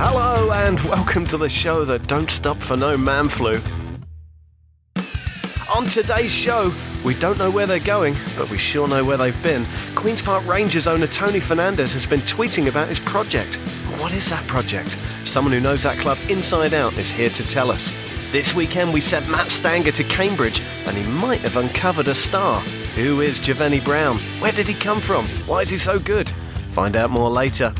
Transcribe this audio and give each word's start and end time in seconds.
Hello 0.00 0.52
and 0.52 0.78
welcome 0.82 1.26
to 1.26 1.36
the 1.36 1.48
show 1.48 1.84
that 1.84 2.06
don't 2.06 2.30
stop 2.30 2.62
for 2.62 2.76
no 2.76 2.96
man 2.96 3.28
flu. 3.28 3.60
On 5.74 5.86
today's 5.86 6.30
show, 6.30 6.72
we 7.04 7.14
don't 7.14 7.36
know 7.36 7.50
where 7.50 7.66
they're 7.66 7.80
going, 7.80 8.14
but 8.36 8.48
we 8.48 8.58
sure 8.58 8.86
know 8.86 9.04
where 9.04 9.16
they've 9.16 9.42
been. 9.42 9.66
Queen's 9.96 10.22
Park 10.22 10.46
Rangers 10.46 10.86
owner 10.86 11.08
Tony 11.08 11.40
Fernandes 11.40 11.92
has 11.94 12.06
been 12.06 12.20
tweeting 12.20 12.68
about 12.68 12.86
his 12.86 13.00
project. 13.00 13.56
What 13.98 14.12
is 14.12 14.30
that 14.30 14.46
project? 14.46 14.96
Someone 15.24 15.52
who 15.52 15.58
knows 15.58 15.82
that 15.82 15.98
club 15.98 16.18
inside 16.28 16.74
out 16.74 16.96
is 16.96 17.10
here 17.10 17.30
to 17.30 17.44
tell 17.44 17.68
us. 17.68 17.90
This 18.30 18.54
weekend 18.54 18.94
we 18.94 19.00
sent 19.00 19.28
Matt 19.28 19.50
Stanger 19.50 19.90
to 19.90 20.04
Cambridge 20.04 20.62
and 20.86 20.96
he 20.96 21.10
might 21.10 21.40
have 21.40 21.56
uncovered 21.56 22.06
a 22.06 22.14
star. 22.14 22.60
Who 22.94 23.20
is 23.20 23.40
Jevani 23.40 23.84
Brown? 23.84 24.18
Where 24.38 24.52
did 24.52 24.68
he 24.68 24.74
come 24.74 25.00
from? 25.00 25.26
Why 25.48 25.62
is 25.62 25.70
he 25.70 25.76
so 25.76 25.98
good? 25.98 26.30
Find 26.70 26.94
out 26.94 27.10
more 27.10 27.30
later. 27.30 27.74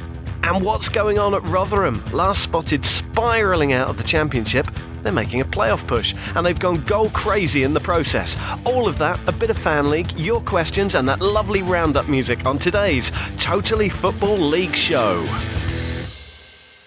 And 0.48 0.64
what's 0.64 0.88
going 0.88 1.18
on 1.18 1.34
at 1.34 1.42
Rotherham? 1.42 2.02
Last 2.06 2.42
spotted 2.42 2.82
spiralling 2.82 3.74
out 3.74 3.88
of 3.88 3.98
the 3.98 4.02
championship. 4.02 4.66
They're 5.02 5.12
making 5.12 5.42
a 5.42 5.44
playoff 5.44 5.86
push 5.86 6.14
and 6.34 6.46
they've 6.46 6.58
gone 6.58 6.82
goal 6.84 7.10
crazy 7.10 7.64
in 7.64 7.74
the 7.74 7.80
process. 7.80 8.38
All 8.64 8.88
of 8.88 8.96
that, 8.96 9.20
a 9.28 9.32
bit 9.32 9.50
of 9.50 9.58
fan 9.58 9.90
league, 9.90 10.10
your 10.18 10.40
questions, 10.40 10.94
and 10.94 11.06
that 11.06 11.20
lovely 11.20 11.60
roundup 11.60 12.08
music 12.08 12.46
on 12.46 12.58
today's 12.58 13.12
Totally 13.36 13.90
Football 13.90 14.38
League 14.38 14.74
show. 14.74 15.22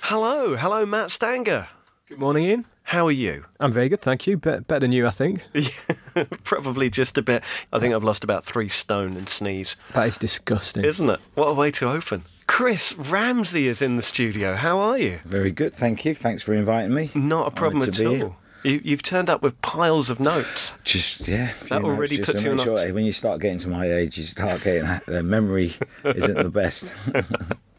Hello, 0.02 0.56
hello, 0.56 0.84
Matt 0.84 1.12
Stanger. 1.12 1.68
Good 2.10 2.18
morning, 2.18 2.48
Iain. 2.48 2.66
How 2.92 3.08
are 3.08 3.12
you? 3.14 3.46
I'm 3.62 3.72
very 3.72 3.88
good, 3.88 4.02
thank 4.02 4.28
you. 4.28 4.36
Be- 4.36 4.60
better 4.60 4.82
than 4.82 4.92
you, 4.92 5.08
I 5.08 5.12
think. 5.12 5.46
Probably 6.44 6.90
just 6.90 7.18
a 7.18 7.22
bit. 7.22 7.42
I 7.72 7.80
think 7.80 7.96
I've 7.96 8.04
lost 8.04 8.26
about 8.26 8.44
three 8.44 8.68
stone 8.68 9.16
and 9.16 9.30
sneeze. 9.30 9.78
That 9.94 10.10
is 10.10 10.18
disgusting. 10.18 10.84
Isn't 10.84 11.10
it? 11.10 11.22
What 11.36 11.46
a 11.48 11.54
way 11.54 11.72
to 11.72 11.90
open. 11.90 12.24
Chris 12.48 12.94
Ramsey 12.98 13.70
is 13.70 13.82
in 13.82 13.96
the 13.96 14.02
studio. 14.02 14.58
How 14.58 14.78
are 14.82 14.98
you? 14.98 15.22
Very 15.24 15.54
good, 15.54 15.74
thank 15.74 16.04
you. 16.04 16.14
Thanks 16.14 16.44
for 16.44 16.54
inviting 16.54 16.94
me. 16.94 17.12
Not 17.16 17.48
a 17.48 17.52
problem 17.52 17.82
at 17.88 17.98
all. 18.02 18.36
You, 18.64 18.82
you've 18.84 19.04
turned 19.04 19.30
up 19.30 19.42
with 19.42 19.62
piles 19.62 20.10
of 20.10 20.20
notes. 20.20 20.74
Just 20.84 21.30
yeah, 21.30 21.54
That 21.70 21.86
already 21.86 22.18
notes, 22.18 22.30
puts 22.30 22.44
you 22.44 22.52
make 22.52 22.68
on 22.68 22.78
sure 22.78 22.88
a- 22.90 22.92
when 22.92 23.06
you 23.06 23.14
start 23.14 23.40
getting 23.40 23.60
to 23.60 23.70
my 23.70 23.90
age, 23.90 24.18
you 24.18 24.26
start 24.26 24.66
getting 24.66 24.84
the 25.08 25.24
memory 25.24 25.76
isn't 26.04 26.36
the 26.38 26.50
best. 26.50 26.92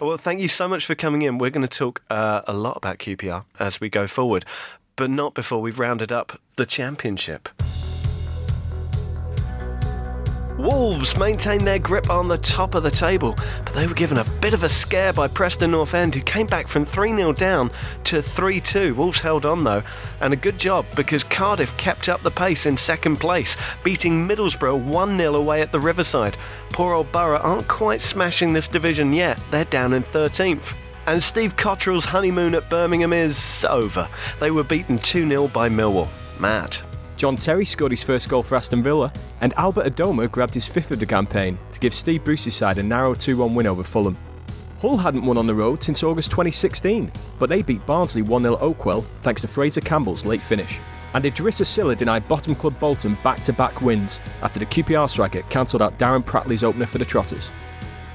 Well, 0.00 0.18
thank 0.18 0.40
you 0.40 0.48
so 0.48 0.68
much 0.68 0.84
for 0.84 0.94
coming 0.94 1.22
in. 1.22 1.38
We're 1.38 1.50
going 1.50 1.66
to 1.66 1.78
talk 1.78 2.02
uh, 2.10 2.42
a 2.46 2.52
lot 2.52 2.76
about 2.76 2.98
QPR 2.98 3.44
as 3.58 3.80
we 3.80 3.88
go 3.88 4.06
forward, 4.06 4.44
but 4.94 5.10
not 5.10 5.34
before 5.34 5.60
we've 5.62 5.78
rounded 5.78 6.12
up 6.12 6.38
the 6.56 6.66
championship. 6.66 7.48
Wolves 10.58 11.18
maintained 11.18 11.66
their 11.66 11.78
grip 11.78 12.08
on 12.08 12.28
the 12.28 12.38
top 12.38 12.74
of 12.74 12.82
the 12.82 12.90
table, 12.90 13.34
but 13.64 13.74
they 13.74 13.86
were 13.86 13.92
given 13.92 14.16
a 14.16 14.24
bit 14.40 14.54
of 14.54 14.62
a 14.62 14.68
scare 14.70 15.12
by 15.12 15.28
Preston 15.28 15.72
North 15.72 15.92
End, 15.92 16.14
who 16.14 16.22
came 16.22 16.46
back 16.46 16.66
from 16.66 16.86
3 16.86 17.10
0 17.10 17.34
down 17.34 17.70
to 18.04 18.22
3 18.22 18.60
2. 18.60 18.94
Wolves 18.94 19.20
held 19.20 19.44
on 19.44 19.64
though, 19.64 19.82
and 20.20 20.32
a 20.32 20.36
good 20.36 20.58
job 20.58 20.86
because 20.96 21.24
Cardiff 21.24 21.76
kept 21.76 22.08
up 22.08 22.22
the 22.22 22.30
pace 22.30 22.64
in 22.64 22.78
second 22.78 23.18
place, 23.18 23.54
beating 23.84 24.26
Middlesbrough 24.26 24.82
1 24.82 25.18
0 25.18 25.34
away 25.34 25.60
at 25.60 25.72
the 25.72 25.80
Riverside. 25.80 26.38
Poor 26.70 26.94
old 26.94 27.12
Boro 27.12 27.38
aren't 27.38 27.68
quite 27.68 28.00
smashing 28.00 28.54
this 28.54 28.66
division 28.68 29.12
yet, 29.12 29.38
they're 29.50 29.66
down 29.66 29.92
in 29.92 30.02
13th. 30.02 30.74
And 31.06 31.22
Steve 31.22 31.56
Cotterill's 31.56 32.06
honeymoon 32.06 32.54
at 32.54 32.70
Birmingham 32.70 33.12
is 33.12 33.66
over. 33.68 34.08
They 34.40 34.50
were 34.50 34.64
beaten 34.64 34.98
2 34.98 35.28
0 35.28 35.48
by 35.48 35.68
Millwall. 35.68 36.08
Matt. 36.40 36.82
John 37.16 37.36
Terry 37.36 37.64
scored 37.64 37.92
his 37.92 38.02
first 38.02 38.28
goal 38.28 38.42
for 38.42 38.56
Aston 38.56 38.82
Villa, 38.82 39.10
and 39.40 39.54
Albert 39.54 39.86
Adomah 39.86 40.30
grabbed 40.30 40.52
his 40.52 40.66
fifth 40.66 40.90
of 40.90 41.00
the 41.00 41.06
campaign 41.06 41.58
to 41.72 41.80
give 41.80 41.94
Steve 41.94 42.24
Bruce's 42.24 42.54
side 42.54 42.76
a 42.76 42.82
narrow 42.82 43.14
2 43.14 43.38
1 43.38 43.54
win 43.54 43.66
over 43.66 43.82
Fulham. 43.82 44.18
Hull 44.82 44.98
hadn't 44.98 45.24
won 45.24 45.38
on 45.38 45.46
the 45.46 45.54
road 45.54 45.82
since 45.82 46.02
August 46.02 46.30
2016, 46.30 47.10
but 47.38 47.48
they 47.48 47.62
beat 47.62 47.84
Barnsley 47.86 48.20
1 48.20 48.42
0 48.42 48.56
Oakwell 48.58 49.02
thanks 49.22 49.40
to 49.40 49.48
Fraser 49.48 49.80
Campbell's 49.80 50.26
late 50.26 50.42
finish. 50.42 50.78
And 51.14 51.24
Idrissa 51.24 51.64
Sylla 51.64 51.96
denied 51.96 52.28
bottom 52.28 52.54
club 52.54 52.78
Bolton 52.78 53.16
back 53.24 53.42
to 53.44 53.52
back 53.54 53.80
wins 53.80 54.20
after 54.42 54.58
the 54.58 54.66
QPR 54.66 55.08
striker 55.08 55.40
cancelled 55.48 55.80
out 55.80 55.98
Darren 55.98 56.22
Pratley's 56.22 56.62
opener 56.62 56.84
for 56.84 56.98
the 56.98 57.06
Trotters. 57.06 57.50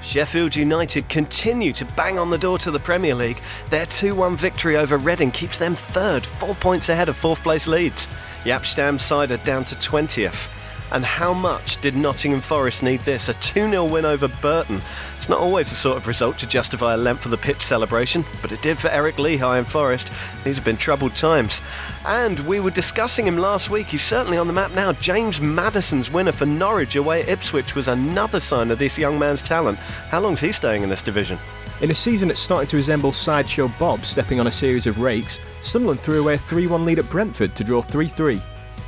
Sheffield 0.04 0.56
United 0.56 1.10
continue 1.10 1.74
to 1.74 1.86
bang 1.86 2.20
on 2.20 2.30
the 2.30 2.38
door 2.38 2.60
to 2.60 2.70
the 2.70 2.80
Premier 2.80 3.16
League. 3.16 3.42
Their 3.72 3.88
2 3.88 4.14
1 4.14 4.38
victory 4.38 4.78
over 4.78 5.00
Reading 5.00 5.32
keeps 5.32 5.58
them 5.58 5.74
third, 5.74 6.24
four 6.24 6.54
points 6.54 6.90
ahead 6.90 7.10
of 7.10 7.18
fourth 7.18 7.42
place 7.42 7.68
Leeds. 7.68 8.08
Jaap 8.46 8.66
Stam's 8.66 9.04
side 9.04 9.30
are 9.30 9.38
down 9.38 9.64
to 9.66 9.76
20th. 9.76 10.50
And 10.92 11.06
how 11.06 11.34
much 11.34 11.80
did 11.80 11.96
Nottingham 11.96 12.42
Forest 12.42 12.84
need 12.84 13.00
this? 13.02 13.30
A 13.30 13.34
2 13.36 13.70
0 13.70 13.86
win 13.86 14.04
over 14.04 14.28
Burton. 14.28 14.82
It's 15.16 15.30
not 15.30 15.40
always 15.40 15.70
the 15.70 15.76
sort 15.76 15.96
of 15.96 16.08
result 16.08 16.38
to 16.40 16.48
justify 16.48 16.96
a 16.96 16.98
length 16.98 17.24
of 17.24 17.32
the 17.32 17.38
pitch 17.38 17.62
celebration, 17.62 18.26
but 18.42 18.52
it 18.52 18.62
did 18.62 18.78
for 18.78 18.90
Eric 18.90 19.16
Lichaj 19.16 19.60
and 19.60 19.68
Forest. 19.68 20.12
These 20.44 20.58
have 20.58 20.66
been 20.66 20.76
troubled 20.76 21.16
times. 21.16 21.62
And 22.06 22.40
we 22.42 22.60
were 22.60 22.72
discussing 22.72 23.26
him 23.26 23.38
last 23.38 23.70
week. 23.70 23.88
He's 23.88 24.02
certainly 24.02 24.38
on 24.38 24.48
the 24.48 24.54
map 24.54 24.74
now. 24.74 24.92
James 24.94 25.40
Maddison's 25.40 26.12
winner 26.12 26.34
for 26.34 26.46
Norwich 26.46 26.98
away 26.98 27.22
at 27.22 27.30
Ipswich 27.30 27.74
was 27.74 27.88
another 27.88 28.42
sign 28.42 28.70
of 28.70 28.80
this 28.80 28.98
young 28.98 29.18
man's 29.18 29.42
talent. 29.42 29.78
How 29.78 30.20
long's 30.20 30.42
he 30.42 30.52
staying 30.52 30.84
in 30.84 30.90
this 30.90 31.04
division? 31.04 31.40
In 31.80 31.92
a 31.92 31.96
season 31.96 32.28
that's 32.28 32.42
starting 32.42 32.68
to 32.68 32.76
resemble 32.76 33.14
Sideshow 33.14 33.70
Bob 33.80 34.04
stepping 34.04 34.42
on 34.42 34.48
a 34.48 34.52
series 34.52 34.88
of 34.88 35.00
rakes, 35.00 35.40
Sunderland 35.62 36.00
threw 36.02 36.22
away 36.22 36.36
a 36.36 36.40
3 36.40 36.68
1 36.68 36.86
lead 36.86 37.00
at 37.00 37.10
Brentford 37.10 37.56
to 37.56 37.64
draw 37.64 37.82
3 37.82 38.08
3. 38.08 38.42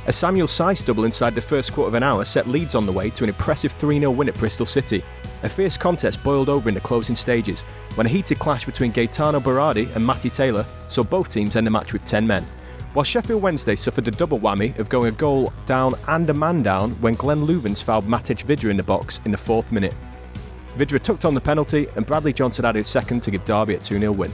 A 0.06 0.12
Samuel 0.12 0.46
Saiz 0.46 0.84
double 0.84 1.04
inside 1.04 1.34
the 1.34 1.40
first 1.40 1.72
quarter 1.72 1.88
of 1.88 1.94
an 1.94 2.02
hour 2.02 2.24
set 2.26 2.46
Leeds 2.46 2.74
on 2.74 2.84
the 2.84 2.92
way 2.92 3.08
to 3.10 3.24
an 3.24 3.30
impressive 3.30 3.72
3 3.72 3.98
0 4.00 4.10
win 4.10 4.28
at 4.28 4.38
Bristol 4.38 4.66
City. 4.66 5.02
A 5.44 5.48
fierce 5.48 5.76
contest 5.76 6.22
boiled 6.22 6.48
over 6.48 6.68
in 6.68 6.74
the 6.74 6.80
closing 6.80 7.16
stages 7.16 7.62
when 7.94 8.06
a 8.06 8.10
heated 8.10 8.38
clash 8.38 8.66
between 8.66 8.92
Gaetano 8.92 9.40
Berardi 9.40 9.94
and 9.96 10.06
Matty 10.06 10.28
Taylor 10.28 10.66
saw 10.88 11.02
both 11.02 11.28
teams 11.28 11.56
end 11.56 11.66
the 11.66 11.70
match 11.70 11.92
with 11.92 12.04
10 12.04 12.26
men. 12.26 12.44
While 12.92 13.04
Sheffield 13.04 13.42
Wednesday 13.42 13.76
suffered 13.76 14.06
a 14.06 14.10
double 14.10 14.38
whammy 14.38 14.78
of 14.78 14.88
going 14.88 15.08
a 15.08 15.16
goal 15.16 15.52
down 15.66 15.94
and 16.08 16.28
a 16.28 16.34
man 16.34 16.62
down 16.62 16.90
when 17.00 17.14
Glenn 17.14 17.46
Loovens 17.46 17.82
fouled 17.82 18.06
Matej 18.06 18.44
Vydra 18.44 18.70
in 18.70 18.76
the 18.76 18.82
box 18.82 19.20
in 19.24 19.30
the 19.30 19.36
fourth 19.36 19.72
minute. 19.72 19.94
Vydra 20.76 21.00
tucked 21.00 21.24
on 21.24 21.34
the 21.34 21.40
penalty 21.40 21.88
and 21.96 22.06
Bradley 22.06 22.32
Johnson 22.32 22.64
added 22.64 22.86
second 22.86 23.22
to 23.22 23.30
give 23.30 23.44
Derby 23.44 23.74
a 23.74 23.78
2 23.78 23.98
0 23.98 24.12
win. 24.12 24.30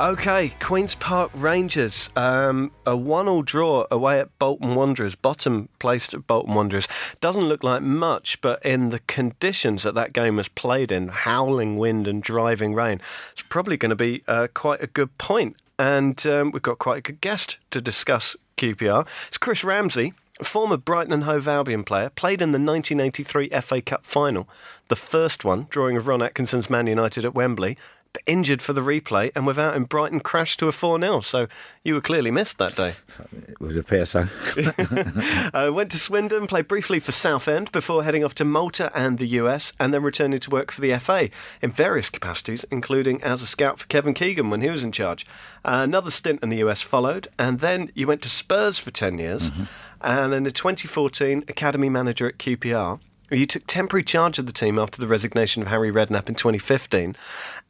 Okay, 0.00 0.54
Queen's 0.60 0.94
Park 0.94 1.30
Rangers. 1.34 2.08
Um, 2.16 2.72
a 2.86 2.96
one-all 2.96 3.42
draw 3.42 3.84
away 3.90 4.18
at 4.18 4.38
Bolton 4.38 4.74
Wanderers, 4.74 5.14
bottom 5.14 5.68
placed 5.78 6.14
at 6.14 6.26
Bolton 6.26 6.54
Wanderers. 6.54 6.88
Doesn't 7.20 7.44
look 7.44 7.62
like 7.62 7.82
much, 7.82 8.40
but 8.40 8.64
in 8.64 8.88
the 8.88 9.00
conditions 9.00 9.82
that 9.82 9.94
that 9.96 10.14
game 10.14 10.36
was 10.36 10.48
played 10.48 10.90
in, 10.90 11.08
howling 11.08 11.76
wind 11.76 12.08
and 12.08 12.22
driving 12.22 12.72
rain, 12.72 12.98
it's 13.32 13.42
probably 13.42 13.76
going 13.76 13.90
to 13.90 13.96
be 13.96 14.22
uh, 14.26 14.48
quite 14.54 14.82
a 14.82 14.86
good 14.86 15.18
point. 15.18 15.56
And 15.78 16.26
um, 16.26 16.50
we've 16.50 16.62
got 16.62 16.78
quite 16.78 16.96
a 16.96 17.02
good 17.02 17.20
guest 17.20 17.58
to 17.70 17.82
discuss 17.82 18.36
QPR. 18.56 19.06
It's 19.28 19.36
Chris 19.36 19.62
Ramsey, 19.62 20.14
former 20.42 20.78
Brighton 20.78 21.12
and 21.12 21.24
Hove 21.24 21.46
Albion 21.46 21.84
player, 21.84 22.08
played 22.08 22.40
in 22.40 22.52
the 22.52 22.58
1983 22.58 23.50
FA 23.60 23.82
Cup 23.82 24.06
final, 24.06 24.48
the 24.88 24.96
first 24.96 25.44
one, 25.44 25.66
drawing 25.68 25.98
of 25.98 26.08
Ron 26.08 26.22
Atkinson's 26.22 26.70
Man 26.70 26.86
United 26.86 27.26
at 27.26 27.34
Wembley, 27.34 27.76
injured 28.26 28.62
for 28.62 28.72
the 28.72 28.80
replay, 28.80 29.30
and 29.34 29.46
without 29.46 29.76
him, 29.76 29.84
Brighton 29.84 30.20
crashed 30.20 30.58
to 30.60 30.68
a 30.68 30.72
4 30.72 31.00
0. 31.00 31.20
So 31.20 31.46
you 31.84 31.94
were 31.94 32.00
clearly 32.00 32.30
missed 32.30 32.58
that 32.58 32.76
day. 32.76 32.94
It 33.48 33.60
would 33.60 33.76
appear 33.76 34.04
so. 34.04 34.28
Uh, 35.52 35.70
went 35.72 35.90
to 35.90 35.98
Swindon, 35.98 36.46
played 36.46 36.68
briefly 36.68 37.00
for 37.00 37.12
Southend 37.12 37.72
before 37.72 38.04
heading 38.04 38.24
off 38.24 38.34
to 38.36 38.44
Malta 38.44 38.90
and 38.94 39.18
the 39.18 39.26
US, 39.26 39.72
and 39.78 39.92
then 39.92 40.02
returning 40.02 40.38
to 40.40 40.50
work 40.50 40.70
for 40.70 40.80
the 40.80 40.96
FA 40.98 41.28
in 41.60 41.70
various 41.70 42.10
capacities, 42.10 42.64
including 42.70 43.22
as 43.22 43.42
a 43.42 43.46
scout 43.46 43.78
for 43.78 43.86
Kevin 43.86 44.14
Keegan 44.14 44.50
when 44.50 44.60
he 44.60 44.70
was 44.70 44.84
in 44.84 44.92
charge. 44.92 45.26
Uh, 45.64 45.80
another 45.82 46.10
stint 46.10 46.42
in 46.42 46.48
the 46.48 46.58
US 46.58 46.82
followed, 46.82 47.28
and 47.38 47.60
then 47.60 47.90
you 47.94 48.06
went 48.06 48.22
to 48.22 48.28
Spurs 48.28 48.78
for 48.78 48.90
10 48.90 49.18
years, 49.18 49.50
and 50.00 50.32
then 50.32 50.46
in 50.46 50.52
2014, 50.52 51.44
academy 51.48 51.88
manager 51.88 52.26
at 52.26 52.38
QPR. 52.38 53.00
You 53.30 53.46
took 53.46 53.64
temporary 53.66 54.02
charge 54.02 54.40
of 54.40 54.46
the 54.46 54.52
team 54.52 54.76
after 54.76 55.00
the 55.00 55.06
resignation 55.06 55.62
of 55.62 55.68
Harry 55.68 55.92
Redknapp 55.92 56.28
in 56.28 56.34
2015, 56.34 57.14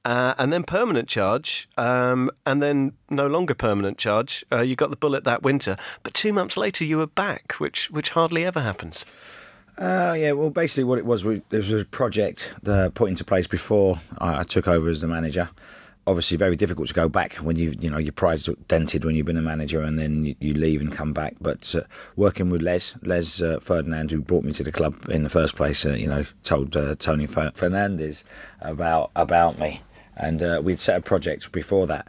uh, 0.05 0.35
and 0.39 0.53
then 0.53 0.65
permanent 0.65 1.09
charge, 1.09 1.69
um, 1.77 2.31
and 2.47 2.63
then 2.63 2.93
no 3.11 3.27
longer 3.27 3.55
permanent 3.55 3.99
charge. 3.99 4.45
Uh, 4.53 4.61
you 4.61 4.77
got 4.77 4.91
the 4.91 4.97
bullet 4.97 5.25
that 5.25 5.43
winter, 5.43 5.77
but 6.03 6.15
two 6.15 6.33
months 6.33 6.57
later 6.57 6.85
you 6.85 6.99
were 6.99 7.07
back, 7.07 7.55
which 7.55 7.91
which 7.91 8.11
hardly 8.11 8.45
ever 8.45 8.61
happens. 8.61 9.05
Uh, 9.81 10.15
yeah, 10.17 10.33
well, 10.33 10.51
basically, 10.51 10.85
what 10.85 10.99
it 10.99 11.07
was, 11.07 11.23
there 11.23 11.61
was 11.61 11.73
a 11.73 11.85
project 11.87 12.53
put 12.95 13.09
into 13.09 13.25
place 13.25 13.47
before 13.47 13.99
I, 14.19 14.45
took 14.45 14.69
over 14.69 14.91
as 14.91 15.01
the 15.01 15.07
manager. 15.07 15.49
Obviously, 16.07 16.37
very 16.37 16.57
difficult 16.57 16.89
to 16.89 16.95
go 16.95 17.09
back 17.09 17.35
when 17.35 17.57
you 17.57 17.75
you 17.79 17.89
know 17.89 17.99
your 17.99 18.13
pride's 18.13 18.49
dented 18.69 19.05
when 19.05 19.15
you've 19.15 19.27
been 19.27 19.37
a 19.37 19.43
manager 19.43 19.83
and 19.83 19.99
then 19.99 20.25
you, 20.25 20.35
you 20.41 20.55
leave 20.55 20.81
and 20.81 20.93
come 20.93 21.13
back. 21.13 21.37
But 21.41 21.75
uh, 21.75 21.83
working 22.17 22.51
with 22.51 22.63
Les, 22.63 22.95
Les 23.03 23.41
uh, 23.41 23.61
Ferdinand, 23.61 24.11
who 24.11 24.21
brought 24.21 24.45
me 24.45 24.53
to 24.55 24.63
the 24.63 24.73
club 24.73 25.09
in 25.09 25.23
the 25.23 25.29
first 25.29 25.57
place, 25.57 25.87
uh, 25.87 25.93
you 25.93 26.09
know, 26.09 26.25
told 26.43 26.77
uh, 26.77 26.95
Tony 26.97 27.27
Fernandes 27.27 28.25
about 28.61 29.13
about 29.15 29.59
me, 29.59 29.83
and 30.21 30.43
uh, 30.43 30.61
we'd 30.63 30.81
set 30.81 30.97
a 30.97 31.01
project 31.01 31.51
before 31.51 31.87
that. 31.87 32.09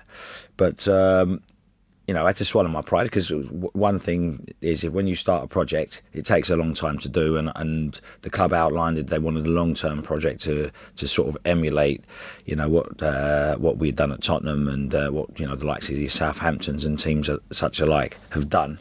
But 0.58 0.88
um, 0.88 1.42
you 2.08 2.14
know, 2.14 2.24
I 2.24 2.28
had 2.28 2.36
to 2.38 2.46
swallow 2.46 2.68
my 2.68 2.82
pride 2.82 3.06
because 3.06 3.32
one 3.32 3.98
thing 3.98 4.46
is 4.60 4.84
if 4.84 4.92
when 4.92 5.08
you 5.08 5.16
start 5.16 5.46
a 5.46 5.48
project, 5.48 6.02
it 6.12 6.26
takes 6.26 6.50
a 6.50 6.58
long 6.58 6.74
time 6.74 6.98
to 7.00 7.10
do, 7.10 7.38
and, 7.38 7.52
and 7.56 8.02
the 8.22 8.30
club 8.30 8.52
outlined 8.52 8.98
that 8.98 9.08
they 9.08 9.18
wanted 9.18 9.46
a 9.46 9.50
long 9.50 9.76
term 9.76 10.02
project 10.02 10.42
to 10.42 10.72
to 10.98 11.08
sort 11.08 11.30
of 11.30 11.38
emulate, 11.46 12.04
you 12.46 12.56
know, 12.56 12.68
what 12.68 13.02
uh, 13.02 13.56
what 13.58 13.78
we'd 13.78 13.96
done 13.96 14.12
at 14.12 14.22
Tottenham 14.22 14.68
and 14.68 14.94
uh, 14.94 15.10
what 15.10 15.40
you 15.40 15.48
know 15.48 15.56
the 15.56 15.66
likes 15.66 15.88
of 15.90 15.96
the 15.96 16.08
Southamptons 16.08 16.84
and 16.84 17.00
teams 17.00 17.30
such 17.52 17.80
alike 17.80 18.18
have 18.32 18.50
done, 18.50 18.80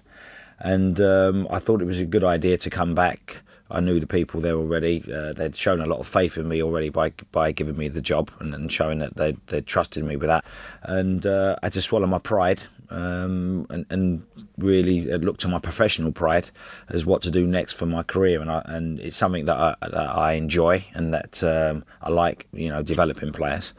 and 0.58 1.00
um, 1.00 1.46
I 1.50 1.60
thought 1.60 1.82
it 1.82 1.86
was 1.86 2.00
a 2.00 2.06
good 2.06 2.24
idea 2.24 2.58
to 2.58 2.68
come 2.68 2.96
back. 2.96 3.42
I 3.70 3.80
knew 3.80 4.00
the 4.00 4.06
people 4.06 4.40
there 4.40 4.54
already. 4.54 5.04
Uh, 5.12 5.32
they'd 5.32 5.56
shown 5.56 5.80
a 5.80 5.86
lot 5.86 6.00
of 6.00 6.08
faith 6.08 6.36
in 6.36 6.48
me 6.48 6.62
already 6.62 6.88
by 6.88 7.12
by 7.32 7.52
giving 7.52 7.76
me 7.76 7.88
the 7.88 8.00
job 8.00 8.30
and, 8.40 8.54
and 8.54 8.70
showing 8.70 8.98
that 8.98 9.16
they 9.16 9.36
they 9.46 9.60
trusted 9.60 10.04
me 10.04 10.16
with 10.16 10.28
that. 10.28 10.44
And 10.82 11.26
uh, 11.26 11.56
I 11.62 11.66
had 11.66 11.72
to 11.74 11.82
swallow 11.82 12.06
my 12.06 12.18
pride 12.18 12.62
um, 12.90 13.66
and, 13.70 13.86
and, 13.90 14.26
really 14.58 15.02
look 15.18 15.38
to 15.38 15.48
my 15.48 15.58
professional 15.58 16.10
pride 16.12 16.50
as 16.88 17.06
what 17.06 17.22
to 17.22 17.30
do 17.30 17.46
next 17.46 17.74
for 17.74 17.86
my 17.86 18.02
career. 18.02 18.40
And 18.40 18.50
I, 18.50 18.62
and 18.66 18.98
it's 18.98 19.16
something 19.16 19.44
that 19.46 19.56
I, 19.56 19.76
that 19.80 19.94
I 19.94 20.32
enjoy 20.32 20.84
and 20.92 21.14
that 21.14 21.42
um, 21.44 21.84
I 22.02 22.10
like. 22.10 22.46
You 22.52 22.68
know, 22.70 22.82
developing 22.82 23.32
players. 23.32 23.72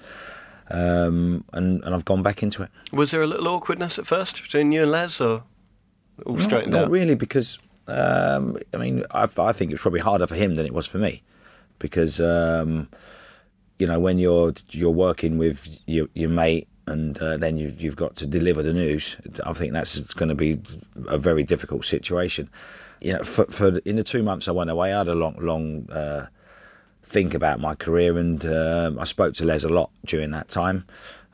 Um, 0.69 1.43
and, 1.51 1.83
and 1.83 1.93
I've 1.93 2.05
gone 2.05 2.23
back 2.23 2.41
into 2.41 2.63
it. 2.63 2.69
Was 2.93 3.11
there 3.11 3.21
a 3.21 3.27
little 3.27 3.49
awkwardness 3.49 3.99
at 3.99 4.07
first 4.07 4.41
between 4.41 4.71
you 4.71 4.83
and 4.83 4.91
Les, 4.91 5.19
or 5.19 5.43
all 6.25 6.39
straightened 6.39 6.71
not, 6.71 6.77
not 6.77 6.83
out? 6.83 6.85
Not 6.85 6.91
really, 6.91 7.15
because 7.15 7.59
um, 7.87 8.57
I 8.73 8.77
mean, 8.77 9.05
I, 9.11 9.27
I, 9.37 9.51
think 9.53 9.71
it's 9.71 9.81
probably 9.81 9.99
harder 9.99 10.27
for 10.27 10.35
him 10.35 10.55
than 10.55 10.65
it 10.65 10.73
was 10.73 10.87
for 10.87 10.97
me, 10.97 11.23
because 11.79 12.19
um, 12.19 12.89
you 13.79 13.87
know 13.87 13.99
when 13.99 14.19
you're 14.19 14.53
you're 14.69 14.91
working 14.91 15.37
with 15.37 15.67
your, 15.87 16.07
your 16.13 16.29
mate 16.29 16.67
and 16.87 17.17
uh, 17.19 17.37
then 17.37 17.57
you've, 17.57 17.81
you've 17.81 17.95
got 17.95 18.15
to 18.17 18.27
deliver 18.27 18.63
the 18.63 18.73
news. 18.73 19.15
I 19.45 19.53
think 19.53 19.73
that's 19.73 19.99
going 20.13 20.29
to 20.29 20.35
be 20.35 20.59
a 21.07 21.17
very 21.17 21.43
difficult 21.43 21.85
situation. 21.85 22.49
You 23.01 23.13
know, 23.13 23.23
for, 23.23 23.45
for 23.45 23.77
in 23.79 23.95
the 23.95 24.03
two 24.03 24.23
months 24.23 24.47
I 24.47 24.51
went 24.51 24.69
away, 24.69 24.93
I 24.93 24.99
had 24.99 25.07
a 25.07 25.15
long, 25.15 25.35
long 25.39 25.89
uh, 25.89 26.27
think 27.03 27.33
about 27.33 27.59
my 27.59 27.75
career, 27.75 28.17
and 28.17 28.45
uh, 28.45 28.91
I 28.99 29.05
spoke 29.05 29.33
to 29.35 29.45
Les 29.45 29.63
a 29.63 29.69
lot 29.69 29.91
during 30.05 30.31
that 30.31 30.49
time. 30.49 30.85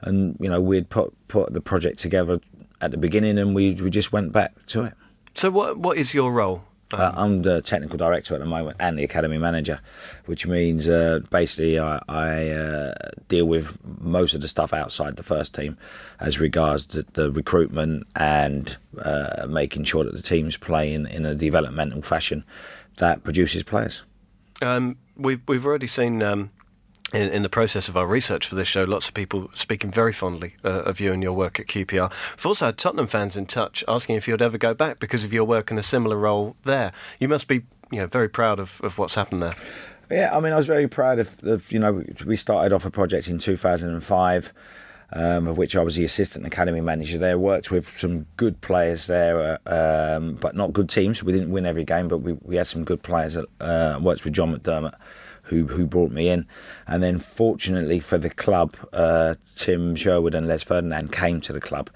And 0.02 0.38
you 0.40 0.50
know, 0.50 0.62
we'd 0.62 0.90
put 0.90 1.14
put 1.28 1.54
the 1.54 1.62
project 1.62 2.00
together 2.00 2.40
at 2.80 2.92
the 2.92 2.98
beginning, 2.98 3.38
and 3.38 3.56
we 3.56 3.74
we 3.74 3.90
just 3.90 4.14
went 4.14 4.32
back 4.32 4.54
to 4.68 4.84
it. 4.84 4.94
So, 5.38 5.52
what 5.52 5.78
what 5.78 5.98
is 5.98 6.16
your 6.16 6.32
role? 6.32 6.64
Um, 6.92 7.00
uh, 7.00 7.12
I'm 7.16 7.42
the 7.44 7.62
technical 7.62 7.98
director 7.98 8.34
at 8.34 8.40
the 8.40 8.46
moment 8.48 8.78
and 8.80 8.98
the 8.98 9.04
academy 9.04 9.38
manager, 9.38 9.82
which 10.26 10.48
means 10.48 10.88
uh, 10.88 11.20
basically 11.30 11.78
I, 11.78 12.02
I 12.08 12.50
uh, 12.50 12.94
deal 13.28 13.46
with 13.46 13.78
most 14.00 14.34
of 14.34 14.42
the 14.42 14.48
stuff 14.48 14.74
outside 14.74 15.16
the 15.16 15.24
first 15.24 15.54
team 15.54 15.78
as 16.20 16.40
regards 16.40 16.86
to 16.88 17.06
the 17.14 17.30
recruitment 17.30 18.08
and 18.16 18.78
uh, 19.00 19.46
making 19.48 19.84
sure 19.84 20.06
that 20.06 20.16
the 20.16 20.22
teams 20.22 20.58
play 20.58 20.92
in, 20.94 21.06
in 21.06 21.26
a 21.26 21.36
developmental 21.36 22.02
fashion 22.02 22.44
that 22.96 23.24
produces 23.24 23.64
players. 23.64 24.02
Um, 24.62 24.98
we've 25.16 25.42
we've 25.48 25.68
already 25.68 25.88
seen 25.88 26.24
um, 26.24 26.50
in, 27.14 27.30
in, 27.30 27.42
the 27.42 27.50
process 27.50 27.88
of 27.88 27.96
our 27.96 28.06
research 28.06 28.48
for 28.48 28.56
this 28.56 28.68
show, 28.68 28.84
lots 28.84 29.08
of 29.08 29.14
people 29.14 29.50
speaking 29.56 29.90
very 29.90 30.12
fondly 30.12 30.56
uh, 30.66 30.84
of 30.84 31.00
you 31.00 31.14
and 31.14 31.24
your 31.24 31.32
work 31.32 31.60
at 31.60 31.68
QPR. 31.68 32.12
We've 32.36 32.46
also 32.46 32.66
had 32.66 32.78
Tottenham 32.78 33.08
fans 33.08 33.38
in 33.38 33.46
touch 33.46 33.84
asking 33.88 34.18
if 34.18 34.28
you'd 34.28 34.42
ever 34.42 34.58
go 34.58 34.74
back 34.74 35.00
because 35.00 35.24
of 35.24 35.32
your 35.32 35.46
work 35.46 35.72
in 35.72 35.78
a 35.78 35.84
similar 35.84 36.18
role 36.18 36.56
there. 36.66 36.92
You 37.20 37.30
must 37.30 37.48
be, 37.48 37.64
you 37.92 38.00
know, 38.00 38.08
very 38.08 38.28
proud 38.28 38.60
of, 38.60 38.82
of 38.84 38.98
what's 38.98 39.16
happened 39.16 39.42
there. 39.42 39.56
Yeah, 40.12 40.36
I 40.36 40.40
mean, 40.40 40.54
I 40.54 40.58
was 40.58 40.68
very 40.68 40.88
proud 40.88 41.20
of, 41.20 41.44
of 41.44 41.72
you 41.72 41.80
know, 41.80 42.04
we 42.26 42.36
started 42.36 42.74
off 42.74 42.86
a 42.86 42.92
project 42.92 43.28
in 43.28 43.38
2005. 43.40 44.54
Um, 45.14 45.48
of 45.48 45.58
which 45.58 45.74
I 45.74 45.82
was 45.84 45.96
the 45.96 46.04
assistant 46.04 46.46
academy 46.46 46.82
manager 46.82 47.18
there. 47.18 47.40
Worked 47.40 47.72
with 47.72 47.98
some 47.98 48.26
good 48.36 48.60
players 48.60 49.08
there, 49.08 49.58
uh, 49.66 50.18
um, 50.18 50.36
but 50.36 50.54
not 50.54 50.74
good 50.74 50.90
teams. 50.90 51.24
We 51.24 51.32
didn't 51.32 51.50
win 51.50 51.66
every 51.66 51.86
game, 51.86 52.10
but 52.10 52.18
we, 52.18 52.34
we 52.42 52.58
had 52.58 52.68
some 52.68 52.84
good 52.84 53.04
players. 53.04 53.38
Uh, 53.38 54.00
worked 54.02 54.26
with 54.26 54.34
John 54.34 54.54
McDermott, 54.54 54.96
who 55.48 55.68
who 55.68 55.86
brought 55.86 56.12
me 56.12 56.30
in, 56.30 56.46
and 56.88 57.02
then 57.04 57.20
fortunately 57.20 58.00
for 58.00 58.18
the 58.18 58.30
club, 58.30 58.76
uh, 58.94 59.36
Tim 59.56 59.96
Sherwood 59.96 60.36
and 60.36 60.48
Les 60.48 60.64
Ferdinand 60.64 61.12
came 61.12 61.42
to 61.42 61.54
the 61.54 61.62
club, 61.62 61.90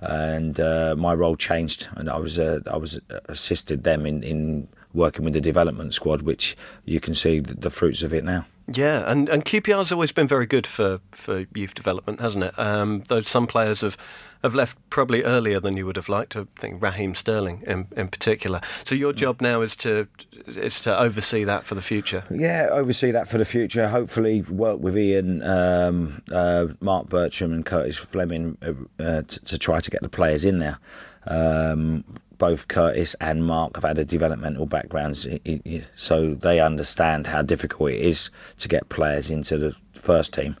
and 0.00 0.58
uh, 0.60 0.94
my 0.96 1.14
role 1.14 1.36
changed, 1.36 1.88
and 1.96 2.10
I 2.10 2.18
was 2.18 2.38
uh, 2.38 2.60
I 2.66 2.76
was 2.76 2.96
uh, 3.10 3.20
assisted 3.28 3.84
them 3.84 4.06
in 4.06 4.22
in 4.22 4.68
working 4.92 5.24
with 5.24 5.34
the 5.34 5.40
development 5.40 5.92
squad, 5.92 6.22
which 6.22 6.56
you 6.84 7.00
can 7.00 7.14
see 7.14 7.40
the 7.40 7.70
fruits 7.70 8.02
of 8.02 8.14
it 8.14 8.24
now. 8.24 8.46
Yeah, 8.72 9.10
and, 9.10 9.28
and 9.28 9.44
QPR's 9.44 9.92
always 9.92 10.12
been 10.12 10.28
very 10.28 10.46
good 10.46 10.66
for, 10.66 11.00
for 11.10 11.44
youth 11.54 11.74
development, 11.74 12.20
hasn't 12.20 12.44
it? 12.44 12.58
Um, 12.58 13.02
though 13.08 13.20
some 13.20 13.46
players 13.46 13.82
have 13.82 13.98
have 14.44 14.54
left 14.54 14.78
probably 14.90 15.24
earlier 15.24 15.58
than 15.58 15.76
you 15.76 15.86
would 15.86 15.96
have 15.96 16.08
liked. 16.08 16.36
I 16.36 16.44
think 16.54 16.80
Raheem 16.82 17.14
Sterling 17.14 17.64
in, 17.66 17.88
in 17.96 18.08
particular. 18.08 18.60
So 18.84 18.94
your 18.94 19.12
job 19.12 19.40
now 19.40 19.62
is 19.62 19.74
to 19.76 20.06
is 20.46 20.80
to 20.82 20.96
oversee 20.96 21.44
that 21.44 21.64
for 21.64 21.74
the 21.74 21.82
future. 21.82 22.24
Yeah, 22.30 22.68
oversee 22.70 23.10
that 23.10 23.26
for 23.26 23.38
the 23.38 23.44
future. 23.44 23.88
Hopefully, 23.88 24.42
work 24.42 24.78
with 24.80 24.96
Ian, 24.96 25.42
um, 25.42 26.22
uh, 26.30 26.68
Mark 26.80 27.08
Bertram, 27.08 27.52
and 27.52 27.66
Curtis 27.66 27.96
Fleming 27.96 28.58
uh, 28.62 29.02
uh, 29.02 29.22
to, 29.22 29.44
to, 29.44 29.58
try 29.58 29.80
to 29.80 29.90
get 29.90 30.02
the 30.02 30.08
players 30.08 30.44
in 30.44 30.58
there. 30.58 30.78
Um, 31.26 32.04
both 32.36 32.68
Curtis 32.68 33.14
and 33.20 33.46
Mark 33.46 33.76
have 33.76 33.84
had 33.84 33.98
a 33.98 34.04
developmental 34.04 34.66
backgrounds, 34.66 35.26
so 35.96 36.34
they 36.34 36.60
understand 36.60 37.28
how 37.28 37.40
difficult 37.40 37.92
it 37.92 38.00
is 38.00 38.28
to 38.58 38.68
get 38.68 38.88
players 38.90 39.30
into 39.30 39.56
the 39.56 39.74
first 39.92 40.34
team 40.34 40.56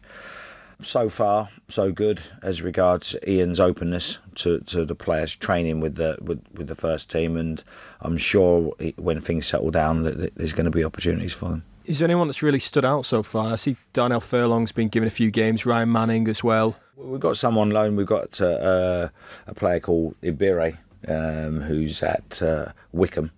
so 0.82 1.08
far 1.08 1.48
so 1.68 1.92
good 1.92 2.20
as 2.42 2.62
regards 2.62 3.16
Ian's 3.26 3.60
openness 3.60 4.18
to, 4.36 4.60
to 4.60 4.84
the 4.84 4.94
players 4.94 5.34
training 5.34 5.80
with 5.80 5.96
the 5.96 6.16
with, 6.20 6.42
with 6.52 6.66
the 6.66 6.74
first 6.74 7.10
team, 7.10 7.36
and 7.36 7.62
I'm 8.00 8.16
sure 8.16 8.74
when 8.96 9.20
things 9.20 9.46
settle 9.46 9.70
down 9.70 10.02
that 10.04 10.34
there's 10.34 10.52
going 10.52 10.66
to 10.66 10.70
be 10.70 10.84
opportunities 10.84 11.32
for 11.32 11.50
them. 11.50 11.64
Is 11.84 11.98
there 11.98 12.06
anyone 12.06 12.28
that's 12.28 12.42
really 12.42 12.58
stood 12.58 12.84
out 12.84 13.04
so 13.04 13.22
far? 13.22 13.52
I 13.52 13.56
see 13.56 13.76
Darnell 13.92 14.20
Furlong's 14.20 14.72
been 14.72 14.88
given 14.88 15.06
a 15.06 15.10
few 15.10 15.30
games, 15.30 15.66
Ryan 15.66 15.92
Manning 15.92 16.28
as 16.28 16.42
well. 16.42 16.76
We've 16.96 17.20
got 17.20 17.36
some 17.36 17.58
on 17.58 17.70
loan. 17.70 17.96
We've 17.96 18.06
got 18.06 18.40
uh, 18.40 19.10
a 19.46 19.54
player 19.54 19.80
called 19.80 20.14
Ibire, 20.22 20.78
um, 21.06 21.60
who's 21.60 22.02
at 22.02 22.40
uh, 22.40 22.72
Wycombe 22.92 23.32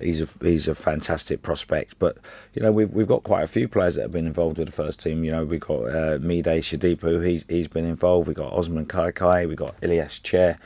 he's 0.00 0.20
a 0.20 0.28
he's 0.40 0.68
a 0.68 0.74
fantastic 0.74 1.42
prospect. 1.42 1.98
But 1.98 2.18
you 2.54 2.62
know 2.62 2.72
we've 2.72 2.90
we've 2.90 3.06
got 3.06 3.22
quite 3.22 3.42
a 3.42 3.48
few 3.48 3.68
players 3.68 3.96
that 3.96 4.02
have 4.02 4.12
been 4.12 4.26
involved 4.26 4.58
with 4.58 4.66
the 4.66 4.72
first 4.72 5.00
team. 5.00 5.24
You 5.24 5.32
know 5.32 5.44
we've 5.44 5.60
got 5.60 5.84
uh, 5.84 6.18
Mide 6.20 6.44
Shodipo, 6.44 7.24
he's 7.24 7.44
he's 7.48 7.68
been 7.68 7.84
involved. 7.84 8.26
We've 8.26 8.36
got 8.36 8.52
Osman 8.52 8.86
Kakay, 8.86 9.48
we've 9.48 9.56
got 9.56 9.74
Ilias 9.82 10.18
Chair. 10.18 10.58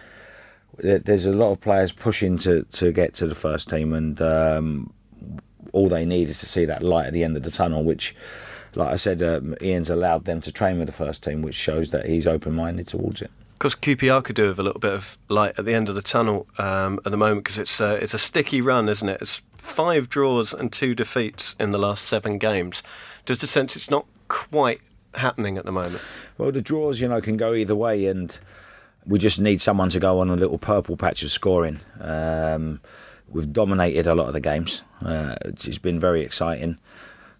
There's 0.78 1.26
a 1.26 1.32
lot 1.32 1.52
of 1.52 1.60
players 1.60 1.92
pushing 1.92 2.38
to 2.38 2.64
to 2.64 2.92
get 2.92 3.14
to 3.14 3.26
the 3.26 3.34
first 3.34 3.68
team, 3.68 3.92
and 3.92 4.20
um, 4.22 4.92
all 5.72 5.88
they 5.88 6.04
need 6.04 6.28
is 6.28 6.40
to 6.40 6.46
see 6.46 6.64
that 6.64 6.82
light 6.82 7.06
at 7.06 7.12
the 7.12 7.24
end 7.24 7.36
of 7.36 7.42
the 7.42 7.50
tunnel, 7.50 7.84
which. 7.84 8.14
Like 8.74 8.88
I 8.90 8.96
said, 8.96 9.22
um, 9.22 9.54
Ian's 9.60 9.90
allowed 9.90 10.24
them 10.24 10.40
to 10.40 10.50
train 10.50 10.78
with 10.78 10.86
the 10.86 10.94
first 10.94 11.22
team, 11.22 11.42
which 11.42 11.54
shows 11.54 11.90
that 11.90 12.06
he's 12.06 12.26
open-minded 12.26 12.88
towards 12.88 13.20
it 13.20 13.30
course, 13.62 13.74
QPR 13.76 14.24
could 14.24 14.36
do 14.36 14.48
with 14.48 14.58
a 14.58 14.62
little 14.62 14.80
bit 14.80 14.92
of 14.92 15.16
light 15.28 15.54
at 15.56 15.64
the 15.64 15.72
end 15.72 15.88
of 15.88 15.94
the 15.94 16.02
tunnel 16.02 16.48
um, 16.58 16.98
at 17.04 17.12
the 17.12 17.16
moment 17.16 17.44
because 17.44 17.58
it's 17.58 17.80
uh, 17.80 17.98
it's 18.02 18.12
a 18.12 18.18
sticky 18.18 18.60
run, 18.60 18.88
isn't 18.88 19.08
it? 19.08 19.22
It's 19.22 19.40
five 19.56 20.08
draws 20.08 20.52
and 20.52 20.72
two 20.72 20.94
defeats 20.94 21.54
in 21.60 21.70
the 21.70 21.78
last 21.78 22.04
seven 22.04 22.38
games. 22.38 22.82
Just 23.24 23.44
a 23.44 23.46
sense 23.46 23.76
it's 23.76 23.90
not 23.90 24.04
quite 24.26 24.80
happening 25.14 25.58
at 25.58 25.64
the 25.64 25.72
moment. 25.72 26.02
Well, 26.38 26.50
the 26.50 26.60
draws, 26.60 27.00
you 27.00 27.06
know, 27.08 27.20
can 27.20 27.36
go 27.36 27.54
either 27.54 27.76
way, 27.76 28.06
and 28.06 28.36
we 29.06 29.20
just 29.20 29.38
need 29.38 29.60
someone 29.60 29.90
to 29.90 30.00
go 30.00 30.18
on 30.18 30.28
a 30.28 30.36
little 30.36 30.58
purple 30.58 30.96
patch 30.96 31.22
of 31.22 31.30
scoring. 31.30 31.80
Um, 32.00 32.80
we've 33.28 33.52
dominated 33.52 34.08
a 34.08 34.14
lot 34.14 34.26
of 34.26 34.32
the 34.32 34.40
games. 34.40 34.82
Uh, 35.04 35.36
it's 35.44 35.78
been 35.78 36.00
very 36.00 36.22
exciting. 36.22 36.78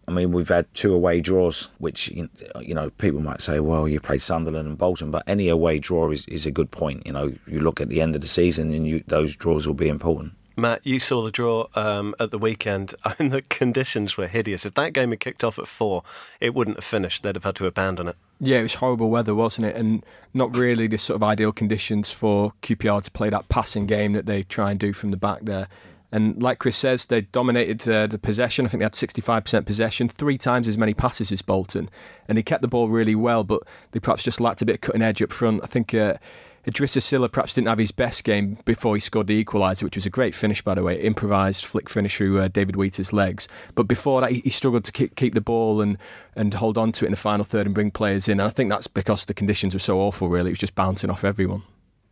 I 0.09 0.11
mean, 0.11 0.33
we've 0.33 0.49
had 0.49 0.73
two 0.75 0.93
away 0.93 1.21
draws, 1.21 1.69
which 1.79 2.09
you 2.09 2.75
know 2.75 2.91
people 2.91 3.21
might 3.21 3.41
say, 3.41 3.61
well, 3.61 3.89
you 3.89 4.01
played 4.01 4.23
Sunderland 4.23 4.67
and 4.67 4.77
Bolton, 4.77 5.11
but 5.11 5.23
any 5.27 5.49
away 5.49 5.79
draw 5.79 6.11
is, 6.11 6.27
is 6.27 6.45
a 6.45 6.51
good 6.51 6.71
point. 6.71 7.07
You 7.07 7.13
know, 7.13 7.35
you 7.47 7.61
look 7.61 7.81
at 7.81 7.89
the 7.89 8.01
end 8.01 8.15
of 8.15 8.21
the 8.21 8.29
season, 8.29 8.73
and 8.73 8.87
you, 8.87 9.05
those 9.07 9.37
draws 9.37 9.67
will 9.67 9.75
be 9.75 9.89
important. 9.89 10.33
Matt, 10.57 10.81
you 10.85 11.01
saw 11.01 11.23
the 11.23 11.31
draw 11.31 11.67
um, 11.75 12.15
at 12.21 12.31
the 12.31 12.39
weekend, 12.39 12.95
and 13.19 13.33
the 13.33 13.43
conditions 13.43 14.17
were 14.17 14.29
hideous. 14.29 14.67
If 14.67 14.75
that 14.75 14.93
game 14.93 15.11
had 15.11 15.21
kicked 15.21 15.45
off 15.45 15.59
at 15.59 15.69
four, 15.69 16.03
it 16.41 16.55
wouldn't 16.55 16.77
have 16.77 16.85
finished. 16.85 17.23
They'd 17.23 17.37
have 17.37 17.45
had 17.45 17.57
to 17.57 17.67
abandon 17.67 18.09
it. 18.09 18.17
Yeah, 18.41 18.59
it 18.59 18.65
was 18.65 18.75
horrible 18.75 19.09
weather, 19.09 19.35
wasn't 19.35 19.69
it? 19.69 19.77
And 19.77 20.05
not 20.35 20.57
really 20.57 20.89
the 20.89 20.99
sort 20.99 21.17
of 21.17 21.23
ideal 21.23 21.53
conditions 21.53 22.11
for 22.11 22.53
QPR 22.63 23.03
to 23.05 23.11
play 23.11 23.31
that 23.31 23.49
passing 23.49 23.87
game 23.87 24.13
that 24.13 24.27
they 24.27 24.43
try 24.43 24.73
and 24.73 24.81
do 24.81 24.93
from 24.93 25.11
the 25.11 25.17
back 25.17 25.41
there. 25.43 25.69
And 26.13 26.41
like 26.43 26.59
Chris 26.59 26.77
says, 26.77 27.07
they 27.07 27.23
dominated 27.23 27.89
uh, 27.89 28.07
the 28.07 28.19
possession. 28.19 28.67
I 28.67 28.69
think 28.69 28.81
they 28.81 28.85
had 28.85 28.93
65% 28.93 29.65
possession, 29.65 30.09
three 30.09 30.37
times 30.37 30.69
as 30.69 30.77
many 30.77 30.93
passes 30.93 31.33
as 31.33 31.41
Bolton. 31.41 31.89
And 32.29 32.37
they 32.37 32.43
kept 32.43 32.61
the 32.61 32.69
ball 32.69 32.91
really 32.91 33.15
well, 33.15 33.45
but 33.45 33.63
they 33.93 33.99
perhaps 33.99 34.23
just 34.23 34.41
lacked 34.41 34.61
a 34.61 34.67
bit 34.67 34.75
of 34.75 34.81
cutting 34.83 35.01
edge 35.01 35.23
up 35.23 35.33
front. 35.33 35.65
I 35.65 35.67
think 35.67 35.95
uh, 35.95 36.19
Idrissa 36.67 37.03
Sylla 37.03 37.31
perhaps 37.31 37.55
didn't 37.55 37.69
have 37.69 37.79
his 37.79 37.91
best 37.91 38.25
game 38.25 38.59
before 38.65 38.95
he 38.95 39.01
scored 39.01 39.27
the 39.27 39.43
equaliser, 39.43 39.85
which 39.85 39.97
was 39.97 40.05
a 40.05 40.11
great 40.11 40.35
finish, 40.35 40.63
by 40.63 40.75
the 40.75 40.83
way. 40.83 41.01
Improvised 41.01 41.65
flick 41.65 41.89
finish 41.89 42.19
through 42.19 42.39
uh, 42.41 42.49
David 42.49 42.77
Wheater's 42.77 43.13
legs. 43.13 43.49
But 43.75 43.85
before 43.85 44.21
that, 44.21 44.33
he, 44.33 44.51
struggled 44.51 44.85
to 44.85 44.93
keep, 44.93 45.17
keep, 45.17 45.33
the 45.33 45.41
ball 45.41 45.81
and, 45.81 45.97
and 46.37 46.53
hold 46.55 46.77
on 46.77 46.93
to 46.93 47.05
it 47.05 47.09
in 47.09 47.13
the 47.13 47.17
final 47.17 47.45
third 47.45 47.67
and 47.67 47.75
bring 47.75 47.91
players 47.91 48.29
in. 48.29 48.39
And 48.39 48.47
I 48.47 48.51
think 48.51 48.71
that's 48.71 48.87
because 48.87 49.25
the 49.25 49.35
conditions 49.35 49.73
were 49.75 49.81
so 49.81 49.99
awful, 49.99 50.29
really. 50.29 50.51
It 50.51 50.53
was 50.53 50.59
just 50.59 50.75
bouncing 50.75 51.11
off 51.11 51.25
everyone. 51.25 51.63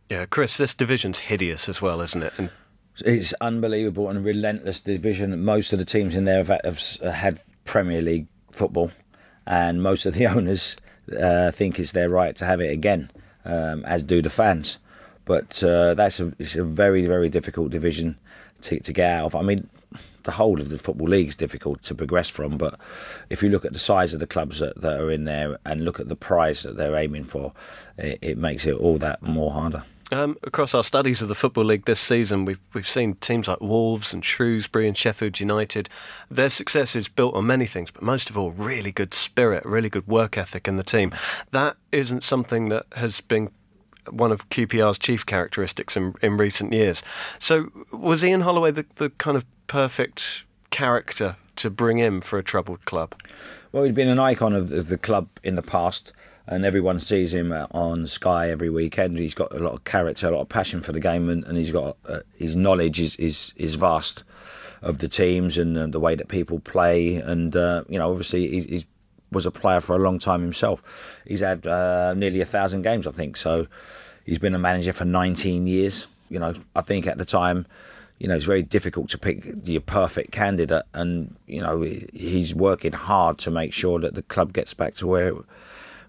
Yeah, 0.09 0.25
Chris, 0.25 0.57
this 0.57 0.75
division's 0.75 1.19
hideous 1.19 1.69
as 1.69 1.81
well, 1.81 2.01
isn't 2.01 2.21
it? 2.21 2.33
And 2.37 2.49
it's 2.99 3.33
unbelievable 3.41 4.09
and 4.09 4.23
relentless 4.23 4.81
division. 4.81 5.43
Most 5.43 5.73
of 5.73 5.79
the 5.79 5.85
teams 5.85 6.15
in 6.15 6.25
there 6.25 6.43
have, 6.43 6.61
have 6.63 7.13
had 7.13 7.39
Premier 7.65 8.01
League 8.01 8.27
football, 8.51 8.91
and 9.45 9.81
most 9.81 10.05
of 10.05 10.13
the 10.13 10.27
owners 10.35 10.75
uh, 11.17 11.51
think 11.51 11.79
it's 11.79 11.91
their 11.91 12.09
right 12.09 12.35
to 12.35 12.45
have 12.45 12.61
it 12.61 12.71
again, 12.71 13.11
um, 13.45 13.85
as 13.85 14.03
do 14.03 14.21
the 14.21 14.29
fans. 14.29 14.77
But 15.25 15.63
uh, 15.63 15.93
that's 15.93 16.19
a, 16.19 16.33
it's 16.39 16.55
a 16.55 16.63
very, 16.63 17.05
very 17.05 17.29
difficult 17.29 17.71
division 17.71 18.17
to, 18.61 18.79
to 18.79 18.93
get 18.93 19.09
out 19.09 19.25
of. 19.25 19.35
I 19.35 19.41
mean, 19.41 19.69
the 20.23 20.31
whole 20.31 20.59
of 20.59 20.69
the 20.69 20.77
football 20.77 21.07
league 21.07 21.29
is 21.29 21.35
difficult 21.35 21.81
to 21.83 21.95
progress 21.95 22.29
from. 22.29 22.57
But 22.57 22.79
if 23.29 23.41
you 23.41 23.49
look 23.49 23.65
at 23.65 23.73
the 23.73 23.79
size 23.79 24.13
of 24.13 24.19
the 24.19 24.27
clubs 24.27 24.59
that, 24.59 24.81
that 24.81 24.99
are 24.99 25.11
in 25.11 25.25
there 25.25 25.57
and 25.65 25.85
look 25.85 25.99
at 25.99 26.09
the 26.09 26.15
prize 26.15 26.63
that 26.63 26.77
they're 26.77 26.95
aiming 26.95 27.25
for, 27.25 27.53
it, 27.97 28.19
it 28.21 28.37
makes 28.37 28.65
it 28.65 28.75
all 28.75 28.97
that 28.99 29.21
more 29.21 29.51
harder. 29.51 29.83
Um, 30.13 30.37
across 30.43 30.75
our 30.75 30.83
studies 30.83 31.21
of 31.21 31.29
the 31.29 31.35
Football 31.35 31.63
League 31.63 31.85
this 31.85 31.99
season, 31.99 32.43
we've 32.43 32.59
we've 32.73 32.87
seen 32.87 33.15
teams 33.15 33.47
like 33.47 33.61
Wolves 33.61 34.13
and 34.13 34.25
Shrewsbury 34.25 34.85
and 34.85 34.97
Sheffield 34.97 35.39
United. 35.39 35.87
Their 36.29 36.49
success 36.49 36.97
is 36.97 37.07
built 37.07 37.33
on 37.33 37.47
many 37.47 37.65
things, 37.65 37.91
but 37.91 38.03
most 38.03 38.29
of 38.29 38.37
all, 38.37 38.51
really 38.51 38.91
good 38.91 39.13
spirit, 39.13 39.65
really 39.65 39.89
good 39.89 40.07
work 40.07 40.37
ethic 40.37 40.67
in 40.67 40.75
the 40.75 40.83
team. 40.83 41.13
That 41.51 41.77
isn't 41.93 42.23
something 42.23 42.67
that 42.69 42.87
has 42.97 43.21
been 43.21 43.51
one 44.09 44.33
of 44.33 44.49
QPR's 44.49 44.97
chief 44.97 45.25
characteristics 45.25 45.95
in, 45.95 46.13
in 46.21 46.35
recent 46.35 46.73
years. 46.73 47.01
So, 47.39 47.71
was 47.93 48.21
Ian 48.21 48.41
Holloway 48.41 48.71
the, 48.71 48.85
the 48.95 49.11
kind 49.11 49.37
of 49.37 49.45
perfect 49.67 50.45
character 50.71 51.37
to 51.55 51.69
bring 51.69 51.99
in 51.99 52.19
for 52.19 52.37
a 52.37 52.43
troubled 52.43 52.83
club? 52.83 53.15
Well, 53.71 53.83
he'd 53.85 53.95
been 53.95 54.09
an 54.09 54.19
icon 54.19 54.53
of, 54.53 54.73
of 54.73 54.87
the 54.87 54.97
club 54.97 55.29
in 55.41 55.55
the 55.55 55.61
past 55.61 56.11
and 56.47 56.65
everyone 56.65 56.99
sees 56.99 57.33
him 57.33 57.51
on 57.51 58.07
Sky 58.07 58.49
every 58.49 58.69
weekend. 58.69 59.17
He's 59.17 59.33
got 59.33 59.53
a 59.53 59.59
lot 59.59 59.73
of 59.73 59.83
character, 59.83 60.27
a 60.27 60.31
lot 60.31 60.41
of 60.41 60.49
passion 60.49 60.81
for 60.81 60.91
the 60.91 60.99
game, 60.99 61.29
and, 61.29 61.43
and 61.45 61.57
he's 61.57 61.71
got 61.71 61.97
uh, 62.07 62.19
his 62.35 62.55
knowledge 62.55 62.99
is, 62.99 63.15
is 63.17 63.53
is 63.55 63.75
vast 63.75 64.23
of 64.81 64.97
the 64.97 65.07
teams 65.07 65.57
and 65.57 65.77
uh, 65.77 65.87
the 65.87 65.99
way 65.99 66.15
that 66.15 66.27
people 66.27 66.59
play. 66.59 67.15
And 67.15 67.55
uh, 67.55 67.83
you 67.87 67.99
know, 67.99 68.09
obviously, 68.09 68.47
he 68.47 68.61
he's, 68.61 68.85
was 69.31 69.45
a 69.45 69.51
player 69.51 69.79
for 69.79 69.95
a 69.95 69.99
long 69.99 70.19
time 70.19 70.41
himself. 70.41 70.81
He's 71.25 71.39
had 71.41 71.65
uh, 71.65 72.13
nearly 72.15 72.41
a 72.41 72.45
thousand 72.45 72.81
games, 72.81 73.07
I 73.07 73.11
think. 73.11 73.37
So 73.37 73.67
he's 74.25 74.39
been 74.39 74.55
a 74.55 74.59
manager 74.59 74.93
for 74.93 75.05
19 75.05 75.67
years. 75.67 76.07
You 76.29 76.39
know, 76.39 76.53
I 76.75 76.81
think 76.81 77.07
at 77.07 77.17
the 77.17 77.25
time. 77.25 77.65
You 78.19 78.27
know, 78.27 78.35
it's 78.35 78.45
very 78.45 78.61
difficult 78.61 79.09
to 79.09 79.17
pick 79.17 79.43
your 79.63 79.81
perfect 79.81 80.31
candidate, 80.31 80.83
and 80.93 81.35
you 81.47 81.59
know 81.59 81.81
he's 81.81 82.53
working 82.53 82.91
hard 82.91 83.39
to 83.39 83.49
make 83.49 83.73
sure 83.73 83.99
that 83.99 84.13
the 84.13 84.21
club 84.21 84.53
gets 84.53 84.75
back 84.75 84.93
to 84.97 85.07
where 85.07 85.33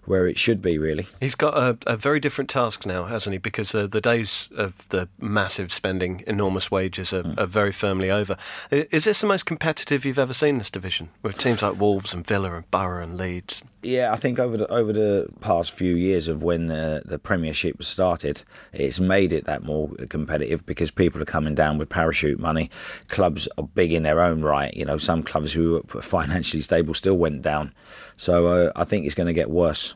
where 0.05 0.27
it 0.27 0.37
should 0.37 0.61
be, 0.61 0.77
really. 0.77 1.07
He's 1.19 1.35
got 1.35 1.57
a, 1.57 1.77
a 1.87 1.97
very 1.97 2.19
different 2.19 2.49
task 2.49 2.85
now, 2.85 3.05
hasn't 3.05 3.33
he? 3.33 3.37
Because 3.37 3.73
uh, 3.73 3.87
the 3.87 4.01
days 4.01 4.49
of 4.55 4.87
the 4.89 5.07
massive 5.19 5.71
spending, 5.71 6.23
enormous 6.27 6.69
wages 6.69 7.13
are, 7.13 7.23
mm. 7.23 7.39
are, 7.39 7.45
very 7.45 7.71
firmly 7.71 8.09
over. 8.09 8.37
Is 8.71 9.05
this 9.05 9.21
the 9.21 9.27
most 9.27 9.45
competitive 9.45 10.05
you've 10.05 10.19
ever 10.19 10.33
seen 10.33 10.57
this 10.57 10.69
division, 10.69 11.09
with 11.21 11.37
teams 11.37 11.61
like 11.61 11.79
Wolves 11.79 12.13
and 12.13 12.25
Villa 12.25 12.53
and 12.55 12.69
Boro 12.71 13.03
and 13.03 13.17
Leeds? 13.17 13.63
Yeah, 13.83 14.13
I 14.13 14.15
think 14.15 14.39
over 14.39 14.55
the 14.55 14.67
over 14.71 14.93
the 14.93 15.27
past 15.41 15.71
few 15.71 15.95
years 15.95 16.29
of 16.29 16.41
when 16.41 16.67
the, 16.67 17.01
the 17.03 17.19
Premiership 17.19 17.77
was 17.77 17.87
started, 17.87 18.43
it's 18.71 19.01
made 19.01 19.33
it 19.33 19.43
that 19.45 19.63
more 19.63 19.89
competitive 20.07 20.65
because 20.65 20.89
people 20.89 21.21
are 21.21 21.25
coming 21.25 21.53
down 21.53 21.77
with 21.77 21.89
parachute 21.89 22.39
money. 22.39 22.71
Clubs 23.09 23.47
are 23.57 23.67
big 23.67 23.91
in 23.91 24.03
their 24.03 24.21
own 24.21 24.41
right. 24.41 24.73
You 24.73 24.85
know, 24.85 24.97
some 24.97 25.21
clubs 25.21 25.51
who 25.51 25.83
were 25.93 26.01
financially 26.01 26.61
stable 26.61 26.93
still 26.93 27.17
went 27.17 27.41
down. 27.41 27.73
So 28.17 28.47
uh, 28.47 28.71
I 28.75 28.83
think 28.83 29.05
it's 29.05 29.15
going 29.15 29.27
to 29.27 29.33
get 29.33 29.49
worse. 29.49 29.95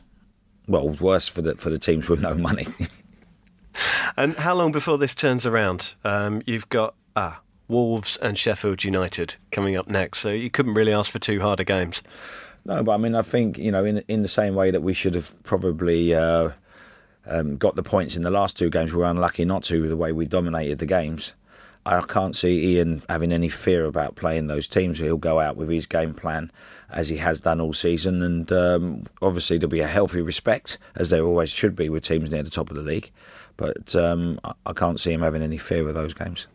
Well, 0.66 0.90
worse 0.90 1.28
for 1.28 1.42
the 1.42 1.54
for 1.56 1.70
the 1.70 1.78
teams 1.78 2.08
with 2.08 2.20
no 2.20 2.34
money. 2.34 2.66
and 4.16 4.36
how 4.36 4.54
long 4.54 4.72
before 4.72 4.98
this 4.98 5.14
turns 5.14 5.46
around? 5.46 5.94
Um, 6.04 6.42
you've 6.46 6.68
got 6.68 6.94
ah 7.16 7.40
Wolves 7.68 8.16
and 8.18 8.36
Sheffield 8.36 8.84
United 8.84 9.36
coming 9.50 9.76
up 9.76 9.88
next, 9.88 10.18
so 10.20 10.30
you 10.30 10.50
couldn't 10.50 10.74
really 10.74 10.92
ask 10.92 11.10
for 11.10 11.18
two 11.18 11.40
harder 11.40 11.64
games. 11.64 12.02
No, 12.64 12.82
but 12.82 12.92
I 12.92 12.96
mean, 12.98 13.14
I 13.14 13.22
think 13.22 13.56
you 13.56 13.72
know, 13.72 13.84
in 13.84 14.04
in 14.08 14.22
the 14.22 14.28
same 14.28 14.54
way 14.54 14.70
that 14.70 14.82
we 14.82 14.94
should 14.94 15.14
have 15.14 15.42
probably. 15.42 16.14
Uh, 16.14 16.50
um, 17.30 17.56
got 17.56 17.76
the 17.76 17.82
points 17.82 18.16
in 18.16 18.22
the 18.22 18.30
last 18.30 18.56
two 18.56 18.70
games. 18.70 18.92
We 18.92 18.98
were 18.98 19.04
unlucky 19.04 19.44
not 19.44 19.62
to, 19.64 19.86
the 19.86 19.96
way 19.96 20.12
we 20.12 20.24
dominated 20.24 20.78
the 20.78 20.86
games. 20.86 21.34
I 21.84 22.00
can't 22.02 22.36
see 22.36 22.74
Ian 22.76 23.02
having 23.08 23.32
any 23.32 23.48
fear 23.48 23.84
about 23.84 24.16
playing 24.16 24.46
those 24.46 24.68
teams. 24.68 24.98
He'll 24.98 25.16
go 25.16 25.40
out 25.40 25.56
with 25.56 25.68
his 25.68 25.86
game 25.86 26.14
plan 26.14 26.50
as 26.90 27.08
he 27.08 27.16
has 27.18 27.40
done 27.40 27.60
all 27.60 27.72
season. 27.72 28.22
And 28.22 28.50
um, 28.52 29.04
obviously, 29.22 29.58
there'll 29.58 29.70
be 29.70 29.80
a 29.80 29.86
healthy 29.88 30.20
respect, 30.20 30.78
as 30.94 31.10
there 31.10 31.24
always 31.24 31.50
should 31.50 31.76
be 31.76 31.88
with 31.88 32.04
teams 32.04 32.30
near 32.30 32.42
the 32.42 32.50
top 32.50 32.70
of 32.70 32.76
the 32.76 32.82
league. 32.82 33.10
But 33.56 33.94
um, 33.96 34.40
I 34.64 34.72
can't 34.72 35.00
see 35.00 35.12
him 35.12 35.22
having 35.22 35.42
any 35.42 35.58
fear 35.58 35.88
of 35.88 35.94
those 35.94 36.14
games. 36.14 36.46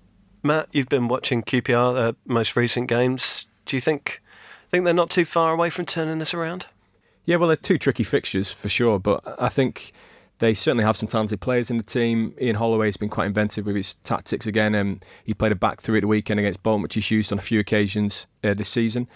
Matt, 0.41 0.67
you've 0.71 0.89
been 0.89 1.07
watching 1.07 1.41
QPR 1.41 1.97
uh, 1.97 2.13
most 2.25 2.55
recent 2.55 2.87
games. 2.87 3.47
Do 3.65 3.77
you 3.77 3.81
think 3.81 4.21
think 4.73 4.85
they're 4.85 4.93
not 4.93 5.11
too 5.11 5.23
far 5.23 5.53
away 5.53 5.69
from 5.69 5.85
turning 5.85 6.17
this 6.17 6.33
around? 6.33 6.65
Yeah, 7.25 7.35
well, 7.37 7.47
they're 7.47 7.55
two 7.55 7.77
tricky 7.77 8.03
fixtures 8.03 8.51
for 8.51 8.69
sure, 8.69 8.99
but 8.99 9.21
I 9.39 9.47
think 9.47 9.93
they 10.39 10.53
certainly 10.53 10.83
have 10.83 10.97
some 10.97 11.07
talented 11.07 11.39
players 11.39 11.69
in 11.69 11.77
the 11.77 11.83
team. 11.83 12.33
Ian 12.41 12.55
Holloway's 12.55 12.97
been 12.97 13.09
quite 13.09 13.27
inventive 13.27 13.65
with 13.65 13.75
his 13.75 13.93
tactics 14.03 14.47
again. 14.47 14.73
Um, 14.75 14.99
he 15.23 15.33
played 15.33 15.51
a 15.51 15.55
back 15.55 15.81
three 15.81 15.99
at 15.99 16.01
the 16.01 16.07
weekend 16.07 16.39
against 16.39 16.63
Bolton, 16.63 16.81
which 16.81 16.95
he's 16.95 17.11
used 17.11 17.31
on 17.31 17.37
a 17.37 17.41
few 17.41 17.59
occasions 17.59 18.27
uh, 18.43 18.53
this 18.53 18.67
season. 18.67 19.07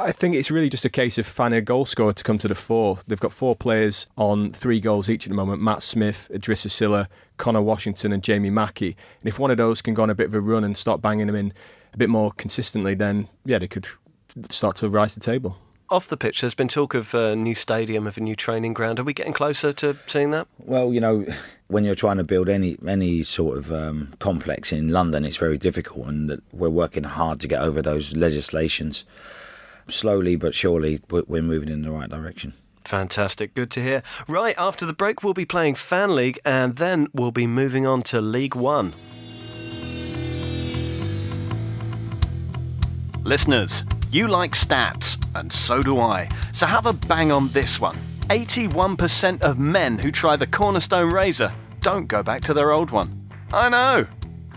I 0.00 0.12
think 0.12 0.36
it's 0.36 0.48
really 0.48 0.70
just 0.70 0.84
a 0.84 0.88
case 0.88 1.18
of 1.18 1.26
finding 1.26 1.58
a 1.58 1.60
goal 1.60 1.84
scorer 1.84 2.12
to 2.12 2.22
come 2.22 2.38
to 2.38 2.46
the 2.46 2.54
fore. 2.54 3.00
They've 3.08 3.18
got 3.18 3.32
four 3.32 3.56
players 3.56 4.06
on 4.16 4.52
three 4.52 4.78
goals 4.78 5.08
each 5.08 5.26
at 5.26 5.30
the 5.30 5.34
moment 5.34 5.60
Matt 5.60 5.82
Smith, 5.82 6.30
Idrissa 6.32 6.70
Sylla, 6.70 7.08
Connor 7.36 7.62
Washington, 7.62 8.12
and 8.12 8.22
Jamie 8.22 8.48
Mackie. 8.48 8.96
And 9.20 9.28
if 9.28 9.40
one 9.40 9.50
of 9.50 9.56
those 9.56 9.82
can 9.82 9.94
go 9.94 10.04
on 10.04 10.10
a 10.10 10.14
bit 10.14 10.28
of 10.28 10.34
a 10.34 10.40
run 10.40 10.62
and 10.62 10.76
start 10.76 11.02
banging 11.02 11.26
them 11.26 11.34
in 11.34 11.52
a 11.92 11.96
bit 11.96 12.08
more 12.08 12.30
consistently, 12.30 12.94
then 12.94 13.26
yeah, 13.44 13.58
they 13.58 13.66
could 13.66 13.88
start 14.50 14.76
to 14.76 14.88
rise 14.88 15.14
the 15.14 15.20
table. 15.20 15.58
Off 15.90 16.06
the 16.06 16.16
pitch, 16.16 16.42
there's 16.42 16.54
been 16.54 16.68
talk 16.68 16.94
of 16.94 17.12
a 17.12 17.34
new 17.34 17.56
stadium, 17.56 18.06
of 18.06 18.16
a 18.16 18.20
new 18.20 18.36
training 18.36 18.74
ground. 18.74 19.00
Are 19.00 19.04
we 19.04 19.12
getting 19.12 19.32
closer 19.32 19.72
to 19.72 19.96
seeing 20.06 20.30
that? 20.30 20.46
Well, 20.60 20.94
you 20.94 21.00
know, 21.00 21.26
when 21.66 21.82
you're 21.82 21.96
trying 21.96 22.18
to 22.18 22.24
build 22.24 22.48
any 22.48 22.76
any 22.86 23.24
sort 23.24 23.58
of 23.58 23.72
um, 23.72 24.14
complex 24.20 24.70
in 24.70 24.90
London, 24.90 25.24
it's 25.24 25.38
very 25.38 25.58
difficult, 25.58 26.06
and 26.06 26.40
we're 26.52 26.68
working 26.68 27.02
hard 27.02 27.40
to 27.40 27.48
get 27.48 27.62
over 27.62 27.82
those 27.82 28.14
legislations 28.14 29.04
slowly 29.88 30.36
but 30.36 30.54
surely 30.54 31.00
we're 31.10 31.42
moving 31.42 31.68
in 31.68 31.82
the 31.82 31.90
right 31.90 32.08
direction. 32.08 32.54
Fantastic. 32.84 33.54
Good 33.54 33.70
to 33.72 33.82
hear. 33.82 34.02
Right, 34.26 34.54
after 34.56 34.86
the 34.86 34.94
break, 34.94 35.22
we'll 35.22 35.34
be 35.34 35.44
playing 35.44 35.74
Fan 35.74 36.14
League 36.14 36.38
and 36.44 36.76
then 36.76 37.08
we'll 37.12 37.32
be 37.32 37.46
moving 37.46 37.86
on 37.86 38.02
to 38.04 38.20
League 38.20 38.54
One. 38.54 38.94
Listeners, 43.24 43.84
you 44.10 44.26
like 44.26 44.52
stats, 44.52 45.22
and 45.34 45.52
so 45.52 45.82
do 45.82 45.98
I. 45.98 46.30
So 46.54 46.64
have 46.64 46.86
a 46.86 46.94
bang 46.94 47.30
on 47.30 47.48
this 47.48 47.78
one 47.78 47.96
81% 48.30 49.42
of 49.42 49.58
men 49.58 49.98
who 49.98 50.10
try 50.10 50.36
the 50.36 50.46
Cornerstone 50.46 51.12
razor 51.12 51.52
don't 51.80 52.08
go 52.08 52.22
back 52.22 52.42
to 52.42 52.54
their 52.54 52.72
old 52.72 52.90
one. 52.90 53.28
I 53.52 53.68
know. 53.68 54.06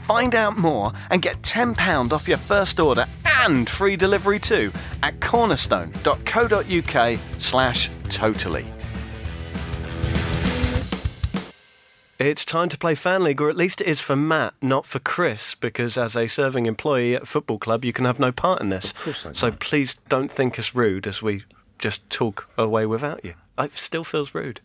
Find 0.01 0.35
out 0.35 0.57
more 0.57 0.91
and 1.09 1.21
get 1.21 1.41
£10 1.41 2.11
off 2.11 2.27
your 2.27 2.37
first 2.37 2.79
order 2.79 3.05
and 3.45 3.69
free 3.69 3.95
delivery 3.95 4.39
too 4.39 4.71
at 5.01 5.19
cornerstone.co.uk 5.19 7.19
slash 7.39 7.89
totally. 8.09 8.67
It's 12.19 12.45
time 12.45 12.69
to 12.69 12.77
play 12.77 12.93
Fan 12.93 13.23
League, 13.23 13.41
or 13.41 13.49
at 13.49 13.57
least 13.57 13.81
it 13.81 13.87
is 13.87 13.99
for 13.99 14.15
Matt, 14.15 14.53
not 14.61 14.85
for 14.85 14.99
Chris, 14.99 15.55
because 15.55 15.97
as 15.97 16.15
a 16.15 16.27
serving 16.27 16.67
employee 16.67 17.15
at 17.15 17.23
a 17.23 17.25
football 17.25 17.57
club, 17.57 17.83
you 17.83 17.91
can 17.91 18.05
have 18.05 18.19
no 18.19 18.31
part 18.31 18.61
in 18.61 18.69
this. 18.69 18.93
So 19.33 19.51
please 19.53 19.95
don't 20.07 20.31
think 20.31 20.59
us 20.59 20.75
rude 20.75 21.07
as 21.07 21.23
we 21.23 21.45
just 21.79 22.07
talk 22.11 22.47
away 22.59 22.85
without 22.85 23.25
you. 23.25 23.33
It 23.57 23.75
still 23.75 24.03
feels 24.03 24.35
rude. 24.35 24.61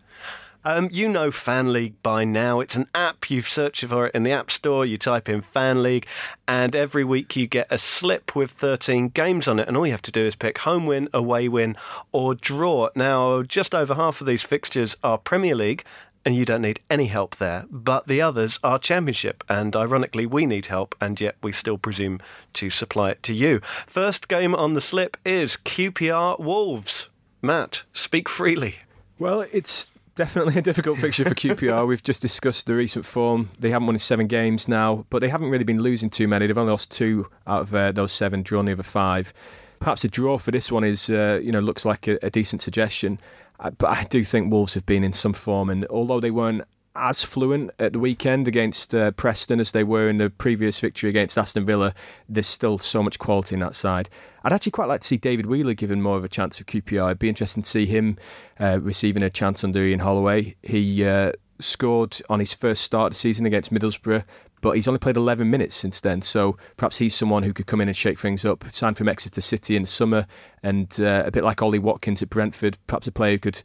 Um, 0.69 0.89
you 0.91 1.09
know 1.09 1.31
Fan 1.31 1.73
League 1.73 2.03
by 2.03 2.25
now. 2.25 2.59
It's 2.59 2.75
an 2.75 2.89
app. 2.93 3.31
You 3.31 3.41
search 3.41 3.85
for 3.85 4.09
it 4.09 4.15
in 4.17 4.25
the 4.25 4.33
App 4.33 4.51
Store. 4.51 4.85
You 4.85 4.99
type 4.99 5.29
in 5.29 5.41
Fan 5.41 5.81
League, 5.81 6.09
and 6.49 6.75
every 6.75 7.05
week 7.05 7.37
you 7.37 7.47
get 7.47 7.69
a 7.71 7.79
slip 7.79 8.35
with 8.35 8.51
13 8.51 9.11
games 9.11 9.47
on 9.47 9.61
it. 9.61 9.69
And 9.69 9.77
all 9.77 9.87
you 9.87 9.93
have 9.93 10.03
to 10.03 10.11
do 10.11 10.23
is 10.23 10.35
pick 10.35 10.59
home 10.59 10.85
win, 10.85 11.09
away 11.15 11.49
win, 11.49 11.77
or 12.11 12.35
draw. 12.35 12.89
Now, 12.97 13.45
just 13.45 13.77
over 13.77 13.95
half 13.95 14.21
of 14.21 14.27
these 14.27 14.43
fixtures 14.43 14.97
are 15.05 15.19
Premier 15.19 15.55
League, 15.55 15.85
and 16.25 16.35
you 16.35 16.45
don't 16.45 16.63
need 16.63 16.81
any 16.91 17.07
help 17.07 17.37
there. 17.37 17.67
But 17.71 18.09
the 18.09 18.21
others 18.21 18.59
are 18.65 18.81
Championship, 18.81 19.45
and 19.49 19.77
ironically, 19.77 20.27
we 20.27 20.47
need 20.47 20.67
help, 20.67 20.97
and 21.01 21.21
yet 21.21 21.37
we 21.45 21.53
still 21.53 21.79
presume 21.79 22.19
to 22.55 22.71
supply 22.71 23.11
it 23.11 23.23
to 23.23 23.33
you. 23.33 23.61
First 23.87 24.27
game 24.27 24.53
on 24.53 24.75
the 24.75 24.81
slip 24.81 25.17
is 25.25 25.57
QPR 25.59 26.41
Wolves. 26.41 27.09
Matt, 27.41 27.85
speak 27.93 28.29
freely. 28.29 28.79
Well, 29.17 29.47
it's 29.53 29.93
definitely 30.17 30.57
a 30.57 30.63
difficult 30.63 30.99
fixture 30.99 31.25
for 31.25 31.35
QPR. 31.35 31.87
We've 31.89 32.03
just 32.03 32.21
discussed 32.21 32.67
the 32.67 32.75
recent 32.75 33.05
form. 33.05 33.51
They 33.59 33.71
haven't 33.71 33.87
won 33.87 33.95
in 33.95 34.01
seven 34.01 34.27
games 34.27 34.67
now, 34.67 35.07
but 35.11 35.21
they 35.21 35.29
haven't 35.29 35.51
really 35.51 35.65
been 35.65 35.81
losing 35.81 36.11
too 36.11 36.27
many. 36.27 36.47
They've 36.47 36.59
only 36.59 36.73
lost 36.73 36.91
two 36.91 37.29
out 37.47 37.63
of 37.63 37.75
uh, 37.75 37.93
those 37.93 38.13
seven, 38.13 38.43
drawn 38.43 38.65
the 38.65 38.73
other 38.73 38.83
five. 38.83 39.33
Perhaps 39.79 40.05
a 40.05 40.09
draw 40.09 40.39
for 40.39 40.51
this 40.51 40.73
one 40.73 40.83
is, 40.83 41.09
uh, 41.09 41.39
you 41.43 41.53
know, 41.53 41.61
looks 41.61 41.85
like 41.85 42.09
a, 42.09 42.19
a 42.23 42.31
decent 42.31 42.63
suggestion. 42.63 43.21
Uh, 43.61 43.71
but 43.71 43.89
I 43.89 44.05
do 44.05 44.25
think 44.25 44.51
Wolves 44.51 44.75
have 44.75 44.87
been 44.87 45.05
in 45.05 45.13
some 45.13 45.33
form, 45.33 45.71
and 45.71 45.87
although 45.87 46.21
they 46.21 46.31
weren't 46.31 46.65
as 46.97 47.23
fluent 47.23 47.71
at 47.79 47.93
the 47.93 47.99
weekend 47.99 48.49
against 48.49 48.95
uh, 48.95 49.11
Preston 49.13 49.61
as 49.61 49.73
they 49.73 49.85
were 49.85 50.09
in 50.09 50.19
the 50.19 50.31
previous 50.31 50.79
victory 50.79 51.11
against 51.11 51.39
Aston 51.39 51.67
Villa. 51.67 51.95
There's 52.29 52.47
still 52.47 52.79
so 52.79 53.03
much 53.03 53.19
quality 53.19 53.55
in 53.55 53.61
that 53.61 53.75
side. 53.75 54.09
I'd 54.43 54.53
actually 54.53 54.73
quite 54.73 54.89
like 54.89 55.01
to 55.01 55.07
see 55.07 55.17
David 55.17 55.47
Wheeler 55.47 55.75
given 55.75 56.01
more 56.01 56.17
of 56.17 56.25
a 56.25 56.29
chance 56.29 56.59
for 56.59 56.65
QPR. 56.65 57.07
It'd 57.07 57.19
be 57.19 57.29
interesting 57.29 57.63
to 57.63 57.69
see 57.69 57.87
him 57.87 58.17
uh, 58.61 58.79
receiving 58.81 59.23
a 59.23 59.31
chance 59.31 59.65
under 59.65 59.85
Ian 59.85 60.01
Holloway. 60.01 60.57
He 60.63 61.05
uh, 61.05 61.33
scored 61.61 62.21
on 62.29 62.41
his 62.41 62.55
first 62.55 62.83
start 62.83 63.09
of 63.09 63.13
the 63.15 63.19
season 63.19 63.47
against 63.47 63.73
Middlesbrough, 63.73 64.25
but 64.61 64.73
he's 64.73 64.89
only 64.89 64.99
played 64.99 65.17
11 65.17 65.51
minutes 65.51 65.77
since 65.77 66.01
then. 66.01 66.23
So 66.23 66.57
perhaps 66.77 66.99
he's 66.99 67.15
someone 67.15 67.43
who 67.43 67.53
could 67.53 67.67
come 67.67 67.81
in 67.81 67.89
and 67.89 67.97
shake 67.97 68.19
things 68.19 68.45
up. 68.45 68.65
Signed 68.73 68.97
from 68.97 69.09
Exeter 69.09 69.41
City 69.41 69.77
in 69.77 69.83
the 69.83 69.89
summer, 69.89 70.27
and 70.63 70.97
uh, 71.01 71.25
a 71.27 71.31
bit 71.31 71.45
like 71.45 71.63
Ollie 71.63 71.79
Watkins 71.79 72.23
at 72.23 72.31
Brentford, 72.31 72.79
perhaps 72.87 73.07
a 73.07 73.13
player 73.13 73.33
who 73.33 73.39
could. 73.39 73.63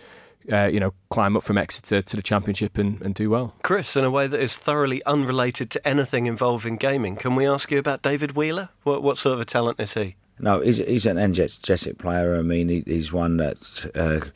Uh, 0.51 0.65
you 0.65 0.79
know, 0.79 0.93
climb 1.09 1.37
up 1.37 1.43
from 1.43 1.57
Exeter 1.57 2.01
to 2.01 2.15
the 2.15 2.21
Championship 2.21 2.77
and, 2.77 3.01
and 3.01 3.13
do 3.13 3.29
well. 3.29 3.53
Chris, 3.61 3.95
in 3.95 4.03
a 4.03 4.09
way 4.09 4.25
that 4.25 4.39
is 4.39 4.57
thoroughly 4.57 5.03
unrelated 5.05 5.69
to 5.69 5.87
anything 5.87 6.25
involving 6.25 6.77
gaming, 6.77 7.15
can 7.15 7.35
we 7.35 7.45
ask 7.45 7.69
you 7.69 7.77
about 7.77 8.01
David 8.01 8.31
Wheeler? 8.31 8.69
What, 8.83 9.03
what 9.03 9.19
sort 9.19 9.35
of 9.35 9.39
a 9.39 9.45
talent 9.45 9.79
is 9.79 9.93
he? 9.93 10.15
No, 10.39 10.59
he's, 10.61 10.77
he's 10.77 11.05
an 11.05 11.19
energetic 11.19 11.99
player. 11.99 12.35
I 12.35 12.41
mean, 12.41 12.69
he, 12.69 12.83
he's 12.87 13.13
one 13.13 13.37
that 13.37 13.91
uh, 13.93 14.27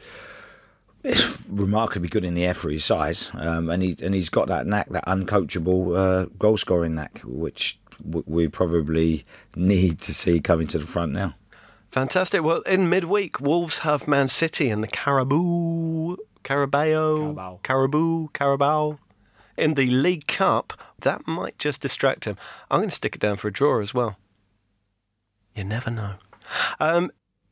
is 1.04 1.46
remarkably 1.50 2.10
good 2.10 2.24
in 2.24 2.36
the 2.36 2.46
air 2.46 2.54
for 2.54 2.70
his 2.70 2.86
size, 2.86 3.32
um, 3.34 3.70
and 3.70 3.82
he 3.82 3.96
and 4.04 4.14
he's 4.14 4.30
got 4.30 4.48
that 4.48 4.68
knack, 4.68 4.90
that 4.90 5.06
uncoachable 5.06 5.98
uh, 5.98 6.26
goal 6.38 6.58
scoring 6.58 6.96
knack, 6.96 7.22
which 7.24 7.80
we 8.04 8.48
probably 8.48 9.26
need 9.56 10.02
to 10.02 10.14
see 10.14 10.40
coming 10.40 10.68
to 10.68 10.78
the 10.78 10.86
front 10.86 11.14
now. 11.14 11.34
Fantastic. 11.96 12.44
Well, 12.44 12.60
in 12.64 12.90
midweek, 12.90 13.40
Wolves 13.40 13.80
have 13.80 14.06
Man 14.06 14.28
City 14.28 14.70
in 14.70 14.82
the 14.82 14.88
Carabao, 14.88 16.18
Carabao, 16.44 17.18
Carabao. 17.18 17.60
Carabao, 17.64 18.30
Carabao. 18.34 19.00
In 19.56 19.76
the 19.76 19.86
League 19.86 20.28
Cup, 20.28 20.74
that 21.00 21.26
might 21.26 21.58
just 21.58 21.82
distract 21.82 22.26
him. 22.26 22.36
I'm 22.70 22.80
going 22.80 22.90
to 22.90 22.96
stick 22.96 23.16
it 23.16 23.22
down 23.22 23.38
for 23.38 23.48
a 23.48 23.54
draw 23.54 23.80
as 23.80 23.94
well. 23.94 24.18
You 25.56 25.64
never 25.64 25.90
know. 25.90 26.16
Um, 26.82 27.12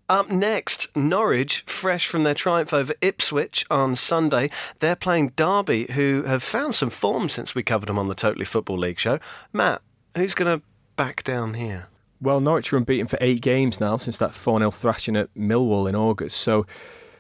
up 0.10 0.30
next, 0.30 0.94
Norwich, 0.94 1.64
fresh 1.66 2.06
from 2.06 2.24
their 2.24 2.34
triumph 2.34 2.74
over 2.74 2.94
Ipswich 3.00 3.66
on 3.72 3.96
Sunday. 3.96 4.50
They're 4.80 4.98
playing 4.98 5.32
Derby, 5.38 5.86
who 5.94 6.24
have 6.24 6.44
found 6.44 6.76
some 6.76 6.90
form 6.90 7.30
since 7.30 7.56
we 7.56 7.64
covered 7.64 7.88
them 7.88 7.98
on 7.98 8.10
the 8.10 8.14
Totally 8.14 8.44
Football 8.44 8.80
League 8.80 9.00
show. 9.00 9.20
Matt, 9.54 9.82
who's 10.18 10.36
going 10.36 10.60
to 10.60 10.66
back 10.98 11.24
down 11.24 11.54
here? 11.54 11.88
Well, 12.24 12.39
Norwich 12.39 12.72
are 12.72 12.77
unbeaten 12.77 13.08
for 13.08 13.18
eight 13.20 13.42
games 13.42 13.82
now 13.82 13.98
since 13.98 14.18
that 14.20 14.34
4 14.34 14.60
0 14.60 14.72
thrashing 14.72 15.18
at 15.18 15.34
Millwall 15.34 15.89
in 15.89 15.96
August. 15.96 16.38
So 16.38 16.65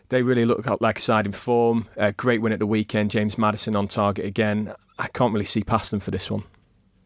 they 0.07 0.21
really 0.21 0.45
look 0.45 0.65
like 0.79 0.97
a 0.97 1.01
side 1.01 1.25
in 1.25 1.33
form. 1.33 1.89
A 1.97 2.13
great 2.13 2.41
win 2.41 2.53
at 2.53 2.59
the 2.59 2.65
weekend. 2.65 3.11
James 3.11 3.37
Maddison 3.37 3.75
on 3.75 3.89
target 3.89 4.25
again. 4.25 4.73
I 4.97 5.09
can't 5.09 5.33
really 5.33 5.45
see 5.45 5.61
past 5.61 5.91
them 5.91 5.99
for 5.99 6.11
this 6.11 6.31
one. 6.31 6.45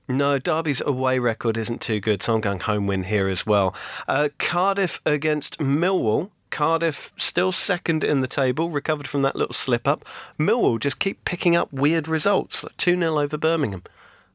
No, 0.08 0.38
Derby's 0.38 0.80
away 0.86 1.18
record 1.18 1.58
isn't 1.58 1.82
too 1.82 2.00
good, 2.00 2.22
so 2.22 2.36
I'm 2.36 2.42
going 2.42 2.60
home 2.60 2.86
win 2.86 3.06
here 3.06 3.28
as 3.28 3.48
well. 3.48 3.74
Uh, 4.08 4.30
Cardiff 4.38 5.02
against 5.04 5.58
Millwall. 5.58 6.30
Cardiff 6.52 7.12
still 7.18 7.52
second 7.52 8.04
in 8.04 8.22
the 8.22 8.28
table, 8.28 8.70
recovered 8.70 9.08
from 9.08 9.24
that 9.24 9.36
little 9.36 9.56
slip 9.56 9.88
up. 9.88 10.06
Millwall 10.40 10.80
just 10.80 11.00
keep 11.00 11.26
picking 11.26 11.56
up 11.56 11.74
weird 11.74 12.08
results, 12.08 12.64
like 12.64 12.78
2 12.78 12.96
0 12.96 13.20
over 13.20 13.40
Birmingham. 13.40 13.82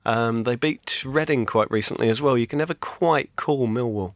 Um, 0.04 0.42
they 0.42 0.56
beat 0.56 1.02
Reading 1.04 1.46
quite 1.46 1.70
recently 1.70 2.08
as 2.08 2.20
well. 2.20 2.36
You 2.36 2.46
can 2.46 2.58
never 2.58 2.74
quite 2.74 3.34
call 3.36 3.68
Millwall. 3.68 4.14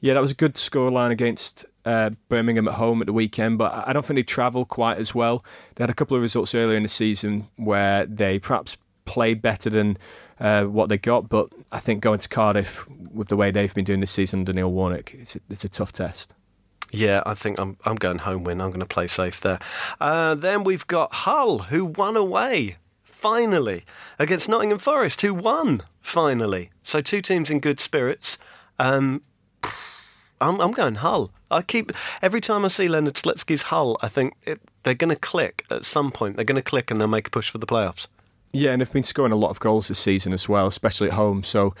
Yeah, 0.00 0.14
that 0.14 0.20
was 0.20 0.32
a 0.32 0.34
good 0.34 0.54
scoreline 0.54 1.10
against 1.10 1.64
uh, 1.84 2.10
Birmingham 2.28 2.68
at 2.68 2.74
home 2.74 3.00
at 3.00 3.06
the 3.06 3.12
weekend, 3.12 3.58
but 3.58 3.86
I 3.86 3.92
don't 3.92 4.04
think 4.04 4.16
they 4.16 4.24
travel 4.24 4.64
quite 4.64 4.98
as 4.98 5.14
well. 5.14 5.44
They 5.76 5.82
had 5.82 5.90
a 5.90 5.94
couple 5.94 6.16
of 6.16 6.22
results 6.22 6.54
earlier 6.54 6.76
in 6.76 6.82
the 6.82 6.88
season 6.88 7.48
where 7.56 8.04
they 8.06 8.38
perhaps 8.38 8.76
played 9.04 9.40
better 9.40 9.70
than 9.70 9.96
uh, 10.40 10.64
what 10.64 10.88
they 10.88 10.98
got, 10.98 11.28
but 11.28 11.52
I 11.70 11.78
think 11.78 12.02
going 12.02 12.18
to 12.18 12.28
Cardiff 12.28 12.84
with 13.12 13.28
the 13.28 13.36
way 13.36 13.50
they've 13.50 13.72
been 13.72 13.84
doing 13.84 14.00
this 14.00 14.10
season 14.10 14.40
under 14.40 14.52
Neil 14.52 14.70
Warnock, 14.70 15.14
it's 15.14 15.36
a, 15.36 15.40
it's 15.48 15.64
a 15.64 15.68
tough 15.68 15.92
test. 15.92 16.34
Yeah, 16.90 17.22
I 17.24 17.34
think 17.34 17.58
I'm 17.58 17.78
I'm 17.86 17.96
going 17.96 18.18
home 18.18 18.44
win. 18.44 18.60
I'm 18.60 18.68
going 18.68 18.80
to 18.80 18.86
play 18.86 19.06
safe 19.06 19.40
there. 19.40 19.58
Uh, 19.98 20.34
then 20.34 20.62
we've 20.62 20.86
got 20.86 21.12
Hull, 21.12 21.60
who 21.60 21.86
won 21.86 22.16
away 22.16 22.74
finally 23.22 23.84
against 24.18 24.48
Nottingham 24.48 24.78
Forest, 24.78 25.22
who 25.22 25.32
won 25.32 25.82
finally. 26.00 26.70
So 26.82 27.00
two 27.00 27.22
teams 27.22 27.50
in 27.50 27.60
good 27.60 27.78
spirits. 27.78 28.36
Um, 28.80 29.22
I'm, 30.40 30.60
I'm 30.60 30.72
going 30.72 30.96
Hull. 30.96 31.30
I 31.50 31.62
keep 31.62 31.92
every 32.20 32.40
time 32.40 32.64
I 32.64 32.68
see 32.68 32.88
Leonid 32.88 33.14
Slutsky's 33.14 33.62
Hull, 33.62 33.96
I 34.02 34.08
think 34.08 34.34
it, 34.42 34.60
they're 34.82 34.94
going 34.94 35.14
to 35.14 35.20
click 35.20 35.64
at 35.70 35.84
some 35.84 36.10
point. 36.10 36.34
They're 36.34 36.44
going 36.44 36.56
to 36.56 36.62
click 36.62 36.90
and 36.90 37.00
they'll 37.00 37.06
make 37.06 37.28
a 37.28 37.30
push 37.30 37.48
for 37.48 37.58
the 37.58 37.66
playoffs. 37.66 38.08
Yeah, 38.52 38.72
and 38.72 38.80
they've 38.80 38.92
been 38.92 39.04
scoring 39.04 39.32
a 39.32 39.36
lot 39.36 39.50
of 39.50 39.60
goals 39.60 39.88
this 39.88 40.00
season 40.00 40.32
as 40.32 40.48
well, 40.48 40.66
especially 40.66 41.06
at 41.08 41.14
home. 41.14 41.44
So 41.44 41.74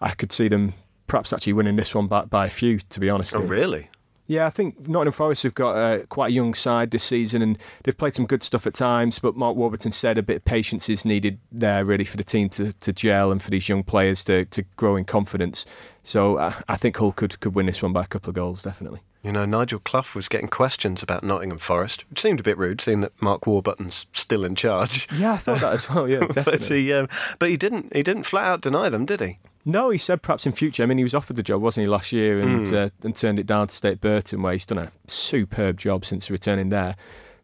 I 0.00 0.12
could 0.12 0.32
see 0.32 0.48
them 0.48 0.72
perhaps 1.06 1.32
actually 1.32 1.52
winning 1.52 1.76
this 1.76 1.94
one 1.94 2.06
by, 2.06 2.24
by 2.24 2.46
a 2.46 2.50
few, 2.50 2.78
to 2.78 3.00
be 3.00 3.10
honest. 3.10 3.34
Oh, 3.36 3.40
really? 3.40 3.90
Yeah, 4.26 4.46
I 4.46 4.50
think 4.50 4.88
Nottingham 4.88 5.12
Forest 5.12 5.44
have 5.44 5.54
got 5.54 5.76
uh, 5.76 6.06
quite 6.06 6.30
a 6.30 6.32
young 6.32 6.54
side 6.54 6.90
this 6.90 7.04
season 7.04 7.42
and 7.42 7.58
they've 7.84 7.96
played 7.96 8.14
some 8.14 8.26
good 8.26 8.42
stuff 8.42 8.66
at 8.66 8.74
times, 8.74 9.18
but 9.18 9.36
Mark 9.36 9.56
Warburton 9.56 9.92
said 9.92 10.18
a 10.18 10.22
bit 10.22 10.36
of 10.36 10.44
patience 10.44 10.88
is 10.88 11.04
needed 11.04 11.38
there 11.52 11.84
really 11.84 12.04
for 12.04 12.16
the 12.16 12.24
team 12.24 12.48
to, 12.50 12.72
to 12.72 12.92
gel 12.92 13.30
and 13.30 13.42
for 13.42 13.50
these 13.50 13.68
young 13.68 13.84
players 13.84 14.24
to, 14.24 14.44
to 14.46 14.62
grow 14.76 14.96
in 14.96 15.04
confidence. 15.04 15.64
So 16.02 16.36
uh, 16.36 16.54
I 16.68 16.76
think 16.76 16.96
Hull 16.96 17.12
could, 17.12 17.38
could 17.40 17.54
win 17.54 17.66
this 17.66 17.82
one 17.82 17.92
by 17.92 18.04
a 18.04 18.06
couple 18.06 18.30
of 18.30 18.34
goals, 18.34 18.62
definitely. 18.62 19.00
You 19.22 19.32
know, 19.32 19.44
Nigel 19.44 19.80
Clough 19.80 20.14
was 20.14 20.28
getting 20.28 20.46
questions 20.46 21.02
about 21.02 21.24
Nottingham 21.24 21.58
Forest, 21.58 22.04
which 22.08 22.20
seemed 22.20 22.38
a 22.38 22.44
bit 22.44 22.56
rude, 22.56 22.80
seeing 22.80 23.00
that 23.00 23.20
Mark 23.20 23.44
Warburton's 23.44 24.06
still 24.12 24.44
in 24.44 24.54
charge. 24.54 25.08
Yeah, 25.12 25.32
I 25.32 25.36
thought 25.36 25.60
that 25.62 25.74
as 25.74 25.90
well. 25.90 26.08
Yeah, 26.08 26.20
definitely. 26.20 26.52
but 26.52 26.62
he, 26.62 26.92
um, 26.92 27.08
but 27.40 27.48
he 27.48 27.56
didn't. 27.56 27.92
He 27.92 28.04
didn't 28.04 28.22
flat 28.22 28.46
out 28.46 28.60
deny 28.60 28.88
them, 28.88 29.04
did 29.04 29.20
he? 29.20 29.40
No, 29.68 29.90
he 29.90 29.98
said 29.98 30.22
perhaps 30.22 30.46
in 30.46 30.52
future. 30.52 30.84
I 30.84 30.86
mean, 30.86 30.96
he 30.98 31.04
was 31.04 31.12
offered 31.14 31.34
the 31.36 31.42
job, 31.42 31.60
wasn't 31.60 31.82
he, 31.84 31.88
last 31.88 32.12
year, 32.12 32.40
and 32.40 32.66
Mm. 32.68 32.72
uh, 32.86 32.90
and 33.02 33.16
turned 33.16 33.40
it 33.40 33.46
down 33.46 33.66
to 33.66 33.74
stay 33.74 33.90
at 33.90 34.00
Burton, 34.00 34.40
where 34.40 34.52
he's 34.52 34.64
done 34.64 34.78
a 34.78 34.92
superb 35.08 35.76
job 35.78 36.04
since 36.04 36.30
returning 36.30 36.68
there. 36.68 36.94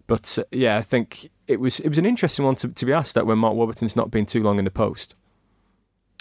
But 0.06 0.38
uh, 0.38 0.44
yeah, 0.52 0.78
I 0.78 0.82
think 0.82 1.30
it 1.48 1.58
was 1.58 1.80
it 1.80 1.88
was 1.88 1.98
an 1.98 2.06
interesting 2.06 2.44
one 2.44 2.54
to, 2.56 2.68
to 2.68 2.86
be 2.86 2.92
asked 2.92 3.14
that 3.16 3.26
when 3.26 3.38
Mark 3.38 3.54
Warburton's 3.54 3.96
not 3.96 4.10
been 4.12 4.24
too 4.24 4.42
long 4.42 4.58
in 4.60 4.64
the 4.64 4.70
post. 4.70 5.14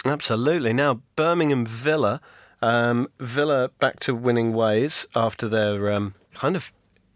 Absolutely. 0.04 0.72
Now, 0.72 1.00
Birmingham 1.14 1.64
Villa, 1.64 2.20
um, 2.60 3.08
Villa 3.20 3.70
back 3.78 4.00
to 4.00 4.14
winning 4.14 4.52
ways 4.52 5.06
after 5.14 5.48
their 5.48 5.92
um, 5.92 6.14
kind 6.34 6.56
of 6.56 6.72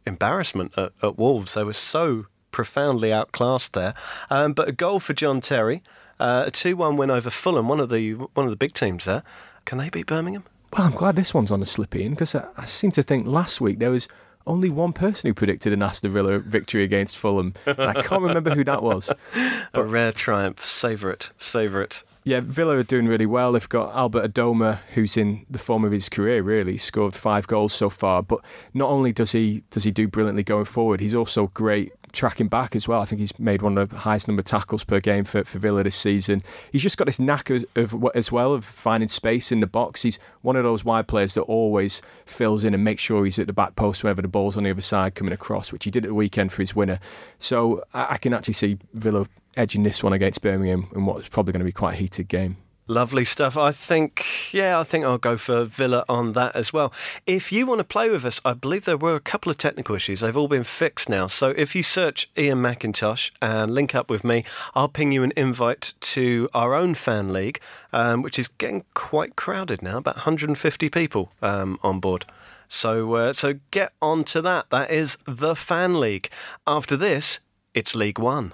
embarrassment 0.06 0.72
at, 0.78 0.92
at 1.02 1.18
Wolves. 1.18 1.54
They 1.54 1.64
were 1.64 1.72
so 1.72 2.26
profoundly 2.52 3.12
outclassed 3.12 3.72
there. 3.72 3.94
Um, 4.30 4.52
but 4.52 4.68
a 4.68 4.72
goal 4.72 5.00
for 5.00 5.14
John 5.14 5.40
Terry, 5.40 5.82
uh, 6.18 6.44
a 6.46 6.50
two-one 6.50 6.96
win 6.96 7.10
over 7.10 7.30
Fulham, 7.30 7.68
one 7.68 7.80
of 7.80 7.88
the 7.88 8.12
one 8.12 8.46
of 8.46 8.50
the 8.50 8.56
big 8.56 8.72
teams 8.72 9.04
there. 9.04 9.22
Can 9.64 9.78
they 9.78 9.90
beat 9.90 10.06
Birmingham? 10.06 10.44
Well, 10.72 10.86
I'm 10.86 10.92
glad 10.92 11.16
this 11.16 11.32
one's 11.32 11.50
on 11.50 11.62
a 11.62 11.66
slip 11.66 11.94
in 11.96 12.12
because 12.12 12.34
I, 12.34 12.46
I 12.56 12.64
seem 12.64 12.90
to 12.92 13.02
think 13.02 13.26
last 13.26 13.60
week 13.60 13.78
there 13.78 13.90
was 13.90 14.08
only 14.46 14.70
one 14.70 14.92
person 14.92 15.28
who 15.28 15.34
predicted 15.34 15.72
an 15.72 15.82
Aston 15.82 16.12
Villa 16.12 16.38
victory 16.38 16.84
against 16.84 17.18
Fulham. 17.18 17.54
I 17.66 18.00
can't 18.02 18.22
remember 18.22 18.54
who 18.54 18.64
that 18.64 18.82
was. 18.82 19.10
A 19.74 19.82
rare 19.82 20.12
triumph. 20.12 20.64
Savour 20.64 21.10
it. 21.10 21.32
Savour 21.38 21.82
it. 21.82 22.04
Yeah, 22.22 22.40
Villa 22.42 22.76
are 22.76 22.82
doing 22.82 23.06
really 23.06 23.26
well. 23.26 23.52
They've 23.52 23.68
got 23.68 23.94
Albert 23.94 24.32
Adomah, 24.32 24.80
who's 24.94 25.16
in 25.16 25.46
the 25.50 25.58
form 25.58 25.84
of 25.84 25.92
his 25.92 26.08
career. 26.08 26.42
Really, 26.42 26.72
He's 26.72 26.84
scored 26.84 27.14
five 27.14 27.46
goals 27.46 27.72
so 27.72 27.88
far. 27.88 28.22
But 28.22 28.40
not 28.74 28.90
only 28.90 29.12
does 29.12 29.32
he 29.32 29.62
does 29.70 29.84
he 29.84 29.90
do 29.90 30.08
brilliantly 30.08 30.42
going 30.42 30.64
forward, 30.64 31.00
he's 31.00 31.14
also 31.14 31.48
great 31.48 31.92
tracking 32.16 32.48
back 32.48 32.74
as 32.74 32.88
well. 32.88 33.00
I 33.00 33.04
think 33.04 33.20
he's 33.20 33.38
made 33.38 33.62
one 33.62 33.78
of 33.78 33.90
the 33.90 33.98
highest 33.98 34.26
number 34.26 34.40
of 34.40 34.46
tackles 34.46 34.82
per 34.82 34.98
game 35.00 35.24
for, 35.24 35.44
for 35.44 35.58
Villa 35.58 35.84
this 35.84 35.94
season. 35.94 36.42
He's 36.72 36.82
just 36.82 36.96
got 36.96 37.04
this 37.04 37.20
knack 37.20 37.50
of, 37.50 37.64
of 37.76 38.04
as 38.14 38.32
well 38.32 38.54
of 38.54 38.64
finding 38.64 39.08
space 39.08 39.52
in 39.52 39.60
the 39.60 39.66
box. 39.66 40.02
He's 40.02 40.18
one 40.42 40.56
of 40.56 40.64
those 40.64 40.84
wide 40.84 41.06
players 41.06 41.34
that 41.34 41.42
always 41.42 42.02
fills 42.24 42.64
in 42.64 42.74
and 42.74 42.82
makes 42.82 43.02
sure 43.02 43.24
he's 43.24 43.38
at 43.38 43.46
the 43.46 43.52
back 43.52 43.76
post 43.76 44.02
whenever 44.02 44.22
the 44.22 44.28
ball's 44.28 44.56
on 44.56 44.64
the 44.64 44.70
other 44.70 44.80
side 44.80 45.14
coming 45.14 45.32
across, 45.32 45.70
which 45.70 45.84
he 45.84 45.90
did 45.90 46.04
at 46.04 46.08
the 46.08 46.14
weekend 46.14 46.52
for 46.52 46.62
his 46.62 46.74
winner. 46.74 46.98
So 47.38 47.84
I, 47.94 48.14
I 48.14 48.18
can 48.18 48.32
actually 48.32 48.54
see 48.54 48.78
Villa 48.94 49.26
edging 49.56 49.82
this 49.82 50.02
one 50.02 50.12
against 50.12 50.42
Birmingham 50.42 50.88
in 50.94 51.06
what's 51.06 51.28
probably 51.28 51.52
going 51.52 51.60
to 51.60 51.64
be 51.64 51.72
quite 51.72 51.94
a 51.94 51.98
heated 51.98 52.28
game. 52.28 52.56
Lovely 52.88 53.24
stuff. 53.24 53.56
I 53.56 53.72
think, 53.72 54.52
yeah, 54.54 54.78
I 54.78 54.84
think 54.84 55.04
I'll 55.04 55.18
go 55.18 55.36
for 55.36 55.64
Villa 55.64 56.04
on 56.08 56.34
that 56.34 56.54
as 56.54 56.72
well. 56.72 56.92
If 57.26 57.50
you 57.50 57.66
want 57.66 57.80
to 57.80 57.84
play 57.84 58.10
with 58.10 58.24
us, 58.24 58.40
I 58.44 58.54
believe 58.54 58.84
there 58.84 58.96
were 58.96 59.16
a 59.16 59.20
couple 59.20 59.50
of 59.50 59.58
technical 59.58 59.96
issues. 59.96 60.20
They've 60.20 60.36
all 60.36 60.46
been 60.46 60.62
fixed 60.62 61.08
now. 61.08 61.26
So 61.26 61.50
if 61.56 61.74
you 61.74 61.82
search 61.82 62.30
Iain 62.38 62.62
Macintosh 62.62 63.32
and 63.42 63.74
link 63.74 63.96
up 63.96 64.08
with 64.08 64.22
me, 64.22 64.44
I'll 64.76 64.88
ping 64.88 65.10
you 65.10 65.24
an 65.24 65.32
invite 65.36 65.94
to 66.00 66.48
our 66.54 66.74
own 66.74 66.94
fan 66.94 67.32
league, 67.32 67.58
um, 67.92 68.22
which 68.22 68.38
is 68.38 68.46
getting 68.46 68.84
quite 68.94 69.34
crowded 69.34 69.82
now, 69.82 69.98
about 69.98 70.16
150 70.16 70.88
people 70.88 71.32
um, 71.42 71.80
on 71.82 71.98
board. 71.98 72.24
So, 72.68 73.14
uh, 73.14 73.32
so 73.32 73.54
get 73.72 73.94
on 74.00 74.22
to 74.24 74.40
that. 74.42 74.70
That 74.70 74.92
is 74.92 75.18
the 75.26 75.56
fan 75.56 75.98
league. 75.98 76.28
After 76.68 76.96
this, 76.96 77.40
it's 77.74 77.96
League 77.96 78.20
One. 78.20 78.52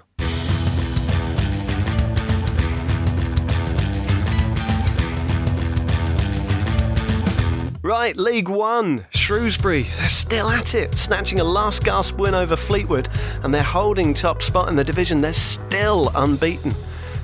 Right, 7.93 8.17
League 8.17 8.49
One. 8.49 9.05
Shrewsbury, 9.11 9.83
they're 9.99 10.09
still 10.09 10.49
at 10.49 10.73
it, 10.73 10.95
snatching 10.95 11.39
a 11.39 11.43
last 11.43 11.83
gasp 11.83 12.17
win 12.17 12.33
over 12.33 12.55
Fleetwood, 12.55 13.07
and 13.43 13.53
they're 13.53 13.61
holding 13.61 14.15
top 14.15 14.41
spot 14.41 14.67
in 14.67 14.75
the 14.75 14.83
division. 14.83 15.21
They're 15.21 15.31
still 15.31 16.11
unbeaten. 16.15 16.73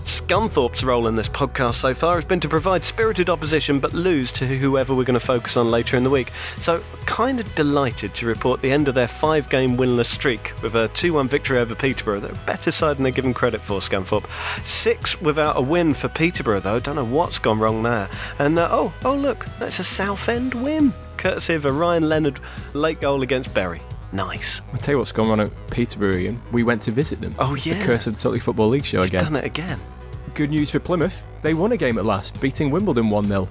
Scunthorpe's 0.09 0.83
role 0.83 1.05
in 1.07 1.15
this 1.15 1.29
podcast 1.29 1.75
so 1.75 1.93
far 1.93 2.15
has 2.15 2.25
been 2.25 2.39
to 2.39 2.49
provide 2.49 2.83
spirited 2.83 3.29
opposition 3.29 3.79
but 3.79 3.93
lose 3.93 4.31
to 4.31 4.47
whoever 4.47 4.95
we're 4.95 5.03
going 5.03 5.19
to 5.19 5.23
focus 5.25 5.55
on 5.55 5.69
later 5.69 5.95
in 5.97 6.03
the 6.03 6.09
week. 6.09 6.31
So, 6.57 6.81
kind 7.05 7.39
of 7.39 7.53
delighted 7.53 8.15
to 8.15 8.25
report 8.25 8.61
the 8.63 8.71
end 8.71 8.87
of 8.87 8.95
their 8.95 9.07
five 9.07 9.49
game 9.49 9.77
winless 9.77 10.07
streak 10.07 10.53
with 10.63 10.73
a 10.73 10.87
2 10.89 11.13
1 11.13 11.27
victory 11.27 11.59
over 11.59 11.75
Peterborough. 11.75 12.19
They're 12.21 12.31
a 12.31 12.45
better 12.47 12.71
side 12.71 12.97
than 12.97 13.03
they're 13.03 13.11
given 13.11 13.35
credit 13.35 13.61
for, 13.61 13.81
Scunthorpe. 13.81 14.25
Six 14.65 15.21
without 15.21 15.57
a 15.57 15.61
win 15.61 15.93
for 15.93 16.07
Peterborough, 16.09 16.59
though. 16.59 16.79
Don't 16.79 16.95
know 16.95 17.05
what's 17.05 17.37
gone 17.37 17.59
wrong 17.59 17.83
there. 17.83 18.09
And 18.39 18.57
uh, 18.57 18.67
oh, 18.71 18.91
oh, 19.05 19.15
look, 19.15 19.45
that's 19.59 19.77
a 19.77 19.83
Southend 19.83 20.55
win, 20.55 20.91
courtesy 21.17 21.53
of 21.53 21.65
a 21.65 21.71
Ryan 21.71 22.09
Leonard 22.09 22.39
late 22.73 22.99
goal 22.99 23.21
against 23.21 23.53
Bury. 23.53 23.81
Nice. 24.11 24.61
I'll 24.73 24.79
tell 24.79 24.93
you 24.93 24.97
what's 24.97 25.11
going 25.11 25.29
on 25.29 25.39
at 25.39 25.51
Peterborough, 25.69 26.15
Iain. 26.15 26.41
We 26.51 26.63
went 26.63 26.81
to 26.83 26.91
visit 26.91 27.21
them. 27.21 27.35
Oh, 27.37 27.53
It's 27.53 27.67
yeah. 27.67 27.77
The 27.77 27.85
curse 27.85 28.07
of 28.07 28.15
the 28.15 28.19
Totally 28.19 28.39
Football 28.39 28.69
League 28.69 28.85
show 28.85 29.01
You've 29.01 29.09
again. 29.09 29.23
done 29.23 29.35
it 29.35 29.45
again. 29.45 29.79
Good 30.33 30.51
news 30.51 30.69
for 30.69 30.79
Plymouth. 30.79 31.23
They 31.41 31.53
won 31.53 31.71
a 31.71 31.77
game 31.77 31.97
at 31.97 32.05
last, 32.05 32.39
beating 32.39 32.69
Wimbledon 32.71 33.09
1 33.09 33.25
0. 33.25 33.49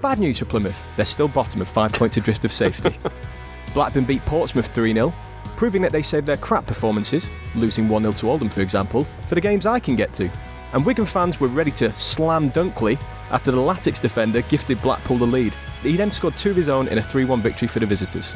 Bad 0.00 0.18
news 0.18 0.38
for 0.38 0.44
Plymouth. 0.44 0.78
They're 0.96 1.04
still 1.04 1.28
bottom 1.28 1.60
of 1.60 1.68
five 1.68 1.92
points 1.92 2.16
adrift 2.16 2.44
of 2.44 2.52
safety. 2.52 2.96
Blackburn 3.74 4.04
beat 4.04 4.24
Portsmouth 4.24 4.72
3 4.74 4.92
0, 4.92 5.12
proving 5.56 5.82
that 5.82 5.92
they 5.92 6.02
saved 6.02 6.26
their 6.26 6.36
crap 6.36 6.66
performances, 6.66 7.30
losing 7.54 7.88
1 7.88 8.02
0 8.02 8.12
to 8.14 8.30
Oldham, 8.30 8.50
for 8.50 8.60
example, 8.60 9.04
for 9.26 9.34
the 9.34 9.40
games 9.40 9.66
I 9.66 9.80
can 9.80 9.96
get 9.96 10.12
to. 10.14 10.30
And 10.72 10.84
Wigan 10.84 11.06
fans 11.06 11.40
were 11.40 11.48
ready 11.48 11.70
to 11.72 11.94
slam 11.96 12.50
Dunkley 12.50 13.00
after 13.30 13.50
the 13.50 13.58
Latics 13.58 14.00
defender 14.00 14.42
gifted 14.42 14.80
Blackpool 14.82 15.18
the 15.18 15.26
lead. 15.26 15.54
He 15.82 15.96
then 15.96 16.10
scored 16.10 16.36
two 16.36 16.50
of 16.50 16.56
his 16.56 16.68
own 16.68 16.88
in 16.88 16.98
a 16.98 17.02
3 17.02 17.24
1 17.24 17.40
victory 17.40 17.68
for 17.68 17.78
the 17.78 17.86
visitors. 17.86 18.34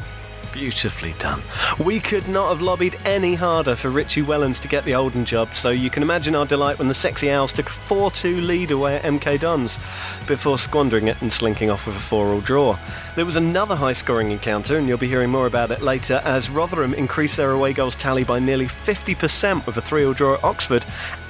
Beautifully 0.53 1.15
done. 1.17 1.41
We 1.83 1.99
could 1.99 2.27
not 2.27 2.49
have 2.49 2.61
lobbied 2.61 2.95
any 3.05 3.33
harder 3.33 3.75
for 3.75 3.89
Richie 3.89 4.21
Wellens 4.21 4.61
to 4.61 4.67
get 4.67 4.85
the 4.85 4.93
Oldham 4.93 5.25
job, 5.25 5.55
so 5.55 5.71
you 5.71 5.89
can 5.89 6.03
imagine 6.03 6.35
our 6.35 6.45
delight 6.45 6.77
when 6.77 6.87
the 6.87 6.93
Sexy 6.93 7.31
Owls 7.31 7.51
took 7.51 7.69
a 7.69 7.73
4 7.73 8.11
2 8.11 8.39
lead 8.39 8.69
away 8.69 8.97
at 8.97 9.03
MK 9.03 9.39
Dons 9.39 9.79
before 10.27 10.59
squandering 10.59 11.07
it 11.07 11.19
and 11.23 11.33
slinking 11.33 11.71
off 11.71 11.87
with 11.87 11.95
a 11.95 11.99
4 11.99 12.27
all 12.27 12.39
draw. 12.39 12.77
There 13.15 13.25
was 13.25 13.35
another 13.35 13.75
high 13.75 13.93
scoring 13.93 14.29
encounter, 14.29 14.77
and 14.77 14.87
you'll 14.87 14.99
be 14.99 15.07
hearing 15.07 15.31
more 15.31 15.47
about 15.47 15.71
it 15.71 15.81
later, 15.81 16.21
as 16.23 16.51
Rotherham 16.51 16.93
increased 16.93 17.37
their 17.37 17.51
away 17.51 17.73
goals 17.73 17.95
tally 17.95 18.23
by 18.23 18.37
nearly 18.37 18.67
50% 18.67 19.65
with 19.65 19.77
a 19.77 19.81
3 19.81 20.05
all 20.05 20.13
draw 20.13 20.35
at 20.35 20.43
Oxford. 20.43 20.85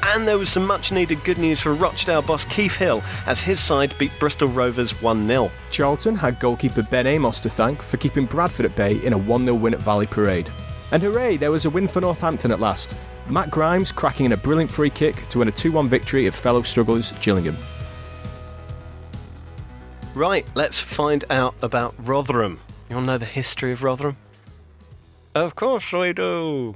And 0.08 0.28
there 0.28 0.38
was 0.38 0.50
some 0.50 0.68
much 0.68 0.92
needed 0.92 1.24
good 1.24 1.38
news 1.38 1.62
for 1.62 1.74
Rochdale 1.74 2.22
boss 2.22 2.44
Keith 2.46 2.76
Hill 2.76 3.02
as 3.26 3.42
his 3.42 3.60
side 3.60 3.98
beat 3.98 4.12
Bristol 4.20 4.50
Rovers 4.50 5.02
1 5.02 5.28
0. 5.28 5.50
Charlton 5.72 6.16
had 6.16 6.40
goalkeeper 6.40 6.84
Ben 6.84 7.08
Amos 7.08 7.40
to 7.40 7.50
thank 7.50 7.82
for 7.82 7.98
keeping 7.98 8.26
Bradford 8.26 8.66
at 8.66 8.76
bay 8.76 9.04
in 9.04 9.13
a 9.14 9.18
1 9.18 9.46
0 9.46 9.56
win 9.56 9.74
at 9.74 9.82
Valley 9.82 10.08
Parade. 10.08 10.50
And 10.92 11.02
hooray, 11.02 11.38
there 11.38 11.52
was 11.52 11.66
a 11.66 11.70
win 11.70 11.88
for 11.88 12.02
Northampton 12.02 12.52
at 12.52 12.60
last. 12.60 12.96
Matt 13.30 13.50
Grimes 13.50 13.92
cracking 13.92 14.26
in 14.26 14.34
a 14.34 14.38
brilliant 14.38 14.70
free 14.70 14.90
kick 14.90 15.28
to 15.30 15.40
win 15.40 15.48
a 15.48 15.52
2 15.52 15.72
1 15.72 15.90
victory 15.90 16.28
at 16.28 16.34
fellow 16.34 16.62
strugglers 16.62 17.12
Gillingham. 17.22 17.56
Right, 20.14 20.46
let's 20.54 20.80
find 20.80 21.26
out 21.30 21.56
about 21.62 21.96
Rotherham. 21.98 22.60
You 22.90 22.98
want 22.98 23.08
to 23.08 23.14
know 23.14 23.18
the 23.18 23.26
history 23.26 23.72
of 23.72 23.82
Rotherham? 23.82 24.18
Of 25.34 25.56
course 25.56 25.92
we 25.92 26.14
do. 26.14 26.76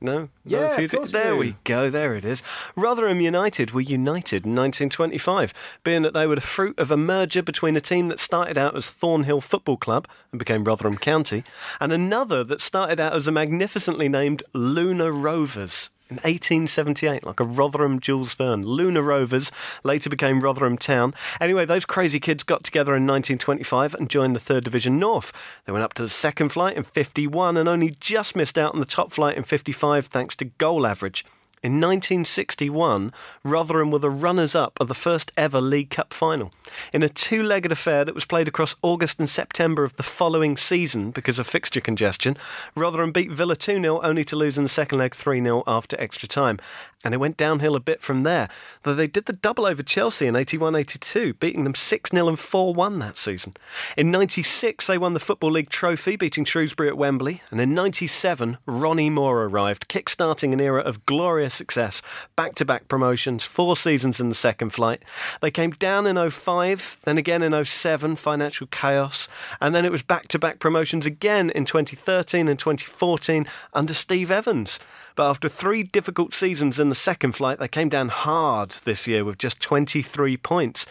No? 0.00 0.28
Yeah, 0.44 0.60
no 0.60 0.76
we 0.76 0.86
There 0.86 1.32
do. 1.32 1.36
we 1.36 1.56
go, 1.64 1.90
there 1.90 2.14
it 2.14 2.24
is. 2.24 2.42
Rotherham 2.76 3.20
United 3.20 3.72
were 3.72 3.80
united 3.80 4.46
in 4.46 4.54
1925, 4.54 5.52
being 5.82 6.02
that 6.02 6.14
they 6.14 6.26
were 6.26 6.36
the 6.36 6.40
fruit 6.40 6.78
of 6.78 6.90
a 6.90 6.96
merger 6.96 7.42
between 7.42 7.76
a 7.76 7.80
team 7.80 8.08
that 8.08 8.20
started 8.20 8.56
out 8.56 8.76
as 8.76 8.88
Thornhill 8.88 9.40
Football 9.40 9.76
Club 9.76 10.06
and 10.30 10.38
became 10.38 10.62
Rotherham 10.64 10.98
County, 10.98 11.42
and 11.80 11.92
another 11.92 12.44
that 12.44 12.60
started 12.60 13.00
out 13.00 13.14
as 13.14 13.26
a 13.26 13.32
magnificently 13.32 14.08
named 14.08 14.42
Lunar 14.52 15.10
Rovers. 15.10 15.90
In 16.10 16.16
1878, 16.16 17.22
like 17.22 17.38
a 17.38 17.44
Rotherham 17.44 18.00
Jules 18.00 18.32
Verne. 18.32 18.62
Lunar 18.62 19.02
Rovers 19.02 19.52
later 19.84 20.08
became 20.08 20.40
Rotherham 20.40 20.78
Town. 20.78 21.12
Anyway, 21.38 21.66
those 21.66 21.84
crazy 21.84 22.18
kids 22.18 22.44
got 22.44 22.64
together 22.64 22.92
in 22.96 23.06
1925 23.06 23.94
and 23.94 24.08
joined 24.08 24.34
the 24.34 24.40
Third 24.40 24.64
Division 24.64 24.98
North. 24.98 25.34
They 25.66 25.72
went 25.72 25.84
up 25.84 25.92
to 25.94 26.02
the 26.02 26.08
second 26.08 26.48
flight 26.48 26.78
in 26.78 26.84
51 26.84 27.58
and 27.58 27.68
only 27.68 27.94
just 28.00 28.34
missed 28.34 28.56
out 28.56 28.72
on 28.72 28.80
the 28.80 28.86
top 28.86 29.12
flight 29.12 29.36
in 29.36 29.42
55 29.42 30.06
thanks 30.06 30.34
to 30.36 30.46
goal 30.46 30.86
average. 30.86 31.26
In 31.60 31.80
1961, 31.80 33.12
Rotherham 33.42 33.90
were 33.90 33.98
the 33.98 34.10
runners 34.10 34.54
up 34.54 34.78
of 34.80 34.86
the 34.86 34.94
first 34.94 35.32
ever 35.36 35.60
League 35.60 35.90
Cup 35.90 36.14
final. 36.14 36.52
In 36.92 37.02
a 37.02 37.08
two 37.08 37.42
legged 37.42 37.72
affair 37.72 38.04
that 38.04 38.14
was 38.14 38.24
played 38.24 38.46
across 38.46 38.76
August 38.80 39.18
and 39.18 39.28
September 39.28 39.82
of 39.82 39.96
the 39.96 40.04
following 40.04 40.56
season 40.56 41.10
because 41.10 41.40
of 41.40 41.48
fixture 41.48 41.80
congestion, 41.80 42.36
Rotherham 42.76 43.10
beat 43.10 43.32
Villa 43.32 43.56
2 43.56 43.80
0 43.80 44.00
only 44.02 44.24
to 44.24 44.36
lose 44.36 44.56
in 44.56 44.64
the 44.64 44.68
second 44.68 44.98
leg 44.98 45.16
3 45.16 45.42
0 45.42 45.64
after 45.66 46.00
extra 46.00 46.28
time. 46.28 46.60
And 47.04 47.14
it 47.14 47.18
went 47.18 47.36
downhill 47.36 47.76
a 47.76 47.80
bit 47.80 48.02
from 48.02 48.24
there, 48.24 48.48
though 48.82 48.94
they 48.94 49.06
did 49.06 49.26
the 49.26 49.32
double 49.32 49.66
over 49.66 49.84
Chelsea 49.84 50.26
in 50.26 50.34
81 50.34 50.74
82, 50.74 51.34
beating 51.34 51.62
them 51.62 51.76
6 51.76 52.10
0 52.10 52.28
and 52.28 52.38
4 52.38 52.74
1 52.74 52.98
that 52.98 53.16
season. 53.16 53.54
In 53.96 54.10
96, 54.10 54.84
they 54.88 54.98
won 54.98 55.14
the 55.14 55.20
Football 55.20 55.52
League 55.52 55.70
trophy, 55.70 56.16
beating 56.16 56.44
Shrewsbury 56.44 56.88
at 56.88 56.98
Wembley. 56.98 57.40
And 57.52 57.60
in 57.60 57.72
97, 57.72 58.58
Ronnie 58.66 59.10
Moore 59.10 59.44
arrived, 59.44 59.86
kick 59.86 60.08
starting 60.08 60.52
an 60.52 60.60
era 60.60 60.80
of 60.80 61.06
glorious 61.06 61.54
success, 61.54 62.02
back 62.34 62.56
to 62.56 62.64
back 62.64 62.88
promotions, 62.88 63.44
four 63.44 63.76
seasons 63.76 64.18
in 64.18 64.28
the 64.28 64.34
second 64.34 64.70
flight. 64.70 65.04
They 65.40 65.52
came 65.52 65.70
down 65.70 66.04
in 66.04 66.30
05, 66.30 66.98
then 67.04 67.16
again 67.16 67.44
in 67.44 67.64
07, 67.64 68.16
financial 68.16 68.66
chaos, 68.66 69.28
and 69.60 69.72
then 69.72 69.84
it 69.84 69.92
was 69.92 70.02
back 70.02 70.26
to 70.28 70.38
back 70.38 70.58
promotions 70.58 71.06
again 71.06 71.50
in 71.50 71.64
2013 71.64 72.48
and 72.48 72.58
2014 72.58 73.46
under 73.72 73.94
Steve 73.94 74.32
Evans. 74.32 74.80
But 75.18 75.30
after 75.30 75.48
three 75.48 75.82
difficult 75.82 76.32
seasons 76.32 76.78
in 76.78 76.90
the 76.90 76.94
second 76.94 77.32
flight, 77.32 77.58
they 77.58 77.66
came 77.66 77.88
down 77.88 78.08
hard 78.08 78.70
this 78.84 79.08
year 79.08 79.24
with 79.24 79.36
just 79.36 79.58
23 79.58 80.36
points. 80.36 80.86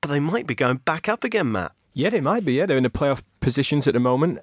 But 0.00 0.10
they 0.10 0.20
might 0.20 0.46
be 0.46 0.54
going 0.54 0.76
back 0.76 1.08
up 1.08 1.24
again, 1.24 1.50
Matt. 1.50 1.72
Yeah, 1.92 2.10
they 2.10 2.20
might 2.20 2.44
be. 2.44 2.52
Yeah, 2.52 2.66
they're 2.66 2.76
in 2.76 2.84
the 2.84 2.88
playoff 2.88 3.22
positions 3.40 3.88
at 3.88 3.94
the 3.94 3.98
moment. 3.98 4.38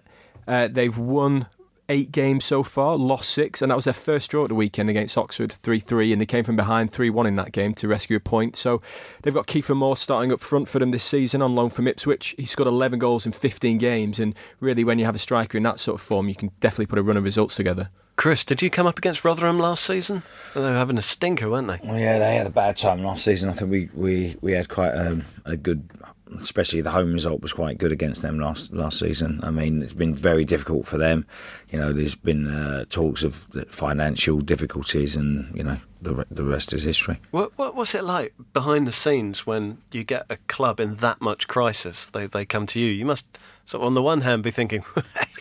Uh, 0.45 0.67
they've 0.67 0.97
won 0.97 1.47
eight 1.87 2.11
games 2.11 2.43
so 2.43 2.61
far, 2.61 2.97
lost 2.97 3.29
six, 3.29 3.61
and 3.61 3.71
that 3.71 3.77
was 3.77 3.85
their 3.85 3.93
first 3.93 4.29
draw 4.29 4.43
at 4.43 4.49
the 4.49 4.55
weekend 4.55 4.89
against 4.89 5.17
Oxford, 5.17 5.53
3 5.53 5.79
3, 5.79 6.11
and 6.11 6.21
they 6.21 6.25
came 6.25 6.43
from 6.43 6.57
behind 6.57 6.91
3 6.91 7.09
1 7.09 7.25
in 7.25 7.37
that 7.37 7.53
game 7.53 7.73
to 7.75 7.87
rescue 7.87 8.17
a 8.17 8.19
point. 8.19 8.57
So 8.57 8.81
they've 9.23 9.33
got 9.33 9.47
Kiefer 9.47 9.77
Moore 9.77 9.95
starting 9.95 10.33
up 10.33 10.41
front 10.41 10.67
for 10.67 10.79
them 10.79 10.91
this 10.91 11.05
season 11.05 11.41
on 11.41 11.55
loan 11.55 11.69
from 11.69 11.87
Ipswich. 11.87 12.35
He 12.37 12.43
scored 12.43 12.67
11 12.67 12.99
goals 12.99 13.25
in 13.25 13.31
15 13.31 13.77
games, 13.77 14.19
and 14.19 14.35
really, 14.59 14.83
when 14.83 14.99
you 14.99 15.05
have 15.05 15.15
a 15.15 15.19
striker 15.19 15.57
in 15.57 15.63
that 15.63 15.79
sort 15.79 16.01
of 16.01 16.05
form, 16.05 16.27
you 16.27 16.35
can 16.35 16.51
definitely 16.59 16.87
put 16.87 16.99
a 16.99 17.03
run 17.03 17.15
of 17.15 17.23
results 17.23 17.55
together. 17.55 17.89
Chris, 18.21 18.43
did 18.43 18.61
you 18.61 18.69
come 18.69 18.85
up 18.85 18.99
against 18.99 19.25
Rotherham 19.25 19.57
last 19.57 19.83
season? 19.83 20.21
They 20.53 20.61
were 20.61 20.73
having 20.73 20.99
a 20.99 21.01
stinker, 21.01 21.49
weren't 21.49 21.67
they? 21.67 21.79
Well, 21.83 21.97
yeah, 21.97 22.19
they 22.19 22.35
had 22.35 22.45
a 22.45 22.51
bad 22.51 22.77
time 22.77 23.03
last 23.03 23.25
season. 23.25 23.49
I 23.49 23.53
think 23.53 23.71
we 23.71 23.89
we, 23.95 24.37
we 24.41 24.51
had 24.51 24.69
quite 24.69 24.91
um, 24.91 25.25
a 25.43 25.57
good, 25.57 25.89
especially 26.39 26.81
the 26.81 26.91
home 26.91 27.13
result 27.13 27.41
was 27.41 27.53
quite 27.53 27.77
good 27.77 27.91
against 27.91 28.21
them 28.21 28.39
last 28.39 28.73
last 28.73 28.99
season. 28.99 29.39
I 29.43 29.51
mean, 29.51 29.81
it's 29.81 29.93
been 29.93 30.15
very 30.15 30.45
difficult 30.45 30.85
for 30.85 30.97
them. 30.97 31.25
You 31.69 31.79
know, 31.79 31.93
there's 31.93 32.15
been 32.15 32.47
uh, 32.47 32.85
talks 32.89 33.23
of 33.23 33.47
financial 33.69 34.39
difficulties, 34.39 35.15
and 35.15 35.55
you 35.55 35.63
know, 35.63 35.77
the 36.01 36.25
the 36.29 36.43
rest 36.43 36.73
is 36.73 36.83
history. 36.83 37.19
What, 37.31 37.57
what 37.57 37.75
what's 37.75 37.95
it 37.95 38.03
like 38.03 38.33
behind 38.53 38.87
the 38.87 38.91
scenes 38.91 39.45
when 39.45 39.79
you 39.91 40.03
get 40.03 40.25
a 40.29 40.37
club 40.47 40.79
in 40.79 40.95
that 40.95 41.21
much 41.21 41.47
crisis? 41.47 42.07
They 42.07 42.27
they 42.27 42.45
come 42.45 42.65
to 42.67 42.79
you. 42.79 42.91
You 42.91 43.05
must 43.05 43.37
sort 43.65 43.81
of 43.81 43.87
on 43.87 43.93
the 43.93 44.01
one 44.01 44.21
hand 44.21 44.43
be 44.43 44.51
thinking 44.51 44.81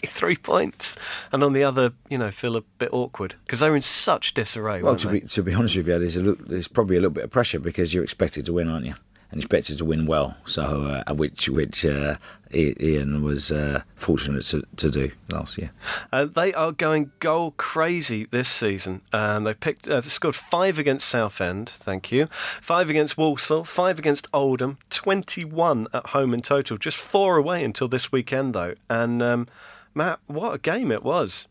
three 0.07 0.37
points, 0.37 0.97
and 1.33 1.43
on 1.43 1.53
the 1.53 1.65
other, 1.65 1.93
you 2.09 2.19
know, 2.19 2.31
feel 2.31 2.57
a 2.57 2.63
bit 2.63 2.93
awkward 2.93 3.37
because 3.45 3.61
they're 3.61 3.77
in 3.77 3.83
such 3.83 4.35
disarray. 4.35 4.83
Well, 4.83 4.97
to 4.97 5.09
they? 5.09 5.21
be 5.21 5.27
to 5.27 5.43
be 5.43 5.55
honest 5.55 5.77
with 5.77 5.89
you, 5.89 5.99
there's 5.99 6.17
a 6.17 6.23
look, 6.23 6.47
there's 6.47 6.69
probably 6.69 6.97
a 6.97 7.01
little 7.01 7.15
bit 7.15 7.25
of 7.25 7.31
pressure 7.31 7.61
because 7.61 7.95
you're 7.95 8.05
expected 8.05 8.47
to 8.47 8.53
win, 8.53 8.69
aren't 8.69 8.87
you? 8.87 8.95
And 9.31 9.41
expected 9.41 9.79
to 9.79 9.85
win 9.85 10.07
well. 10.07 10.37
So, 10.45 11.03
uh, 11.07 11.15
which 11.15 11.49
which 11.49 11.85
uh, 11.85 12.17
Ian 12.53 13.23
was 13.23 13.53
uh, 13.53 13.83
fortunate 13.95 14.45
to, 14.47 14.65
to 14.77 14.91
do 14.91 15.13
last 15.31 15.59
year. 15.59 15.71
Uh, 16.13 16.25
they 16.25 16.53
are 16.55 16.73
going 16.73 17.13
goal 17.21 17.53
crazy 17.53 18.27
this 18.27 18.49
season. 18.49 19.03
Um, 19.13 19.45
they've 19.45 19.59
picked, 19.59 19.87
uh, 19.89 20.01
they 20.01 20.09
scored 20.09 20.35
five 20.35 20.79
against 20.79 21.09
Southend, 21.09 21.69
thank 21.69 22.11
you, 22.11 22.27
five 22.61 22.91
against 22.91 23.17
Walsall, 23.17 23.65
five 23.65 23.99
against 23.99 24.27
Oldham, 24.33 24.79
21 24.91 25.87
at 25.93 26.07
home 26.09 26.35
in 26.35 26.41
total, 26.41 26.77
just 26.77 26.97
four 26.97 27.37
away 27.37 27.63
until 27.63 27.89
this 27.89 28.11
weekend, 28.11 28.55
though. 28.55 28.75
And 28.89 29.23
um, 29.23 29.49
Matt, 29.95 30.19
what 30.27 30.55
a 30.55 30.59
game 30.59 30.91
it 30.91 31.05
was. 31.05 31.47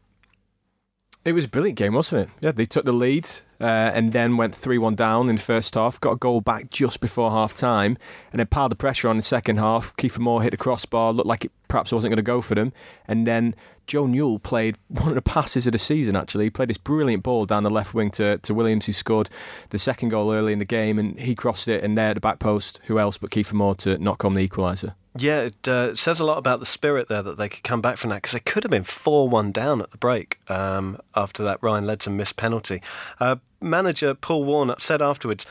It 1.25 1.33
was 1.33 1.45
a 1.45 1.49
brilliant 1.49 1.77
game, 1.77 1.93
wasn't 1.93 2.29
it? 2.29 2.29
Yeah, 2.39 2.51
they 2.51 2.65
took 2.65 2.85
the 2.85 2.93
lead 2.93 3.27
uh, 3.59 3.65
and 3.65 4.13
then 4.13 4.37
went 4.37 4.55
3 4.55 4.77
1 4.77 4.95
down 4.95 5.29
in 5.29 5.35
the 5.35 5.41
first 5.41 5.75
half, 5.75 5.99
got 5.99 6.11
a 6.11 6.15
goal 6.15 6.39
back 6.39 6.69
just 6.69 7.01
before 7.01 7.29
half 7.29 7.53
time, 7.53 7.97
and 8.31 8.39
then 8.39 8.47
piled 8.47 8.71
the 8.71 8.77
pressure 8.77 9.09
on 9.09 9.13
in 9.13 9.17
the 9.17 9.23
second 9.23 9.57
half. 9.57 9.95
Kiefer 9.97 10.19
Moore 10.19 10.41
hit 10.41 10.51
the 10.51 10.57
crossbar, 10.57 11.11
looked 11.11 11.27
like 11.27 11.45
it 11.45 11.51
perhaps 11.69 11.93
wasn't 11.93 12.11
going 12.11 12.17
to 12.17 12.23
go 12.23 12.41
for 12.41 12.55
them. 12.55 12.73
And 13.07 13.25
then 13.25 13.55
Joe 13.87 14.05
Newell 14.05 14.39
played 14.39 14.77
one 14.89 15.07
of 15.07 15.15
the 15.15 15.21
passes 15.21 15.65
of 15.65 15.71
the 15.71 15.79
season, 15.79 16.17
actually. 16.17 16.45
He 16.45 16.49
played 16.49 16.69
this 16.69 16.77
brilliant 16.77 17.23
ball 17.23 17.45
down 17.45 17.63
the 17.63 17.69
left 17.69 17.93
wing 17.93 18.11
to, 18.11 18.37
to 18.39 18.53
Williams, 18.53 18.87
who 18.87 18.93
scored 18.93 19.29
the 19.69 19.77
second 19.77 20.09
goal 20.09 20.33
early 20.33 20.51
in 20.51 20.59
the 20.59 20.65
game, 20.65 20.99
and 20.99 21.17
he 21.17 21.33
crossed 21.33 21.69
it, 21.69 21.81
and 21.81 21.97
there 21.97 22.09
at 22.09 22.15
the 22.15 22.19
back 22.19 22.39
post, 22.39 22.81
who 22.87 22.99
else 22.99 23.17
but 23.17 23.29
Kiefer 23.29 23.53
Moore 23.53 23.75
to 23.75 23.97
knock 23.97 24.23
home 24.23 24.35
the 24.35 24.45
equaliser. 24.45 24.95
Yeah, 25.17 25.41
it 25.41 25.67
uh, 25.67 25.95
says 25.95 26.19
a 26.19 26.25
lot 26.25 26.37
about 26.37 26.59
the 26.59 26.65
spirit 26.65 27.07
there 27.07 27.23
that 27.23 27.37
they 27.37 27.49
could 27.49 27.63
come 27.63 27.81
back 27.81 27.97
from 27.97 28.11
that 28.11 28.17
because 28.17 28.33
they 28.33 28.39
could 28.39 28.63
have 28.63 28.69
been 28.69 28.83
4 28.83 29.27
1 29.27 29.51
down 29.51 29.81
at 29.81 29.91
the 29.91 29.97
break 29.97 30.39
um, 30.49 30.99
after 31.15 31.43
that 31.43 31.61
Ryan 31.61 31.85
Ledson 31.85 32.15
missed 32.15 32.35
penalty. 32.35 32.81
Uh, 33.19 33.37
manager 33.59 34.13
Paul 34.13 34.43
Warne 34.43 34.73
said 34.77 35.01
afterwards, 35.01 35.45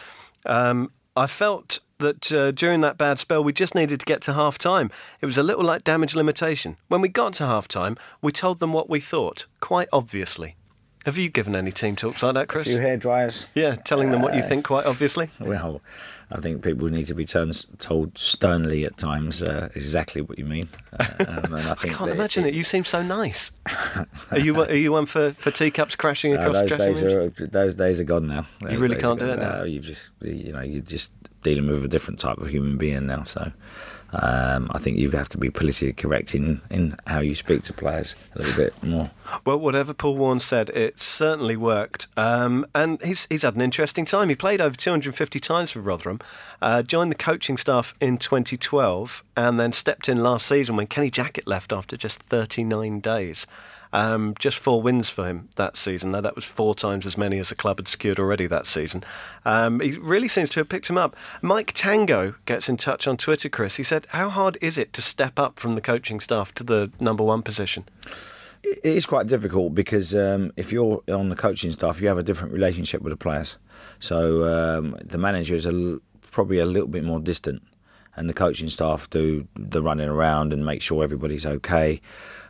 um, 0.47 0.93
I 1.17 1.27
felt 1.27 1.81
that 1.99 2.33
uh, 2.33 2.51
during 2.53 2.81
that 2.81 2.97
bad 2.97 3.19
spell, 3.19 3.43
we 3.43 3.53
just 3.53 3.75
needed 3.75 4.01
to 4.01 4.07
get 4.07 4.23
to 4.23 4.33
half 4.33 4.59
time. 4.59 4.91
It 5.21 5.27
was 5.27 5.37
a 5.37 5.43
little 5.43 5.65
like 5.65 5.85
damage 5.85 6.15
limitation. 6.15 6.77
When 6.89 7.01
we 7.01 7.09
got 7.09 7.35
to 7.35 7.47
half 7.47 7.69
time, 7.69 7.97
we 8.23 8.33
told 8.33 8.61
them 8.61 8.73
what 8.73 8.89
we 8.89 9.01
thought, 9.01 9.47
quite 9.61 9.89
obviously. 9.93 10.57
Have 11.05 11.17
you 11.17 11.31
given 11.31 11.57
any 11.57 11.73
team 11.73 11.97
talks 11.97 12.23
like 12.23 12.35
that, 12.35 12.49
Chris? 12.49 12.67
A 12.67 12.71
few 12.71 12.81
hair 12.81 12.97
dryers. 12.97 13.47
Yeah, 13.55 13.77
telling 13.77 14.11
them 14.11 14.21
what 14.21 14.35
you 14.35 14.43
think 14.43 14.65
quite 14.65 14.85
obviously. 14.85 15.31
Well, 15.41 15.81
I 16.31 16.41
think 16.41 16.63
people 16.63 16.89
need 16.89 17.07
to 17.07 17.15
be 17.15 17.25
turned, 17.25 17.65
told 17.79 18.19
sternly 18.19 18.85
at 18.85 18.99
times 18.99 19.43
uh, 19.43 19.71
exactly 19.75 20.21
what 20.21 20.39
you 20.39 20.45
mean. 20.45 20.69
Uh, 20.93 21.07
um, 21.21 21.55
I, 21.55 21.71
I, 21.83 21.89
can't 21.89 22.11
imagine 22.11 22.45
it, 22.45 22.49
it, 22.49 22.55
You 22.55 22.63
seem 22.63 22.85
so 22.85 23.03
nice. 23.03 23.51
are 24.31 24.39
you 24.39 24.61
are 24.61 24.75
you 24.75 24.93
one 24.93 25.07
for, 25.07 25.33
for 25.33 25.51
teacups 25.51 25.97
crashing 25.97 26.35
across 26.35 26.61
those 26.61 26.69
dressing 26.69 26.95
days 26.95 27.03
rooms? 27.03 27.41
Are, 27.41 27.47
those 27.47 27.77
days 27.77 28.01
are 28.01 28.05
gone 28.05 28.27
now. 28.27 28.47
Those 28.61 28.73
you 28.73 28.79
really 28.79 28.97
can't 28.97 29.19
do 29.19 29.31
it 29.31 29.39
now. 29.39 29.59
No, 29.59 29.65
you've 29.65 29.85
just 29.85 30.11
you 30.21 30.53
know 30.53 30.61
you 30.61 30.83
just 30.83 31.11
dealing 31.49 31.71
with 31.71 31.85
a 31.85 31.89
different 31.89 32.21
type 32.21 32.39
of 32.39 32.49
human 32.49 32.77
being 32.77 33.07
now. 33.07 33.23
So 33.23 33.53
um, 34.13 34.71
I 34.75 34.79
think 34.79 34.99
you 34.99 35.11
have 35.11 35.29
to 35.31 35.39
be 35.39 35.51
politically 35.51 35.93
correct 35.93 36.35
in, 36.35 36.61
in 36.71 36.97
how 37.07 37.21
you 37.21 37.35
speak 37.35 37.63
to 37.65 37.73
players 37.73 38.15
a 38.35 38.39
little 38.39 38.57
bit 38.57 38.83
more. 38.83 39.11
Well, 39.45 39.59
whatever 39.59 39.95
Paul 39.95 40.17
Warne 40.17 40.41
said, 40.41 40.71
it 40.71 40.99
certainly 40.99 41.57
worked. 41.57 42.07
Um, 42.17 42.67
and 42.75 43.03
he's, 43.03 43.27
he's 43.31 43.43
had 43.43 43.55
an 43.57 43.63
interesting 43.63 44.05
time. 44.05 44.29
He 44.29 44.35
played 44.35 44.61
over 44.61 44.77
250 44.77 45.41
times 45.41 45.71
for 45.71 45.81
Rotherham, 45.81 46.21
uh, 46.61 46.83
joined 46.83 47.11
the 47.11 47.17
coaching 47.17 47.57
staff 47.57 47.95
in 48.01 48.19
2012, 48.19 49.25
and 49.37 49.61
then 49.61 49.73
stepped 49.73 50.09
in 50.09 50.23
last 50.23 50.47
season 50.47 50.77
when 50.77 50.87
Kenny 50.87 51.11
Jackett 51.11 51.47
left 51.47 51.73
after 51.73 51.97
just 51.97 52.23
39 52.23 53.01
days. 53.01 53.47
Um, 53.93 54.35
just 54.39 54.59
four 54.59 54.83
wins 54.83 55.09
for 55.09 55.27
him 55.27 55.49
that 55.57 55.77
season. 55.77 56.13
Now, 56.13 56.21
that 56.21 56.35
was 56.35 56.45
four 56.45 56.75
times 56.75 57.07
as 57.07 57.17
many 57.17 57.39
as 57.39 57.49
the 57.49 57.55
club 57.55 57.79
had 57.79 57.89
secured 57.89 58.19
already 58.19 58.47
that 58.47 58.67
season. 58.67 59.03
Um, 59.45 59.81
he 59.81 59.93
really 59.93 60.29
seems 60.29 60.51
to 60.51 60.61
have 60.61 60.69
picked 60.69 60.91
him 60.91 60.99
up. 60.99 61.17
Mike 61.41 61.73
Tango 61.75 62.35
gets 62.45 62.69
in 62.69 62.77
touch 62.77 63.07
on 63.07 63.17
Twitter, 63.17 63.49
Chris. 63.49 63.77
He 63.77 63.83
said, 63.83 64.07
How 64.11 64.29
hard 64.29 64.59
is 64.61 64.77
it 64.77 64.93
to 64.95 65.03
step 65.03 65.39
up 65.39 65.59
from 65.59 65.75
the 65.75 65.81
coaching 65.81 66.21
staff 66.21 66.53
to 66.55 66.65
the 66.65 66.91
number 67.01 67.25
one 67.25 67.43
position? 67.43 67.85
It 68.63 68.81
is 68.85 69.07
quite 69.07 69.27
difficult 69.29 69.75
because 69.75 70.15
um, 70.15 70.53
if 70.57 70.73
you're 70.73 71.03
on 71.09 71.29
the 71.29 71.37
coaching 71.37 71.73
staff, 71.73 72.01
you 72.01 72.09
have 72.09 72.19
a 72.19 72.23
different 72.23 72.53
relationship 72.53 73.03
with 73.03 73.13
the 73.13 73.17
players. 73.17 73.57
So 74.01 74.79
um, 74.79 74.97
the 75.03 75.19
manager 75.19 75.55
is 75.55 75.67
probably 76.21 76.59
a 76.59 76.67
little 76.67 76.89
bit 76.89 77.05
more 77.05 77.21
distant, 77.21 77.63
and 78.17 78.29
the 78.29 78.35
coaching 78.35 78.69
staff 78.69 79.09
do 79.11 79.47
the 79.57 79.83
running 79.83 80.09
around 80.09 80.53
and 80.53 80.65
make 80.67 80.83
sure 80.83 81.03
everybody's 81.03 81.47
okay 81.47 82.01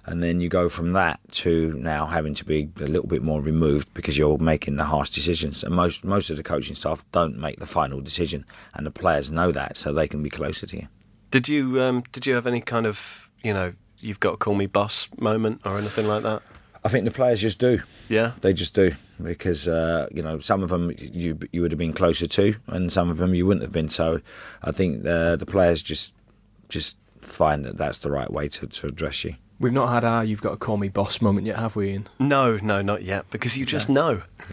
and 0.08 0.22
then 0.22 0.40
you 0.40 0.48
go 0.48 0.70
from 0.70 0.94
that 0.94 1.20
to 1.30 1.74
now 1.74 2.06
having 2.06 2.34
to 2.34 2.44
be 2.44 2.70
a 2.80 2.86
little 2.86 3.06
bit 3.06 3.22
more 3.22 3.42
removed 3.42 3.92
because 3.92 4.16
you're 4.16 4.38
making 4.38 4.76
the 4.76 4.84
harsh 4.84 5.10
decisions. 5.10 5.62
And 5.62 5.74
most 5.74 6.02
most 6.02 6.30
of 6.30 6.38
the 6.38 6.42
coaching 6.42 6.74
staff 6.74 7.04
don't 7.12 7.36
make 7.38 7.58
the 7.58 7.66
final 7.66 8.00
decision, 8.00 8.46
and 8.74 8.86
the 8.86 8.90
players 8.90 9.30
know 9.30 9.52
that, 9.52 9.76
so 9.76 9.92
they 9.92 10.08
can 10.08 10.22
be 10.22 10.30
closer 10.30 10.66
to 10.66 10.76
you. 10.76 10.88
Did 11.30 11.46
you 11.46 11.80
um, 11.82 12.02
did 12.10 12.26
you 12.26 12.34
have 12.34 12.46
any 12.46 12.62
kind 12.62 12.86
of 12.86 13.30
you 13.42 13.52
know 13.52 13.74
you've 13.98 14.20
got 14.20 14.30
to 14.32 14.36
call 14.38 14.54
me 14.54 14.66
boss 14.66 15.08
moment 15.18 15.60
or 15.66 15.76
anything 15.76 16.08
like 16.08 16.22
that? 16.22 16.42
I 16.82 16.88
think 16.88 17.04
the 17.04 17.10
players 17.10 17.42
just 17.42 17.58
do. 17.58 17.82
Yeah, 18.08 18.32
they 18.40 18.54
just 18.54 18.74
do 18.74 18.94
because 19.22 19.68
uh, 19.68 20.08
you 20.10 20.22
know 20.22 20.38
some 20.38 20.62
of 20.62 20.70
them 20.70 20.90
you 20.98 21.38
you 21.52 21.60
would 21.60 21.70
have 21.70 21.78
been 21.78 21.92
closer 21.92 22.26
to, 22.26 22.54
and 22.66 22.90
some 22.90 23.10
of 23.10 23.18
them 23.18 23.34
you 23.34 23.44
wouldn't 23.44 23.62
have 23.62 23.72
been. 23.72 23.90
So 23.90 24.22
I 24.62 24.72
think 24.72 25.02
the 25.02 25.36
the 25.38 25.44
players 25.44 25.82
just 25.82 26.14
just 26.70 26.96
find 27.20 27.66
that 27.66 27.76
that's 27.76 27.98
the 27.98 28.10
right 28.10 28.32
way 28.32 28.48
to, 28.48 28.66
to 28.66 28.86
address 28.86 29.24
you. 29.24 29.34
We've 29.60 29.72
not 29.72 29.88
had 29.88 30.04
our 30.04 30.24
"you've 30.24 30.40
got 30.40 30.50
to 30.50 30.56
call 30.56 30.76
me 30.76 30.88
boss" 30.88 31.20
moment 31.20 31.46
yet, 31.46 31.56
have 31.58 31.74
we, 31.74 31.90
Iain? 31.90 32.06
No, 32.20 32.58
no, 32.58 32.80
not 32.80 33.02
yet, 33.02 33.28
because 33.30 33.58
you 33.58 33.66
just 33.66 33.88
know. 33.88 34.22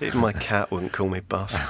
Even 0.00 0.18
my 0.18 0.32
cat 0.32 0.70
wouldn't 0.72 0.92
call 0.92 1.08
me 1.08 1.20
boss. 1.20 1.54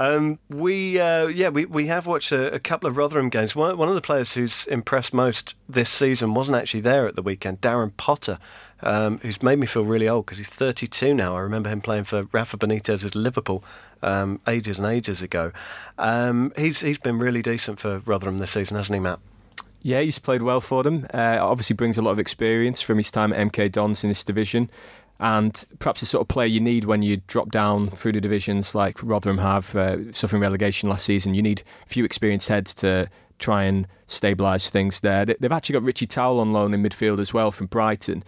Um, 0.00 0.38
we, 0.48 0.98
uh, 0.98 1.26
yeah, 1.26 1.50
we, 1.50 1.66
we 1.66 1.86
have 1.88 2.06
watched 2.06 2.32
a, 2.32 2.54
a, 2.54 2.58
couple 2.58 2.88
of 2.88 2.96
Rotherham 2.96 3.28
games. 3.28 3.54
One, 3.54 3.76
one 3.76 3.88
of 3.88 3.94
the 3.94 4.00
players 4.00 4.32
who's 4.32 4.66
impressed 4.68 5.12
most 5.12 5.54
this 5.68 5.90
season 5.90 6.32
wasn't 6.32 6.56
actually 6.56 6.80
there 6.80 7.06
at 7.06 7.16
the 7.16 7.22
weekend. 7.22 7.60
Darren 7.60 7.94
Potter, 7.96 8.38
um, 8.82 9.18
who's 9.18 9.42
made 9.42 9.58
me 9.58 9.66
feel 9.66 9.84
really 9.84 10.08
old 10.08 10.24
because 10.24 10.38
he's 10.38 10.48
32 10.48 11.12
now. 11.12 11.36
I 11.36 11.40
remember 11.40 11.68
him 11.68 11.82
playing 11.82 12.04
for 12.04 12.24
Rafa 12.32 12.56
Benitez's 12.56 13.14
Liverpool 13.14 13.62
um, 14.02 14.40
ages 14.48 14.78
and 14.78 14.86
ages 14.86 15.20
ago. 15.20 15.52
Um, 15.98 16.52
he's 16.56 16.80
he's 16.80 16.98
been 16.98 17.18
really 17.18 17.42
decent 17.42 17.78
for 17.78 17.98
Rotherham 17.98 18.38
this 18.38 18.52
season, 18.52 18.76
hasn't 18.76 18.94
he, 18.94 19.00
Matt? 19.00 19.20
Yeah, 19.82 20.00
he's 20.00 20.18
played 20.18 20.42
well 20.42 20.60
for 20.60 20.82
them. 20.82 21.06
Uh, 21.12 21.38
obviously, 21.40 21.74
brings 21.74 21.96
a 21.96 22.02
lot 22.02 22.12
of 22.12 22.18
experience 22.18 22.80
from 22.80 22.98
his 22.98 23.10
time 23.10 23.32
at 23.32 23.38
MK 23.52 23.72
Dons 23.72 24.04
in 24.04 24.10
this 24.10 24.24
division, 24.24 24.70
and 25.18 25.66
perhaps 25.78 26.00
the 26.00 26.06
sort 26.06 26.22
of 26.22 26.28
player 26.28 26.46
you 26.46 26.60
need 26.60 26.84
when 26.84 27.02
you 27.02 27.22
drop 27.26 27.50
down 27.50 27.90
through 27.90 28.12
the 28.12 28.20
divisions 28.20 28.74
like 28.74 29.02
Rotherham 29.02 29.38
have, 29.38 29.74
uh, 29.74 30.12
suffering 30.12 30.42
relegation 30.42 30.88
last 30.88 31.06
season. 31.06 31.34
You 31.34 31.42
need 31.42 31.62
a 31.86 31.88
few 31.88 32.04
experienced 32.04 32.48
heads 32.48 32.74
to 32.76 33.08
try 33.38 33.64
and 33.64 33.86
stabilise 34.06 34.68
things 34.68 35.00
there. 35.00 35.24
They've 35.24 35.50
actually 35.50 35.74
got 35.74 35.82
Richie 35.82 36.06
Towell 36.06 36.40
on 36.40 36.52
loan 36.52 36.74
in 36.74 36.82
midfield 36.82 37.18
as 37.18 37.32
well 37.32 37.50
from 37.50 37.66
Brighton. 37.66 38.22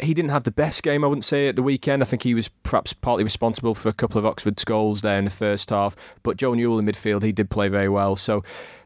He 0.00 0.12
didn't 0.12 0.30
have 0.30 0.44
the 0.44 0.50
best 0.50 0.82
game, 0.82 1.04
I 1.04 1.06
wouldn't 1.06 1.24
say, 1.24 1.48
at 1.48 1.56
the 1.56 1.62
weekend. 1.62 2.02
I 2.02 2.06
think 2.06 2.22
he 2.22 2.34
was 2.34 2.48
perhaps 2.48 2.92
partly 2.92 3.22
responsible 3.22 3.74
for 3.74 3.88
a 3.88 3.92
couple 3.92 4.18
of 4.18 4.26
Oxford's 4.26 4.64
goals 4.64 5.02
there 5.02 5.18
in 5.18 5.24
the 5.24 5.30
first 5.30 5.70
half. 5.70 5.94
But 6.22 6.36
Joe 6.36 6.54
Newell 6.54 6.78
in 6.78 6.86
midfield, 6.86 7.22
he 7.22 7.32
did 7.32 7.48
play 7.48 7.68
very 7.68 7.88
well. 7.88 8.16
So 8.16 8.42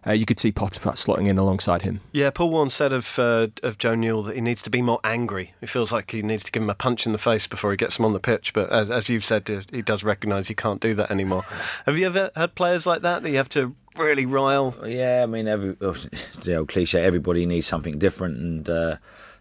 uh, 0.06 0.12
you 0.12 0.24
could 0.26 0.38
see 0.38 0.52
Potter 0.52 0.80
perhaps 0.80 1.04
slotting 1.04 1.26
in 1.26 1.38
alongside 1.38 1.82
him. 1.82 2.00
Yeah, 2.12 2.30
Paul 2.30 2.50
Warne 2.50 2.70
said 2.70 2.92
of 2.92 3.18
uh, 3.18 3.48
of 3.62 3.78
Joe 3.78 3.94
Newell 3.94 4.22
that 4.24 4.34
he 4.34 4.40
needs 4.40 4.62
to 4.62 4.70
be 4.70 4.80
more 4.80 5.00
angry. 5.04 5.54
He 5.60 5.66
feels 5.66 5.92
like 5.92 6.10
he 6.10 6.22
needs 6.22 6.44
to 6.44 6.52
give 6.52 6.62
him 6.62 6.70
a 6.70 6.74
punch 6.74 7.06
in 7.06 7.12
the 7.12 7.18
face 7.18 7.46
before 7.46 7.70
he 7.70 7.76
gets 7.76 7.98
him 7.98 8.04
on 8.04 8.12
the 8.12 8.20
pitch. 8.20 8.52
But 8.52 8.70
as, 8.70 8.90
as 8.90 9.08
you've 9.08 9.24
said, 9.24 9.50
uh, 9.50 9.62
he 9.70 9.82
does 9.82 10.04
recognise 10.04 10.48
he 10.48 10.54
can't 10.54 10.80
do 10.80 10.94
that 10.94 11.10
anymore. 11.10 11.42
have 11.86 11.98
you 11.98 12.06
ever 12.06 12.30
had 12.36 12.54
players 12.54 12.86
like 12.86 13.02
that 13.02 13.22
that 13.22 13.30
you 13.30 13.36
have 13.36 13.48
to 13.50 13.74
really 13.96 14.24
rile? 14.24 14.74
Yeah, 14.86 15.22
I 15.22 15.26
mean, 15.26 15.48
every, 15.48 15.72
the 15.72 16.56
old 16.56 16.68
cliche, 16.68 17.04
everybody 17.04 17.44
needs 17.44 17.66
something 17.66 17.98
different, 17.98 18.38
and 18.38 18.68
uh, 18.68 18.96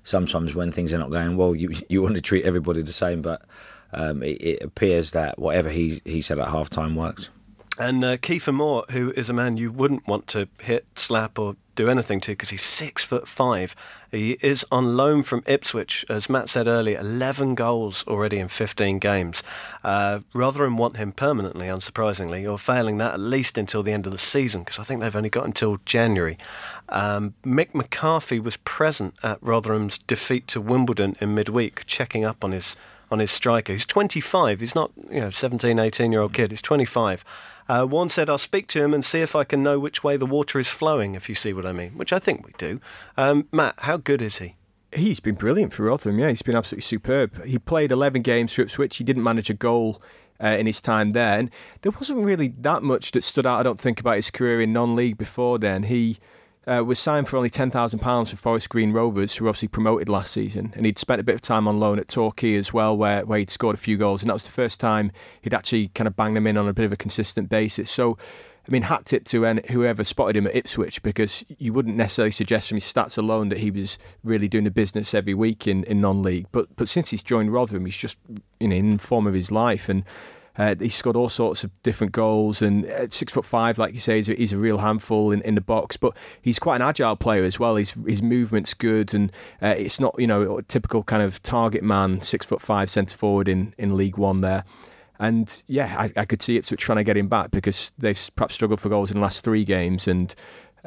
sometimes 0.07 0.55
when 0.55 0.71
things 0.71 0.93
are 0.93 0.97
not 0.97 1.11
going 1.11 1.35
well, 1.37 1.53
you 1.53 1.75
you 1.89 2.01
want 2.01 2.15
to 2.15 2.21
treat 2.21 2.45
everybody 2.45 2.81
the 2.81 2.93
same, 2.93 3.21
but. 3.21 3.41
Um, 3.93 4.21
it, 4.21 4.41
it, 4.41 4.63
appears 4.63 5.11
that 5.11 5.39
whatever 5.39 5.69
he, 5.69 6.01
he 6.03 6.21
said 6.21 6.39
at 6.39 6.49
half 6.49 6.69
time 6.69 6.93
worked. 6.93 7.29
And 7.79 8.03
uh, 8.03 8.17
Kiefer 8.17 8.53
Moore, 8.53 8.83
who 8.89 9.13
is 9.15 9.29
a 9.29 9.33
man 9.33 9.55
you 9.55 9.71
wouldn't 9.71 10.05
want 10.05 10.27
to 10.27 10.49
hit, 10.61 10.85
slap, 10.95 11.39
or 11.39 11.55
do 11.75 11.89
anything 11.89 12.19
to 12.21 12.33
because 12.33 12.49
he's 12.49 12.63
six 12.63 13.05
foot 13.05 13.29
five. 13.29 13.77
He 14.11 14.37
is 14.41 14.65
on 14.71 14.95
loan 14.95 15.23
from 15.23 15.43
Ipswich, 15.45 16.05
as 16.09 16.29
Matt 16.29 16.49
said 16.49 16.67
earlier, 16.67 16.99
11 16.99 17.55
goals 17.55 18.05
already 18.07 18.39
in 18.39 18.47
15 18.47 18.99
games. 18.99 19.43
Uh, 19.83 20.21
Rotherham 20.33 20.77
want 20.77 20.97
him 20.97 21.11
permanently, 21.11 21.67
unsurprisingly, 21.67 22.49
or 22.49 22.57
failing 22.57 22.97
that 22.97 23.13
at 23.13 23.19
least 23.19 23.57
until 23.57 23.83
the 23.83 23.91
end 23.91 24.05
of 24.05 24.11
the 24.11 24.17
season 24.17 24.61
because 24.61 24.79
I 24.79 24.83
think 24.83 25.01
they've 25.01 25.15
only 25.15 25.29
got 25.29 25.45
until 25.45 25.77
January. 25.85 26.37
Um, 26.89 27.33
Mick 27.43 27.73
McCarthy 27.73 28.39
was 28.39 28.57
present 28.57 29.15
at 29.23 29.41
Rotherham's 29.41 29.97
defeat 29.97 30.47
to 30.49 30.61
Wimbledon 30.61 31.15
in 31.19 31.35
midweek, 31.35 31.85
checking 31.85 32.23
up 32.23 32.43
on 32.43 32.51
his 32.51 32.75
on 33.09 33.19
his 33.19 33.31
striker. 33.31 33.73
He's 33.73 33.85
25. 33.85 34.59
He's 34.59 34.75
not 34.75 34.91
you 35.09 35.21
know 35.21 35.29
17, 35.29 35.79
18 35.79 36.11
year 36.11 36.21
old 36.21 36.33
kid. 36.33 36.51
He's 36.51 36.61
25. 36.61 37.23
Uh, 37.69 38.07
said, 38.07 38.29
I'll 38.29 38.37
speak 38.37 38.67
to 38.67 38.83
him 38.83 38.93
and 38.93 39.03
see 39.03 39.21
if 39.21 39.35
I 39.35 39.43
can 39.43 39.61
know 39.61 39.79
which 39.79 40.03
way 40.03 40.17
the 40.17 40.25
water 40.25 40.59
is 40.59 40.69
flowing, 40.69 41.15
if 41.15 41.27
you 41.27 41.35
see 41.35 41.53
what 41.53 41.65
I 41.65 41.71
mean, 41.71 41.91
which 41.91 42.13
I 42.13 42.19
think 42.19 42.45
we 42.45 42.53
do. 42.57 42.79
Um, 43.17 43.47
Matt, 43.51 43.75
how 43.79 43.97
good 43.97 44.21
is 44.21 44.37
he? 44.37 44.55
He's 44.93 45.19
been 45.19 45.35
brilliant 45.35 45.73
for 45.73 45.83
Rotherham, 45.83 46.17
yeah. 46.17 46.29
He's 46.29 46.41
been 46.41 46.55
absolutely 46.55 46.83
superb. 46.83 47.43
He 47.43 47.59
played 47.59 47.91
11 47.91 48.21
games 48.21 48.53
for 48.53 48.61
Ipswich. 48.61 48.97
He 48.97 49.03
didn't 49.03 49.23
manage 49.23 49.49
a 49.49 49.53
goal 49.53 50.01
uh, 50.41 50.47
in 50.47 50.65
his 50.65 50.81
time 50.81 51.11
there. 51.11 51.39
And 51.39 51.51
there 51.81 51.91
wasn't 51.91 52.25
really 52.25 52.53
that 52.59 52.83
much 52.83 53.11
that 53.11 53.23
stood 53.23 53.45
out, 53.45 53.59
I 53.59 53.63
don't 53.63 53.79
think, 53.79 53.99
about 53.99 54.15
his 54.15 54.31
career 54.31 54.61
in 54.61 54.71
non 54.71 54.95
league 54.95 55.17
before 55.17 55.59
then. 55.59 55.83
He 55.83 56.19
uh, 56.67 56.83
was 56.83 56.99
signed 56.99 57.27
for 57.29 57.37
only 57.37 57.49
£10,000 57.49 58.29
for 58.29 58.35
Forest 58.35 58.69
Green 58.69 58.91
Rovers, 58.91 59.35
who 59.35 59.45
were 59.45 59.49
obviously 59.49 59.69
promoted 59.69 60.09
last 60.09 60.33
season. 60.33 60.73
And 60.75 60.85
he'd 60.85 60.99
spent 60.99 61.21
a 61.21 61.23
bit 61.23 61.35
of 61.35 61.41
time 61.41 61.67
on 61.67 61.79
loan 61.79 61.97
at 61.97 62.09
Torquay 62.09 62.55
as 62.55 62.73
well, 62.73 62.95
where, 62.95 63.25
where 63.25 63.39
he'd 63.39 63.49
scored 63.49 63.75
a 63.75 63.79
few 63.79 63.97
goals. 63.97 64.21
And 64.21 64.29
that 64.29 64.33
was 64.33 64.43
the 64.43 64.51
first 64.51 64.79
time 64.79 65.11
he'd 65.41 65.53
actually 65.53 65.87
kind 65.89 66.07
of 66.07 66.15
banged 66.15 66.35
them 66.35 66.45
in 66.45 66.57
on 66.57 66.67
a 66.67 66.73
bit 66.73 66.85
of 66.85 66.91
a 66.91 66.97
consistent 66.97 67.47
basis. 67.47 67.89
So, 67.89 68.17
I 68.67 68.71
mean, 68.71 68.81
hat 68.81 69.05
tip 69.05 69.23
to 69.25 69.45
whoever 69.69 70.03
spotted 70.03 70.35
him 70.35 70.45
at 70.45 70.55
Ipswich 70.55 71.01
because 71.01 71.45
you 71.57 71.71
wouldn't 71.71 71.95
necessarily 71.95 72.31
suggest 72.31 72.67
from 72.67 72.75
his 72.75 72.83
stats 72.83 73.17
alone 73.17 73.47
that 73.47 73.59
he 73.59 73.71
was 73.71 73.97
really 74.25 74.49
doing 74.49 74.65
the 74.65 74.71
business 74.71 75.13
every 75.13 75.33
week 75.33 75.67
in, 75.67 75.85
in 75.85 76.01
non 76.01 76.21
league. 76.21 76.47
But 76.51 76.75
but 76.75 76.89
since 76.89 77.11
he's 77.11 77.23
joined 77.23 77.53
Rotherham, 77.53 77.85
he's 77.85 77.95
just 77.95 78.17
you 78.59 78.67
know 78.67 78.75
in 78.75 78.97
the 78.97 79.03
form 79.03 79.25
of 79.25 79.33
his 79.33 79.53
life. 79.53 79.87
And 79.87 80.03
Uh, 80.57 80.75
he 80.79 80.89
scored 80.89 81.15
all 81.15 81.29
sorts 81.29 81.63
of 81.63 81.71
different 81.83 82.11
goals, 82.11 82.61
and 82.61 82.85
at 82.87 83.13
six 83.13 83.31
foot 83.31 83.45
five, 83.45 83.77
like 83.77 83.93
you 83.93 83.99
say, 83.99 84.17
he's 84.17 84.29
a, 84.29 84.33
he's 84.33 84.53
a 84.53 84.57
real 84.57 84.79
handful 84.79 85.31
in, 85.31 85.41
in 85.41 85.55
the 85.55 85.61
box. 85.61 85.97
But 85.97 86.15
he's 86.41 86.57
quite 86.57 86.77
an 86.77 86.81
agile 86.81 87.15
player 87.15 87.43
as 87.43 87.59
well. 87.59 87.75
His 87.75 87.91
his 88.07 88.21
movement's 88.21 88.73
good, 88.73 89.13
and 89.13 89.31
uh, 89.61 89.75
it's 89.77 89.99
not 89.99 90.15
you 90.17 90.27
know 90.27 90.57
a 90.57 90.63
typical 90.63 91.03
kind 91.03 91.21
of 91.21 91.41
target 91.43 91.83
man, 91.83 92.21
six 92.21 92.45
foot 92.45 92.61
five 92.61 92.89
centre 92.89 93.15
forward 93.15 93.47
in 93.47 93.73
in 93.77 93.95
League 93.95 94.17
One 94.17 94.41
there. 94.41 94.63
And 95.19 95.63
yeah, 95.67 95.95
I, 95.97 96.21
I 96.21 96.25
could 96.25 96.41
see 96.41 96.57
Ipswich 96.57 96.81
trying 96.81 96.97
to 96.97 97.03
get 97.03 97.17
him 97.17 97.27
back 97.27 97.49
because 97.51 97.91
they've 97.97 98.19
perhaps 98.35 98.55
struggled 98.55 98.79
for 98.79 98.89
goals 98.89 99.09
in 99.09 99.15
the 99.15 99.21
last 99.21 99.43
three 99.43 99.65
games, 99.65 100.07
and 100.07 100.33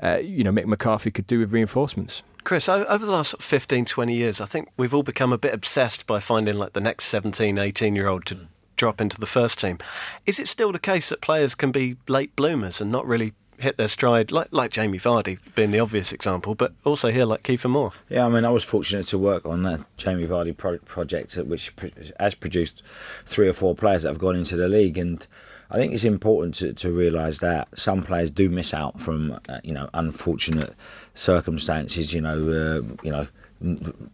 uh, 0.02 0.18
you 0.18 0.42
know 0.42 0.52
Mick 0.52 0.66
McCarthy 0.66 1.11
could 1.11 1.26
do 1.26 1.38
with 1.38 1.52
reinforcements. 1.52 2.22
Chris, 2.42 2.70
over 2.70 3.04
the 3.04 3.12
last 3.12 3.40
15, 3.40 3.85
20 3.85 4.14
years, 4.14 4.40
I 4.40 4.46
think 4.46 4.70
we've 4.78 4.94
all 4.94 5.02
become 5.02 5.30
a 5.30 5.37
bit 5.37 5.52
obsessed 5.52 6.06
by 6.06 6.20
finding 6.20 6.54
like 6.54 6.72
the 6.72 6.80
next 6.80 7.04
17, 7.04 7.59
18 7.59 7.94
year 7.94 8.09
old 8.09 8.24
to 8.26 8.48
drop 8.80 9.00
into 9.00 9.20
the 9.20 9.26
first 9.26 9.60
team. 9.60 9.78
Is 10.24 10.38
it 10.38 10.48
still 10.48 10.72
the 10.72 10.78
case 10.78 11.10
that 11.10 11.20
players 11.20 11.54
can 11.54 11.70
be 11.70 11.96
late 12.08 12.34
bloomers 12.34 12.80
and 12.80 12.90
not 12.90 13.06
really 13.06 13.34
hit 13.58 13.76
their 13.76 13.88
stride, 13.88 14.32
like 14.32 14.48
like 14.50 14.70
Jamie 14.70 14.98
Vardy 14.98 15.38
being 15.54 15.70
the 15.70 15.80
obvious 15.80 16.12
example, 16.12 16.54
but 16.54 16.72
also 16.82 17.10
here 17.10 17.26
like 17.26 17.42
Kiefer 17.42 17.68
Moore? 17.68 17.92
Yeah, 18.08 18.24
I 18.24 18.30
mean, 18.30 18.46
I 18.46 18.50
was 18.50 18.64
fortunate 18.64 19.06
to 19.08 19.18
work 19.18 19.44
on 19.44 19.64
that 19.64 19.80
Jamie 19.98 20.26
Vardy 20.26 20.56
pro- 20.56 20.78
project, 20.78 21.36
which 21.36 21.72
has 22.18 22.34
produced 22.34 22.82
three 23.26 23.48
or 23.48 23.52
four 23.52 23.74
players 23.74 24.02
that 24.02 24.08
have 24.08 24.18
gone 24.18 24.36
into 24.36 24.56
the 24.56 24.66
league, 24.68 24.96
and 24.96 25.26
I 25.70 25.76
think 25.76 25.92
it's 25.92 26.04
important 26.04 26.54
to, 26.56 26.72
to 26.72 26.90
realise 26.90 27.40
that 27.40 27.68
some 27.78 28.02
players 28.02 28.30
do 28.30 28.48
miss 28.48 28.72
out 28.72 28.98
from 28.98 29.38
uh, 29.46 29.60
you 29.62 29.72
know 29.72 29.90
unfortunate 29.92 30.74
circumstances. 31.14 32.14
You 32.14 32.22
know, 32.22 32.38
uh, 32.48 32.96
you 33.02 33.10
know, 33.10 33.26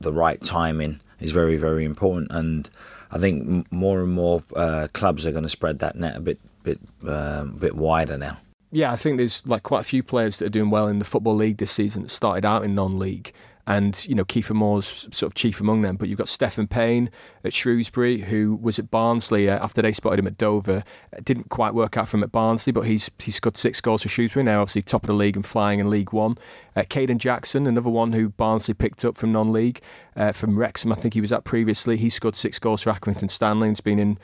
the 0.00 0.12
right 0.12 0.42
timing 0.42 0.98
is 1.20 1.30
very 1.30 1.56
very 1.56 1.84
important, 1.84 2.32
and 2.32 2.68
I 3.10 3.18
think 3.18 3.70
more 3.72 4.02
and 4.02 4.12
more 4.12 4.42
uh, 4.54 4.88
clubs 4.92 5.26
are 5.26 5.32
going 5.32 5.44
to 5.44 5.48
spread 5.48 5.78
that 5.80 5.96
net 5.96 6.16
a 6.16 6.20
bit 6.20 6.40
bit 6.62 6.80
um, 7.06 7.52
bit 7.52 7.76
wider 7.76 8.18
now. 8.18 8.38
Yeah, 8.72 8.92
I 8.92 8.96
think 8.96 9.18
there's 9.18 9.46
like 9.46 9.62
quite 9.62 9.80
a 9.80 9.84
few 9.84 10.02
players 10.02 10.38
that 10.38 10.46
are 10.46 10.50
doing 10.50 10.70
well 10.70 10.88
in 10.88 10.98
the 10.98 11.04
football 11.04 11.34
league 11.34 11.58
this 11.58 11.70
season 11.70 12.02
that 12.02 12.10
started 12.10 12.44
out 12.44 12.64
in 12.64 12.74
non-league 12.74 13.32
and 13.66 14.06
you 14.06 14.14
know 14.14 14.24
Kiefer 14.24 14.54
Moore's 14.54 15.08
sort 15.10 15.22
of 15.30 15.34
chief 15.34 15.60
among 15.60 15.82
them. 15.82 15.96
But 15.96 16.08
you've 16.08 16.18
got 16.18 16.28
Stefan 16.28 16.66
Payne 16.66 17.10
at 17.44 17.52
Shrewsbury, 17.52 18.20
who 18.20 18.58
was 18.60 18.78
at 18.78 18.90
Barnsley 18.90 19.48
uh, 19.48 19.62
after 19.62 19.82
they 19.82 19.92
spotted 19.92 20.18
him 20.18 20.26
at 20.26 20.38
Dover. 20.38 20.84
It 21.12 21.24
didn't 21.24 21.48
quite 21.48 21.74
work 21.74 21.96
out 21.96 22.08
for 22.08 22.16
him 22.16 22.22
at 22.22 22.32
Barnsley, 22.32 22.72
but 22.72 22.82
he's 22.82 23.10
he's 23.18 23.40
got 23.40 23.56
six 23.56 23.80
goals 23.80 24.02
for 24.02 24.08
Shrewsbury 24.08 24.44
now, 24.44 24.60
obviously 24.60 24.82
top 24.82 25.02
of 25.02 25.08
the 25.08 25.14
league 25.14 25.36
and 25.36 25.44
flying 25.44 25.80
in 25.80 25.90
League 25.90 26.12
One. 26.12 26.36
Uh, 26.74 26.82
Kayden 26.82 27.18
Jackson, 27.18 27.66
another 27.66 27.90
one 27.90 28.12
who 28.12 28.28
Barnsley 28.28 28.74
picked 28.74 29.04
up 29.04 29.16
from 29.16 29.32
non-league 29.32 29.80
uh, 30.14 30.32
from 30.32 30.58
Wrexham, 30.58 30.92
I 30.92 30.94
think 30.94 31.14
he 31.14 31.22
was 31.22 31.32
at 31.32 31.44
previously. 31.44 31.96
He 31.96 32.10
scored 32.10 32.36
six 32.36 32.58
goals 32.58 32.82
for 32.82 32.92
Accrington 32.92 33.30
Stanley 33.30 33.68
and's 33.68 33.80
been 33.80 33.98
in 33.98 34.18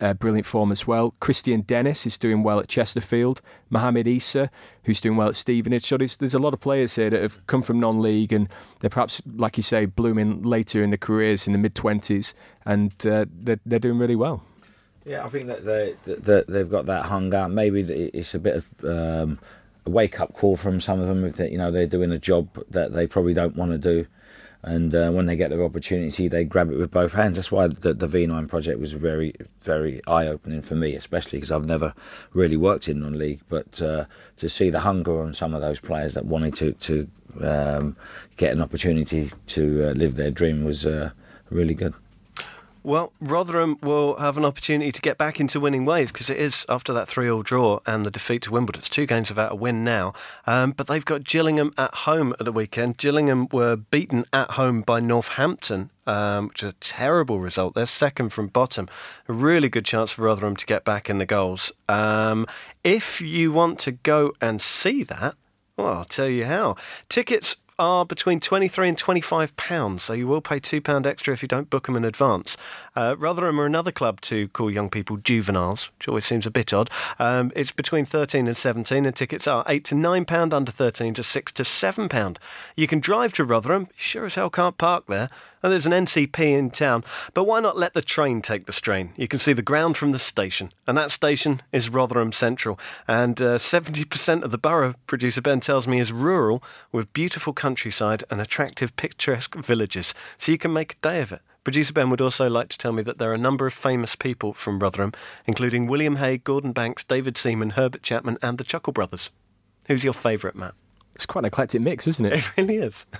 uh, 0.00 0.14
brilliant 0.14 0.46
form 0.46 0.72
as 0.72 0.86
well. 0.86 1.14
Kristian 1.20 1.66
Dennis 1.66 2.06
is 2.06 2.18
doing 2.18 2.42
well 2.42 2.58
at 2.58 2.68
Chesterfield. 2.68 3.40
Mohamed 3.70 4.06
Issa, 4.06 4.50
who's 4.84 5.00
doing 5.00 5.16
well 5.16 5.28
at 5.28 5.36
Stevenage. 5.36 5.86
So 5.86 5.96
there's, 5.96 6.16
there's 6.16 6.34
a 6.34 6.38
lot 6.38 6.54
of 6.54 6.60
players 6.60 6.96
here 6.96 7.10
that 7.10 7.22
have 7.22 7.44
come 7.46 7.62
from 7.62 7.80
non-league 7.80 8.32
and 8.32 8.48
they're 8.80 8.90
perhaps, 8.90 9.22
like 9.34 9.56
you 9.56 9.62
say, 9.62 9.86
blooming 9.86 10.42
later 10.42 10.82
in 10.82 10.90
their 10.90 10.98
careers 10.98 11.46
in 11.46 11.52
the 11.52 11.58
mid-20s 11.58 12.34
and 12.64 12.92
uh, 13.06 13.26
they're, 13.30 13.60
they're 13.64 13.78
doing 13.78 13.98
really 13.98 14.16
well. 14.16 14.42
Yeah, 15.06 15.24
I 15.24 15.28
think 15.28 15.46
that 15.46 15.64
they 15.64 15.94
that 16.04 16.48
they've 16.48 16.68
got 16.68 16.86
that 16.86 17.04
hunger. 17.06 17.48
Maybe 17.48 18.10
it's 18.12 18.34
a 18.34 18.40
bit 18.40 18.56
of 18.56 18.84
um, 18.84 19.38
a 19.86 19.90
wake 19.90 20.18
up 20.18 20.34
call 20.34 20.56
from 20.56 20.80
some 20.80 21.00
of 21.00 21.06
them. 21.06 21.24
If 21.24 21.38
you 21.38 21.58
know 21.58 21.70
they're 21.70 21.86
doing 21.86 22.10
a 22.10 22.18
job 22.18 22.48
that 22.70 22.92
they 22.92 23.06
probably 23.06 23.32
don't 23.32 23.54
want 23.54 23.70
to 23.70 23.78
do, 23.78 24.08
and 24.66 24.92
uh, 24.96 25.10
when 25.12 25.26
they 25.26 25.36
get 25.36 25.50
the 25.50 25.62
opportunity, 25.62 26.26
they 26.26 26.42
grab 26.42 26.72
it 26.72 26.76
with 26.76 26.90
both 26.90 27.12
hands. 27.12 27.36
That's 27.36 27.52
why 27.52 27.68
the, 27.68 27.94
the 27.94 28.08
V9 28.08 28.48
project 28.48 28.80
was 28.80 28.94
very, 28.94 29.32
very 29.62 30.02
eye 30.08 30.26
opening 30.26 30.60
for 30.60 30.74
me, 30.74 30.96
especially 30.96 31.38
because 31.38 31.52
I've 31.52 31.64
never 31.64 31.94
really 32.32 32.56
worked 32.56 32.88
in 32.88 33.00
non-league. 33.00 33.42
But 33.48 33.80
uh, 33.80 34.06
to 34.38 34.48
see 34.48 34.70
the 34.70 34.80
hunger 34.80 35.22
on 35.22 35.34
some 35.34 35.54
of 35.54 35.60
those 35.60 35.78
players 35.78 36.14
that 36.14 36.26
wanted 36.26 36.56
to 36.56 36.72
to 36.72 37.08
um, 37.42 37.96
get 38.36 38.52
an 38.52 38.60
opportunity 38.60 39.30
to 39.46 39.90
uh, 39.90 39.92
live 39.92 40.16
their 40.16 40.32
dream 40.32 40.64
was 40.64 40.84
uh, 40.84 41.10
really 41.48 41.74
good. 41.74 41.94
Well, 42.86 43.12
Rotherham 43.20 43.78
will 43.82 44.14
have 44.14 44.36
an 44.36 44.44
opportunity 44.44 44.92
to 44.92 45.00
get 45.02 45.18
back 45.18 45.40
into 45.40 45.58
winning 45.58 45.84
ways 45.84 46.12
because 46.12 46.30
it 46.30 46.36
is 46.36 46.64
after 46.68 46.92
that 46.92 47.08
3 47.08 47.28
all 47.28 47.42
draw 47.42 47.80
and 47.84 48.06
the 48.06 48.12
defeat 48.12 48.42
to 48.42 48.52
Wimbledon. 48.52 48.78
It's 48.78 48.88
two 48.88 49.06
games 49.06 49.28
without 49.28 49.50
a 49.50 49.56
win 49.56 49.82
now. 49.82 50.12
Um, 50.46 50.70
but 50.70 50.86
they've 50.86 51.04
got 51.04 51.24
Gillingham 51.24 51.74
at 51.76 51.92
home 51.92 52.32
at 52.38 52.44
the 52.44 52.52
weekend. 52.52 52.96
Gillingham 52.96 53.48
were 53.50 53.74
beaten 53.74 54.24
at 54.32 54.52
home 54.52 54.82
by 54.82 55.00
Northampton, 55.00 55.90
um, 56.06 56.46
which 56.46 56.62
is 56.62 56.70
a 56.70 56.74
terrible 56.74 57.40
result. 57.40 57.74
They're 57.74 57.86
second 57.86 58.28
from 58.28 58.46
bottom. 58.46 58.88
A 59.26 59.32
really 59.32 59.68
good 59.68 59.84
chance 59.84 60.12
for 60.12 60.22
Rotherham 60.22 60.54
to 60.54 60.64
get 60.64 60.84
back 60.84 61.10
in 61.10 61.18
the 61.18 61.26
goals. 61.26 61.72
Um, 61.88 62.46
if 62.84 63.20
you 63.20 63.50
want 63.50 63.80
to 63.80 63.90
go 63.90 64.32
and 64.40 64.62
see 64.62 65.02
that, 65.02 65.34
well, 65.76 65.88
I'll 65.88 66.04
tell 66.04 66.28
you 66.28 66.44
how. 66.44 66.76
Tickets 67.08 67.56
are 67.78 68.06
between 68.06 68.40
23 68.40 68.88
and 68.88 68.98
25 68.98 69.56
pounds, 69.56 70.04
so 70.04 70.12
you 70.12 70.26
will 70.26 70.40
pay 70.40 70.58
two 70.58 70.80
pound 70.80 71.06
extra 71.06 71.34
if 71.34 71.42
you 71.42 71.48
don't 71.48 71.70
book 71.70 71.86
them 71.86 71.96
in 71.96 72.04
advance. 72.04 72.56
Uh, 72.94 73.14
Rotherham 73.18 73.60
are 73.60 73.66
another 73.66 73.92
club 73.92 74.20
to 74.22 74.48
call 74.48 74.70
young 74.70 74.88
people 74.88 75.16
juveniles, 75.18 75.90
which 75.98 76.08
always 76.08 76.24
seems 76.24 76.46
a 76.46 76.50
bit 76.50 76.72
odd. 76.72 76.90
Um, 77.18 77.52
it's 77.54 77.72
between 77.72 78.04
13 78.04 78.46
and 78.46 78.56
17, 78.56 79.04
and 79.04 79.14
tickets 79.14 79.46
are 79.46 79.64
eight 79.68 79.84
to 79.86 79.94
nine 79.94 80.24
pound 80.24 80.54
under 80.54 80.72
13 80.72 81.14
to 81.14 81.22
six 81.22 81.52
to 81.52 81.64
seven 81.64 82.08
pound. 82.08 82.38
You 82.76 82.86
can 82.86 83.00
drive 83.00 83.34
to 83.34 83.44
Rotherham, 83.44 83.88
sure 83.96 84.26
as 84.26 84.36
hell 84.36 84.50
can't 84.50 84.78
park 84.78 85.06
there. 85.06 85.28
And 85.66 85.72
there's 85.72 85.84
an 85.84 85.90
NCP 85.90 86.38
in 86.38 86.70
town, 86.70 87.02
but 87.34 87.42
why 87.42 87.58
not 87.58 87.76
let 87.76 87.92
the 87.92 88.00
train 88.00 88.40
take 88.40 88.66
the 88.66 88.72
strain? 88.72 89.12
You 89.16 89.26
can 89.26 89.40
see 89.40 89.52
the 89.52 89.62
ground 89.62 89.96
from 89.96 90.12
the 90.12 90.18
station, 90.20 90.70
and 90.86 90.96
that 90.96 91.10
station 91.10 91.60
is 91.72 91.88
Rotherham 91.88 92.30
Central. 92.30 92.78
And 93.08 93.42
uh, 93.42 93.58
70% 93.58 94.44
of 94.44 94.52
the 94.52 94.58
borough, 94.58 94.94
producer 95.08 95.42
Ben 95.42 95.58
tells 95.58 95.88
me, 95.88 95.98
is 95.98 96.12
rural 96.12 96.62
with 96.92 97.12
beautiful 97.12 97.52
countryside 97.52 98.22
and 98.30 98.40
attractive, 98.40 98.94
picturesque 98.94 99.56
villages. 99.56 100.14
So 100.38 100.52
you 100.52 100.58
can 100.58 100.72
make 100.72 100.92
a 100.92 101.02
day 101.02 101.20
of 101.20 101.32
it. 101.32 101.40
Producer 101.64 101.92
Ben 101.92 102.10
would 102.10 102.20
also 102.20 102.48
like 102.48 102.68
to 102.68 102.78
tell 102.78 102.92
me 102.92 103.02
that 103.02 103.18
there 103.18 103.32
are 103.32 103.34
a 103.34 103.36
number 103.36 103.66
of 103.66 103.74
famous 103.74 104.14
people 104.14 104.52
from 104.52 104.78
Rotherham, 104.78 105.14
including 105.46 105.88
William 105.88 106.14
Hague, 106.14 106.44
Gordon 106.44 106.70
Banks, 106.70 107.02
David 107.02 107.36
Seaman, 107.36 107.70
Herbert 107.70 108.04
Chapman, 108.04 108.38
and 108.40 108.58
the 108.58 108.62
Chuckle 108.62 108.92
Brothers. 108.92 109.30
Who's 109.88 110.04
your 110.04 110.12
favourite, 110.12 110.54
Matt? 110.54 110.74
It's 111.16 111.26
quite 111.26 111.40
an 111.40 111.46
eclectic 111.46 111.80
mix, 111.80 112.06
isn't 112.06 112.24
it? 112.24 112.34
It 112.34 112.56
really 112.56 112.76
is. 112.76 113.04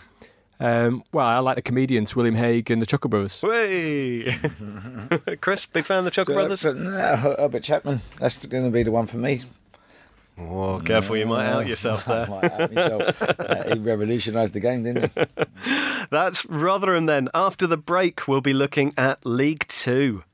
Um, 0.59 1.05
well, 1.13 1.27
I 1.27 1.39
like 1.41 1.57
the 1.57 1.63
comedians, 1.63 2.17
William 2.17 2.35
Hague 2.35 2.71
and 2.71 2.81
the 2.81 2.87
Chuckle 2.87 3.11
Brothers. 3.11 3.41
Hey, 3.41 4.37
Chris, 5.41 5.67
big 5.67 5.85
fan 5.85 5.99
of 5.99 6.05
the 6.07 6.11
Chuckle 6.11 6.35
Brothers? 6.35 6.65
No, 6.65 7.17
Herbert 7.17 7.63
Chapman. 7.63 8.01
That's 8.19 8.45
going 8.45 8.65
to 8.65 8.71
be 8.71 8.83
the 8.83 8.91
one 8.91 9.07
for 9.07 9.19
me. 9.19 9.41
Oh, 10.39 10.83
careful, 10.85 11.17
you 11.17 11.27
might 11.27 11.47
out 11.47 11.67
yourself 11.67 12.05
there. 12.07 12.31
out 12.31 12.73
myself. 12.73 13.23
uh, 13.41 13.75
he 13.75 13.79
revolutionised 13.79 14.53
the 14.53 14.61
game, 14.61 14.83
didn't 14.83 15.13
he? 15.15 15.25
That's 16.11 16.45
Rotherham 16.47 17.07
then. 17.07 17.29
After 17.35 17.67
the 17.67 17.79
break, 17.79 18.29
we'll 18.29 18.41
be 18.43 18.53
looking 18.53 18.93
at 18.97 19.25
League 19.25 19.67
Two. 19.69 20.25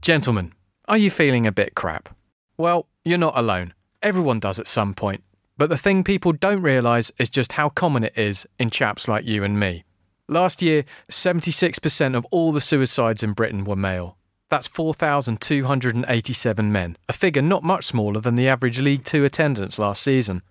Gentlemen, 0.00 0.52
are 0.92 0.98
you 0.98 1.10
feeling 1.10 1.46
a 1.46 1.52
bit 1.52 1.74
crap? 1.74 2.10
Well, 2.58 2.86
you're 3.02 3.16
not 3.16 3.38
alone. 3.38 3.72
Everyone 4.02 4.38
does 4.38 4.58
at 4.58 4.66
some 4.66 4.92
point. 4.92 5.24
But 5.56 5.70
the 5.70 5.78
thing 5.78 6.04
people 6.04 6.32
don't 6.32 6.60
realise 6.60 7.10
is 7.18 7.30
just 7.30 7.52
how 7.52 7.70
common 7.70 8.04
it 8.04 8.12
is 8.14 8.46
in 8.58 8.68
chaps 8.68 9.08
like 9.08 9.24
you 9.24 9.42
and 9.42 9.58
me. 9.58 9.84
Last 10.28 10.60
year, 10.60 10.84
76% 11.10 12.14
of 12.14 12.26
all 12.30 12.52
the 12.52 12.60
suicides 12.60 13.22
in 13.22 13.32
Britain 13.32 13.64
were 13.64 13.74
male. 13.74 14.18
That's 14.50 14.68
4,287 14.68 16.70
men, 16.70 16.98
a 17.08 17.14
figure 17.14 17.40
not 17.40 17.62
much 17.62 17.86
smaller 17.86 18.20
than 18.20 18.34
the 18.34 18.48
average 18.48 18.78
League 18.78 19.06
Two 19.06 19.24
attendance 19.24 19.78
last 19.78 20.02
season. 20.02 20.42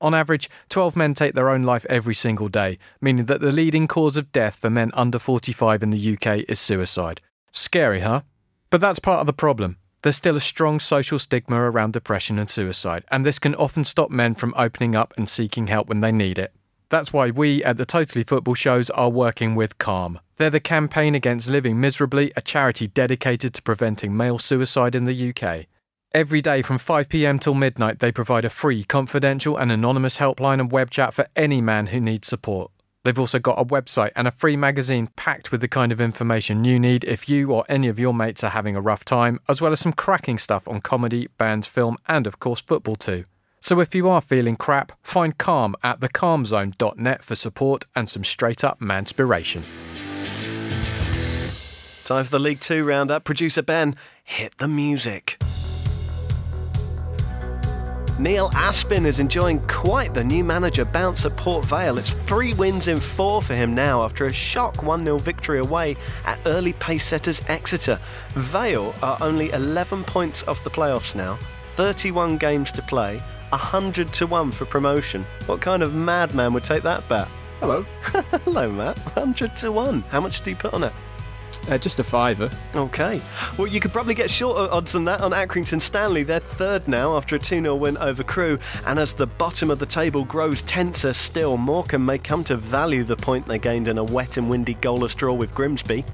On 0.00 0.14
average, 0.14 0.48
12 0.68 0.94
men 0.94 1.12
take 1.12 1.34
their 1.34 1.50
own 1.50 1.64
life 1.64 1.84
every 1.90 2.14
single 2.14 2.48
day, 2.48 2.78
meaning 3.00 3.24
that 3.24 3.40
the 3.40 3.50
leading 3.50 3.88
cause 3.88 4.16
of 4.16 4.30
death 4.30 4.54
for 4.54 4.70
men 4.70 4.92
under 4.94 5.18
45 5.18 5.82
in 5.82 5.90
the 5.90 6.16
UK 6.16 6.44
is 6.48 6.60
suicide. 6.60 7.20
Scary, 7.50 7.98
huh? 7.98 8.20
But 8.72 8.80
that's 8.80 8.98
part 8.98 9.20
of 9.20 9.26
the 9.26 9.34
problem. 9.34 9.76
There's 10.02 10.16
still 10.16 10.34
a 10.34 10.40
strong 10.40 10.80
social 10.80 11.18
stigma 11.18 11.56
around 11.56 11.92
depression 11.92 12.38
and 12.38 12.48
suicide, 12.48 13.04
and 13.10 13.24
this 13.24 13.38
can 13.38 13.54
often 13.56 13.84
stop 13.84 14.10
men 14.10 14.32
from 14.34 14.54
opening 14.56 14.96
up 14.96 15.12
and 15.18 15.28
seeking 15.28 15.66
help 15.66 15.88
when 15.88 16.00
they 16.00 16.10
need 16.10 16.38
it. 16.38 16.54
That's 16.88 17.12
why 17.12 17.30
we 17.32 17.62
at 17.64 17.76
the 17.76 17.84
Totally 17.84 18.24
Football 18.24 18.54
shows 18.54 18.88
are 18.88 19.10
working 19.10 19.54
with 19.54 19.76
Calm. 19.76 20.20
They're 20.38 20.48
the 20.48 20.58
campaign 20.58 21.14
against 21.14 21.50
living 21.50 21.82
miserably, 21.82 22.32
a 22.34 22.40
charity 22.40 22.86
dedicated 22.86 23.52
to 23.52 23.62
preventing 23.62 24.16
male 24.16 24.38
suicide 24.38 24.94
in 24.94 25.04
the 25.04 25.34
UK. 25.34 25.66
Every 26.14 26.40
day 26.40 26.62
from 26.62 26.78
5pm 26.78 27.40
till 27.40 27.52
midnight, 27.52 27.98
they 27.98 28.10
provide 28.10 28.46
a 28.46 28.50
free, 28.50 28.84
confidential, 28.84 29.58
and 29.58 29.70
anonymous 29.70 30.16
helpline 30.16 30.60
and 30.60 30.72
web 30.72 30.88
chat 30.88 31.12
for 31.12 31.26
any 31.36 31.60
man 31.60 31.88
who 31.88 32.00
needs 32.00 32.26
support. 32.26 32.70
They've 33.04 33.18
also 33.18 33.38
got 33.38 33.58
a 33.58 33.64
website 33.64 34.12
and 34.14 34.28
a 34.28 34.30
free 34.30 34.56
magazine 34.56 35.08
packed 35.16 35.50
with 35.50 35.60
the 35.60 35.68
kind 35.68 35.90
of 35.90 36.00
information 36.00 36.64
you 36.64 36.78
need 36.78 37.04
if 37.04 37.28
you 37.28 37.52
or 37.52 37.64
any 37.68 37.88
of 37.88 37.98
your 37.98 38.14
mates 38.14 38.44
are 38.44 38.50
having 38.50 38.76
a 38.76 38.80
rough 38.80 39.04
time, 39.04 39.40
as 39.48 39.60
well 39.60 39.72
as 39.72 39.80
some 39.80 39.92
cracking 39.92 40.38
stuff 40.38 40.68
on 40.68 40.80
comedy, 40.80 41.28
bands, 41.38 41.66
film, 41.66 41.98
and 42.06 42.26
of 42.26 42.38
course 42.38 42.60
football 42.60 42.96
too. 42.96 43.24
So 43.60 43.80
if 43.80 43.94
you 43.94 44.08
are 44.08 44.20
feeling 44.20 44.56
crap, 44.56 44.92
find 45.02 45.36
calm 45.38 45.76
at 45.82 46.00
thecalmzone.net 46.00 47.22
for 47.22 47.34
support 47.36 47.86
and 47.94 48.08
some 48.08 48.24
straight 48.24 48.64
up 48.64 48.80
manspiration. 48.80 49.64
Time 52.04 52.24
for 52.24 52.30
the 52.30 52.40
League 52.40 52.60
Two 52.60 52.84
roundup. 52.84 53.22
Producer 53.24 53.62
Ben, 53.62 53.94
hit 54.24 54.58
the 54.58 54.66
music. 54.66 55.40
Neil 58.22 58.50
Aspin 58.50 59.04
is 59.04 59.18
enjoying 59.18 59.58
quite 59.66 60.14
the 60.14 60.22
new 60.22 60.44
manager 60.44 60.84
bounce 60.84 61.26
at 61.26 61.36
Port 61.36 61.64
Vale. 61.64 61.98
It's 61.98 62.12
three 62.12 62.54
wins 62.54 62.86
in 62.86 63.00
four 63.00 63.42
for 63.42 63.54
him 63.54 63.74
now 63.74 64.04
after 64.04 64.26
a 64.26 64.32
shock 64.32 64.84
1 64.84 65.02
0 65.02 65.18
victory 65.18 65.58
away 65.58 65.96
at 66.24 66.38
early 66.46 66.72
pace 66.74 67.04
setters 67.04 67.42
Exeter. 67.48 67.98
Vale 68.34 68.94
are 69.02 69.18
only 69.20 69.50
11 69.50 70.04
points 70.04 70.46
off 70.46 70.62
the 70.62 70.70
playoffs 70.70 71.16
now, 71.16 71.36
31 71.74 72.38
games 72.38 72.70
to 72.70 72.82
play, 72.82 73.18
100 73.48 74.12
to 74.12 74.28
1 74.28 74.52
for 74.52 74.66
promotion. 74.66 75.26
What 75.46 75.60
kind 75.60 75.82
of 75.82 75.92
madman 75.92 76.52
would 76.52 76.62
take 76.62 76.84
that 76.84 77.08
bet? 77.08 77.26
Hello. 77.58 77.82
Hello, 78.44 78.70
Matt. 78.70 78.98
100 79.16 79.56
to 79.56 79.72
1. 79.72 80.00
How 80.10 80.20
much 80.20 80.42
do 80.42 80.50
you 80.50 80.56
put 80.56 80.74
on 80.74 80.84
it? 80.84 80.92
Uh, 81.68 81.78
just 81.78 82.00
a 82.00 82.04
fiver. 82.04 82.50
Okay. 82.74 83.20
Well, 83.56 83.68
you 83.68 83.80
could 83.80 83.92
probably 83.92 84.14
get 84.14 84.30
shorter 84.30 84.70
odds 84.72 84.92
than 84.92 85.04
that 85.04 85.20
on 85.20 85.30
Accrington 85.30 85.80
Stanley. 85.80 86.22
They're 86.24 86.40
third 86.40 86.88
now 86.88 87.16
after 87.16 87.36
a 87.36 87.38
2 87.38 87.62
0 87.62 87.76
win 87.76 87.96
over 87.98 88.22
Crewe. 88.24 88.58
And 88.86 88.98
as 88.98 89.14
the 89.14 89.26
bottom 89.26 89.70
of 89.70 89.78
the 89.78 89.86
table 89.86 90.24
grows 90.24 90.62
tenser 90.62 91.12
still, 91.12 91.56
Morecambe 91.56 92.04
may 92.04 92.18
come 92.18 92.42
to 92.44 92.56
value 92.56 93.04
the 93.04 93.16
point 93.16 93.46
they 93.46 93.58
gained 93.58 93.88
in 93.88 93.98
a 93.98 94.04
wet 94.04 94.36
and 94.36 94.50
windy 94.50 94.74
goalless 94.76 95.16
draw 95.16 95.32
with 95.32 95.54
Grimsby. 95.54 96.04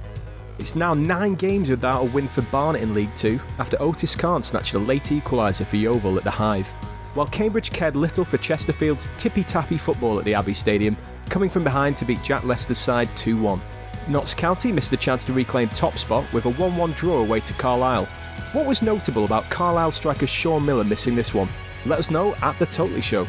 It's 0.59 0.75
now 0.75 0.93
nine 0.93 1.35
games 1.35 1.71
without 1.71 2.03
a 2.03 2.05
win 2.05 2.29
for 2.29 2.43
Barnet 2.43 2.83
in 2.83 2.93
League 2.93 3.15
Two 3.15 3.41
after 3.59 3.81
Otis 3.81 4.17
Khan 4.17 4.43
snatched 4.43 4.75
a 4.75 4.79
late 4.79 5.05
equaliser 5.05 5.65
for 5.65 5.77
Yeovil 5.77 6.19
at 6.19 6.25
the 6.25 6.31
Hive. 6.31 6.69
While 7.15 7.29
Cambridge 7.29 7.71
cared 7.71 7.97
little 7.97 8.25
for 8.25 8.39
Chesterfield's 8.39 9.09
tippy 9.17 9.43
tappy 9.43 9.79
football 9.79 10.19
at 10.19 10.25
the 10.25 10.35
Abbey 10.35 10.55
Stadium, 10.55 10.97
coming 11.29 11.49
from 11.49 11.65
behind 11.65 11.97
to 11.99 12.05
beat 12.05 12.23
Jack 12.23 12.45
Lester's 12.45 12.79
side 12.79 13.09
2 13.17 13.41
1. 13.41 13.61
Notts 14.09 14.33
County 14.33 14.73
missed 14.73 14.91
the 14.91 14.97
chance 14.97 15.23
to 15.25 15.35
reclaim 15.35 15.69
top 15.69 15.99
spot 15.99 16.25
with 16.33 16.47
a 16.47 16.51
1 16.51 16.77
1 16.77 16.93
draw 16.93 17.19
away 17.19 17.41
to 17.41 17.53
Carlisle. 17.55 18.07
What 18.53 18.65
was 18.65 18.81
notable 18.81 19.27
about 19.27 19.51
Carlisle 19.51 19.93
striker 19.93 20.27
Shaun 20.27 20.65
Miller 20.65 20.85
missing 20.85 21.15
this 21.15 21.35
one? 21.35 21.49
Let 21.85 21.99
us 21.99 22.11
know 22.11 22.35
at 22.37 22.59
The 22.59 22.67
Totally 22.67 23.03
Show. 23.03 23.27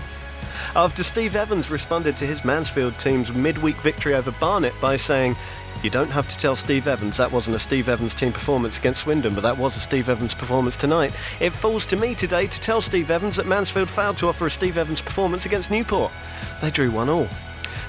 After 0.75 1.03
Steve 1.03 1.35
Evans 1.35 1.69
responded 1.69 2.15
to 2.17 2.25
his 2.25 2.45
Mansfield 2.45 2.97
team's 2.97 3.33
midweek 3.33 3.75
victory 3.77 4.15
over 4.15 4.31
Barnet 4.31 4.73
by 4.79 4.95
saying, 4.95 5.35
You 5.83 5.89
don't 5.89 6.11
have 6.11 6.29
to 6.29 6.37
tell 6.37 6.55
Steve 6.55 6.87
Evans 6.87 7.17
that 7.17 7.31
wasn't 7.31 7.57
a 7.57 7.59
Steve 7.59 7.89
Evans 7.89 8.15
team 8.15 8.31
performance 8.31 8.77
against 8.77 9.01
Swindon, 9.01 9.33
but 9.33 9.41
that 9.41 9.57
was 9.57 9.75
a 9.75 9.81
Steve 9.81 10.07
Evans 10.07 10.33
performance 10.33 10.77
tonight. 10.77 11.13
It 11.41 11.51
falls 11.51 11.85
to 11.87 11.97
me 11.97 12.15
today 12.15 12.47
to 12.47 12.59
tell 12.61 12.81
Steve 12.81 13.11
Evans 13.11 13.35
that 13.35 13.47
Mansfield 13.47 13.89
failed 13.89 14.17
to 14.17 14.29
offer 14.29 14.45
a 14.45 14.51
Steve 14.51 14.77
Evans 14.77 15.01
performance 15.01 15.45
against 15.45 15.71
Newport. 15.71 16.13
They 16.61 16.71
drew 16.71 16.89
1 16.89 17.09
all. 17.09 17.27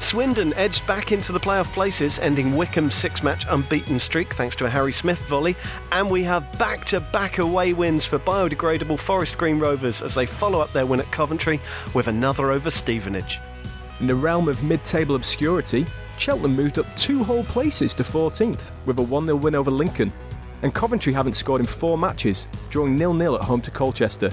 Swindon 0.00 0.52
edged 0.54 0.84
back 0.86 1.12
into 1.12 1.30
the 1.30 1.38
playoff 1.38 1.72
places, 1.72 2.18
ending 2.18 2.52
Wycombe's 2.52 2.94
six 2.94 3.22
match 3.22 3.44
unbeaten 3.48 3.98
streak 3.98 4.34
thanks 4.34 4.56
to 4.56 4.64
a 4.64 4.68
Harry 4.68 4.92
Smith 4.92 5.20
volley. 5.28 5.54
And 5.92 6.10
we 6.10 6.22
have 6.24 6.58
back 6.58 6.84
to 6.86 7.00
back 7.00 7.38
away 7.38 7.74
wins 7.74 8.04
for 8.04 8.18
biodegradable 8.18 8.98
Forest 8.98 9.38
Green 9.38 9.58
Rovers 9.58 10.02
as 10.02 10.14
they 10.14 10.26
follow 10.26 10.60
up 10.60 10.72
their 10.72 10.86
win 10.86 11.00
at 11.00 11.10
Coventry 11.12 11.60
with 11.94 12.08
another 12.08 12.50
over 12.50 12.70
Stevenage. 12.70 13.40
In 14.00 14.06
the 14.06 14.14
realm 14.14 14.48
of 14.48 14.64
mid 14.64 14.82
table 14.82 15.14
obscurity, 15.14 15.86
Cheltenham 16.16 16.56
moved 16.56 16.78
up 16.78 16.86
two 16.96 17.22
whole 17.22 17.44
places 17.44 17.94
to 17.94 18.02
14th 18.02 18.70
with 18.86 18.98
a 18.98 19.02
1 19.02 19.26
0 19.26 19.36
win 19.36 19.54
over 19.54 19.70
Lincoln. 19.70 20.12
And 20.62 20.74
Coventry 20.74 21.12
haven't 21.12 21.34
scored 21.34 21.60
in 21.60 21.66
four 21.66 21.96
matches, 21.96 22.48
drawing 22.70 22.96
nil 22.96 23.14
nil 23.14 23.36
at 23.36 23.42
home 23.42 23.60
to 23.62 23.70
Colchester. 23.70 24.30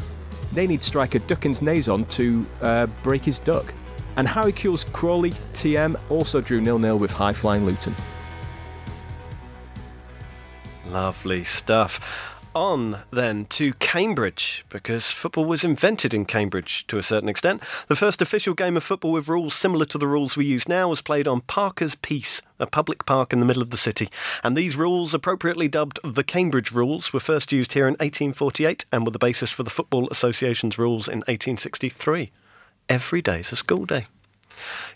They 0.54 0.66
need 0.66 0.82
striker 0.82 1.20
Duckins 1.20 1.62
Nazon 1.62 2.08
to 2.10 2.46
uh, 2.62 2.88
break 3.04 3.24
his 3.24 3.40
duck. 3.40 3.74
And 4.18 4.28
Harry 4.28 4.52
Kewell's 4.52 4.84
Crawley 4.84 5.32
TM 5.54 5.98
also 6.10 6.42
drew 6.42 6.60
nil 6.60 6.80
nil 6.80 6.98
with 6.98 7.12
high 7.12 7.34
flying 7.34 7.66
Luton. 7.66 7.96
Lovely 10.90 11.44
stuff. 11.44 12.34
On 12.56 13.02
then 13.12 13.46
to 13.50 13.74
Cambridge, 13.74 14.66
because 14.70 15.12
football 15.12 15.46
was 15.46 15.64
invented 15.64 16.16
in 16.16 16.26
Cambridge 16.26 16.88
to 16.88 16.98
a 16.98 17.04
certain 17.04 17.30
extent. 17.30 17.62
The 17.88 17.96
first 17.96 18.20
official 18.20 18.56
game 18.56 18.76
of 18.76 18.84
football 18.84 19.12
with 19.12 19.28
rules 19.28 19.54
similar 19.54 19.86
to 19.86 20.00
the 20.00 20.08
rules 20.08 20.36
we 20.36 20.46
use 20.46 20.68
now 20.68 20.90
was 20.90 21.02
played 21.04 21.28
on 21.28 21.42
Parker's 21.42 21.94
Piece, 21.94 22.42
a 22.58 22.66
public 22.66 23.06
park 23.06 23.32
in 23.32 23.40
the 23.40 23.46
middle 23.46 23.62
of 23.62 23.70
the 23.70 23.78
city. 23.78 24.10
And 24.44 24.58
these 24.58 24.76
rules, 24.76 25.14
appropriately 25.14 25.68
dubbed 25.68 26.00
the 26.04 26.24
Cambridge 26.24 26.72
Rules, 26.72 27.14
were 27.14 27.20
first 27.20 27.52
used 27.52 27.74
here 27.74 27.88
in 27.88 27.94
1848 27.94 28.86
and 28.92 29.06
were 29.06 29.12
the 29.12 29.20
basis 29.20 29.52
for 29.52 29.62
the 29.62 29.70
Football 29.70 30.08
Association's 30.10 30.80
rules 30.80 31.08
in 31.08 31.20
1863. 31.20 32.32
Every 32.90 33.22
day's 33.22 33.52
a 33.52 33.56
school 33.56 33.86
day. 33.86 34.08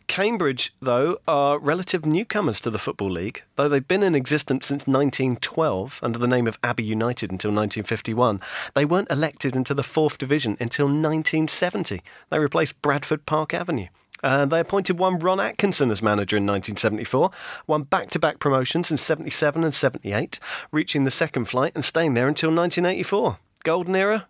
Cambridge, 0.08 0.74
though, 0.82 1.18
are 1.28 1.60
relative 1.60 2.06
newcomers 2.06 2.60
to 2.62 2.70
the 2.70 2.80
Football 2.80 3.12
League, 3.12 3.44
though 3.56 3.70
they've 3.70 3.88
been 3.88 4.04
in 4.04 4.16
existence 4.16 4.66
since 4.66 4.88
1912 4.88 6.00
under 6.02 6.18
the 6.18 6.28
name 6.28 6.48
of 6.48 6.58
Abbey 6.64 6.84
United 6.84 7.32
until 7.32 7.52
1951. 7.52 8.42
They 8.76 8.86
weren't 8.86 9.12
elected 9.12 9.56
into 9.56 9.74
the 9.74 9.84
fourth 9.84 10.18
division 10.18 10.58
until 10.60 10.88
1970. 10.88 12.02
They 12.30 12.40
replaced 12.40 12.82
Bradford 12.82 13.26
Park 13.26 13.54
Avenue. 13.54 13.88
Uh, 14.24 14.46
they 14.46 14.60
appointed 14.60 15.00
one 15.00 15.20
Ron 15.20 15.40
Atkinson 15.40 15.92
as 15.92 16.02
manager 16.02 16.38
in 16.38 16.46
1974, 16.46 17.32
won 17.68 17.84
back 17.84 18.10
to 18.12 18.20
back 18.20 18.40
promotions 18.40 18.92
in 18.92 18.98
77 18.98 19.64
and 19.64 19.74
78, 19.74 20.40
reaching 20.72 21.04
the 21.04 21.12
second 21.12 21.46
flight 21.46 21.72
and 21.74 21.84
staying 21.84 22.14
there 22.14 22.28
until 22.28 22.50
1984. 22.50 23.38
Golden 23.64 23.96
era? 23.96 24.28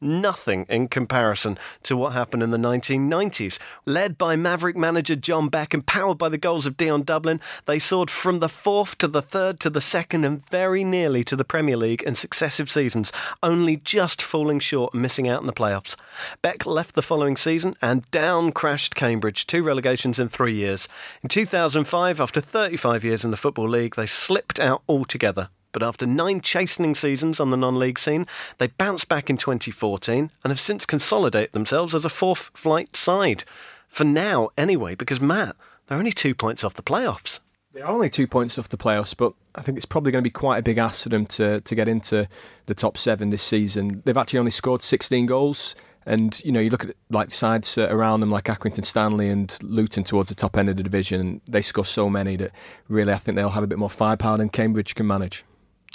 Nothing 0.00 0.66
in 0.68 0.88
comparison 0.88 1.58
to 1.82 1.96
what 1.96 2.12
happened 2.12 2.42
in 2.42 2.50
the 2.50 2.58
1990s. 2.58 3.58
Led 3.86 4.18
by 4.18 4.36
Maverick 4.36 4.76
manager 4.76 5.16
John 5.16 5.48
Beck 5.48 5.74
and 5.74 5.86
powered 5.86 6.18
by 6.18 6.28
the 6.28 6.38
goals 6.38 6.66
of 6.66 6.76
Dion 6.76 7.02
Dublin, 7.02 7.40
they 7.66 7.78
soared 7.78 8.10
from 8.10 8.40
the 8.40 8.48
fourth 8.48 8.98
to 8.98 9.08
the 9.08 9.22
third 9.22 9.60
to 9.60 9.70
the 9.70 9.80
second 9.80 10.24
and 10.24 10.44
very 10.48 10.84
nearly 10.84 11.24
to 11.24 11.36
the 11.36 11.44
Premier 11.44 11.76
League 11.76 12.02
in 12.02 12.14
successive 12.14 12.70
seasons, 12.70 13.12
only 13.42 13.76
just 13.76 14.22
falling 14.22 14.60
short 14.60 14.92
and 14.94 15.02
missing 15.02 15.28
out 15.28 15.40
in 15.40 15.46
the 15.46 15.52
playoffs. 15.52 15.96
Beck 16.42 16.66
left 16.66 16.94
the 16.94 17.02
following 17.02 17.36
season 17.36 17.74
and 17.82 18.08
down 18.10 18.52
crashed 18.52 18.94
Cambridge, 18.94 19.46
two 19.46 19.62
relegations 19.62 20.18
in 20.18 20.28
three 20.28 20.54
years. 20.54 20.88
In 21.22 21.28
2005, 21.28 22.20
after 22.20 22.40
35 22.40 23.04
years 23.04 23.24
in 23.24 23.30
the 23.30 23.36
Football 23.36 23.68
League, 23.68 23.96
they 23.96 24.06
slipped 24.06 24.58
out 24.60 24.82
altogether 24.88 25.48
but 25.72 25.82
after 25.82 26.06
nine 26.06 26.40
chastening 26.40 26.94
seasons 26.94 27.40
on 27.40 27.50
the 27.50 27.56
non 27.56 27.78
league 27.78 27.98
scene, 27.98 28.26
they 28.58 28.68
bounced 28.68 29.08
back 29.08 29.28
in 29.28 29.36
2014 29.36 30.30
and 30.42 30.50
have 30.50 30.60
since 30.60 30.86
consolidated 30.86 31.52
themselves 31.52 31.94
as 31.94 32.04
a 32.04 32.10
fourth 32.10 32.50
flight 32.54 32.96
side. 32.96 33.44
For 33.88 34.04
now, 34.04 34.50
anyway, 34.56 34.94
because 34.94 35.20
Matt, 35.20 35.56
they're 35.86 35.98
only 35.98 36.12
two 36.12 36.34
points 36.34 36.64
off 36.64 36.74
the 36.74 36.82
playoffs. 36.82 37.40
They're 37.72 37.86
only 37.86 38.08
two 38.08 38.26
points 38.26 38.58
off 38.58 38.68
the 38.68 38.76
playoffs, 38.76 39.16
but 39.16 39.34
I 39.54 39.62
think 39.62 39.76
it's 39.76 39.86
probably 39.86 40.10
going 40.10 40.22
to 40.22 40.26
be 40.26 40.32
quite 40.32 40.58
a 40.58 40.62
big 40.62 40.78
ask 40.78 41.02
for 41.02 41.10
them 41.10 41.26
to, 41.26 41.60
to 41.60 41.74
get 41.74 41.86
into 41.86 42.28
the 42.66 42.74
top 42.74 42.96
seven 42.96 43.30
this 43.30 43.42
season. 43.42 44.02
They've 44.04 44.16
actually 44.16 44.38
only 44.38 44.50
scored 44.50 44.82
16 44.82 45.26
goals. 45.26 45.74
And 46.06 46.42
you 46.42 46.52
know, 46.52 46.60
you 46.60 46.70
look 46.70 46.84
at 46.84 46.96
like 47.10 47.30
sides 47.30 47.76
around 47.76 48.20
them, 48.20 48.30
like 48.30 48.44
Accrington 48.44 48.86
Stanley 48.86 49.28
and 49.28 49.56
Luton 49.62 50.04
towards 50.04 50.30
the 50.30 50.34
top 50.34 50.56
end 50.56 50.70
of 50.70 50.78
the 50.78 50.82
division. 50.82 51.20
And 51.20 51.40
they 51.46 51.60
score 51.60 51.84
so 51.84 52.08
many 52.08 52.36
that 52.36 52.52
really, 52.88 53.12
I 53.12 53.18
think 53.18 53.36
they'll 53.36 53.50
have 53.50 53.62
a 53.62 53.66
bit 53.66 53.78
more 53.78 53.90
firepower 53.90 54.38
than 54.38 54.48
Cambridge 54.48 54.94
can 54.94 55.06
manage. 55.06 55.44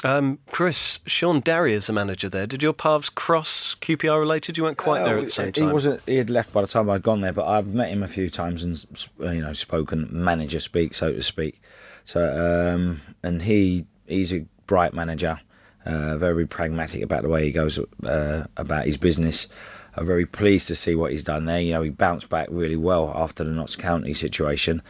Um, 0.03 0.39
Chris, 0.49 0.99
Shaun 1.05 1.39
Derry 1.39 1.73
is 1.73 1.87
the 1.87 1.93
manager 1.93 2.29
there. 2.29 2.45
Did 2.45 2.61
your 2.61 2.73
paths 2.73 3.09
cross 3.09 3.75
QPR 3.75 4.19
related? 4.19 4.57
You 4.57 4.65
weren't 4.65 4.77
quite 4.77 5.01
uh, 5.01 5.05
there 5.05 5.17
at 5.17 5.25
the 5.25 5.31
same 5.31 5.51
time. 5.53 5.67
He 5.67 5.73
wasn't. 5.73 6.01
He 6.05 6.17
had 6.17 6.29
left 6.29 6.51
by 6.51 6.61
the 6.61 6.67
time 6.67 6.89
I'd 6.89 7.03
gone 7.03 7.21
there, 7.21 7.31
but 7.31 7.47
I've 7.47 7.67
met 7.67 7.89
him 7.89 8.03
a 8.03 8.07
few 8.07 8.29
times 8.29 8.63
and 8.63 8.83
you 9.19 9.41
know 9.41 9.53
spoken 9.53 10.09
manager 10.11 10.59
speak, 10.59 10.93
so 10.93 11.13
to 11.13 11.23
speak. 11.23 11.61
So 12.03 12.73
um, 12.75 13.01
and 13.23 13.43
he 13.43 13.85
he's 14.05 14.33
a 14.33 14.45
bright 14.67 14.93
manager, 14.93 15.39
uh, 15.85 16.17
very 16.17 16.45
pragmatic 16.45 17.01
about 17.01 17.23
the 17.23 17.29
way 17.29 17.45
he 17.45 17.51
goes 17.51 17.79
uh, 18.03 18.45
about 18.57 18.85
his 18.85 18.97
business. 18.97 19.47
I'm 19.95 20.07
very 20.07 20.25
pleased 20.25 20.67
to 20.67 20.75
see 20.75 20.95
what 20.95 21.11
he's 21.11 21.23
done 21.23 21.45
there. 21.45 21.61
You 21.61 21.73
know, 21.73 21.83
he 21.83 21.91
bounced 21.91 22.27
back 22.27 22.47
really 22.49 22.75
well 22.75 23.13
after 23.15 23.43
the 23.43 23.51
Notts 23.51 23.75
County 23.75 24.13
situation, 24.13 24.81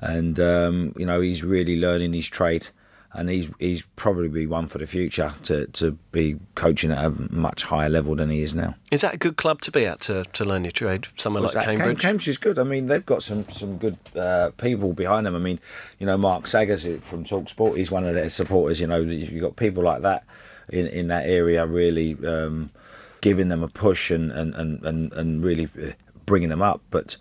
and 0.00 0.40
um, 0.40 0.94
you 0.96 1.04
know 1.04 1.20
he's 1.20 1.44
really 1.44 1.78
learning 1.78 2.14
his 2.14 2.28
trade 2.28 2.68
and 3.14 3.28
he's 3.28 3.48
he's 3.58 3.82
probably 3.96 4.28
be 4.28 4.46
one 4.46 4.66
for 4.66 4.78
the 4.78 4.86
future 4.86 5.34
to, 5.44 5.66
to 5.68 5.92
be 6.12 6.38
coaching 6.54 6.90
at 6.90 7.04
a 7.04 7.10
much 7.32 7.62
higher 7.64 7.88
level 7.88 8.16
than 8.16 8.30
he 8.30 8.42
is 8.42 8.54
now. 8.54 8.74
Is 8.90 9.02
that 9.02 9.14
a 9.14 9.18
good 9.18 9.36
club 9.36 9.60
to 9.62 9.70
be 9.70 9.86
at 9.86 10.00
to, 10.02 10.24
to 10.24 10.44
learn 10.44 10.64
your 10.64 10.72
trade? 10.72 11.06
Somewhere 11.16 11.42
like 11.42 11.52
Cambridge. 11.64 12.00
Cambridge 12.00 12.28
is 12.28 12.38
good. 12.38 12.58
I 12.58 12.62
mean, 12.62 12.86
they've 12.86 13.04
got 13.04 13.22
some 13.22 13.46
some 13.48 13.76
good 13.76 13.98
uh, 14.16 14.50
people 14.56 14.92
behind 14.92 15.26
them. 15.26 15.34
I 15.34 15.38
mean, 15.38 15.60
you 15.98 16.06
know, 16.06 16.16
Mark 16.16 16.46
Saggers 16.46 16.86
from 17.00 17.24
Talksport, 17.24 17.76
he's 17.76 17.90
one 17.90 18.04
of 18.04 18.14
their 18.14 18.30
supporters. 18.30 18.80
You 18.80 18.86
know, 18.86 19.00
you've 19.00 19.42
got 19.42 19.56
people 19.56 19.82
like 19.82 20.02
that 20.02 20.24
in 20.68 20.86
in 20.86 21.08
that 21.08 21.26
area 21.26 21.66
really 21.66 22.16
um, 22.26 22.70
giving 23.20 23.48
them 23.48 23.62
a 23.62 23.68
push 23.68 24.10
and 24.10 24.32
and, 24.32 24.54
and, 24.54 24.82
and, 24.84 25.12
and 25.12 25.44
really 25.44 25.68
uh, 25.82 25.92
bringing 26.24 26.48
them 26.48 26.62
up, 26.62 26.80
but 26.90 27.16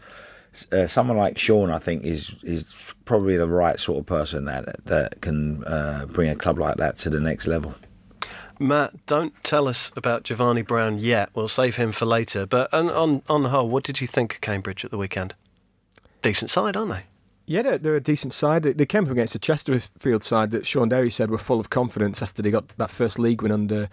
uh, 0.72 0.88
someone 0.88 1.18
like 1.18 1.38
Shaun, 1.38 1.72
I 1.72 1.80
think, 1.80 2.04
is 2.04 2.36
is 2.44 2.94
probably 3.06 3.38
the 3.38 3.48
right 3.48 3.80
sort 3.80 4.00
of 4.00 4.06
person 4.06 4.46
that 4.46 4.86
that 4.86 5.22
can 5.22 5.64
uh, 5.64 6.06
bring 6.08 6.30
a 6.30 6.36
club 6.36 6.60
like 6.60 6.78
that 6.78 6.98
to 7.00 7.10
the 7.10 7.20
next 7.20 7.48
level. 7.48 7.76
Matt, 8.60 9.06
don't 9.08 9.34
tell 9.44 9.68
us 9.68 9.92
about 9.96 10.24
Jevani 10.24 10.66
Brown 10.66 11.00
yet. 11.00 11.30
We'll 11.34 11.48
save 11.48 11.78
him 11.78 11.92
for 11.92 12.06
later. 12.06 12.46
But 12.46 12.72
on, 12.72 12.92
on, 12.92 13.24
on 13.28 13.42
the 13.42 13.50
whole, 13.50 13.68
what 13.68 13.84
did 13.84 14.00
you 14.02 14.06
think 14.06 14.36
of 14.36 14.42
Cambridge 14.42 14.86
at 14.86 14.92
the 14.92 15.00
weekend? 15.00 15.34
Decent 16.22 16.52
side, 16.52 16.78
aren't 16.78 16.92
they? 16.92 17.04
Yeah, 17.48 17.64
they're, 17.64 17.78
they're, 17.80 17.96
a 17.96 18.02
decent 18.02 18.34
side. 18.34 18.62
They 18.62 18.86
came 18.86 19.06
up 19.06 19.10
against 19.10 19.34
a 19.34 19.40
Chesterfield 19.40 20.24
side 20.24 20.52
that 20.52 20.68
Shaun 20.68 20.90
Derry 20.90 21.10
said 21.10 21.32
were 21.32 21.40
full 21.40 21.60
of 21.60 21.72
confidence 21.72 22.22
after 22.22 22.44
they 22.44 22.52
got 22.52 22.68
that 22.78 22.92
first 22.92 23.18
league 23.18 23.42
win 23.42 23.52
under 23.52 23.90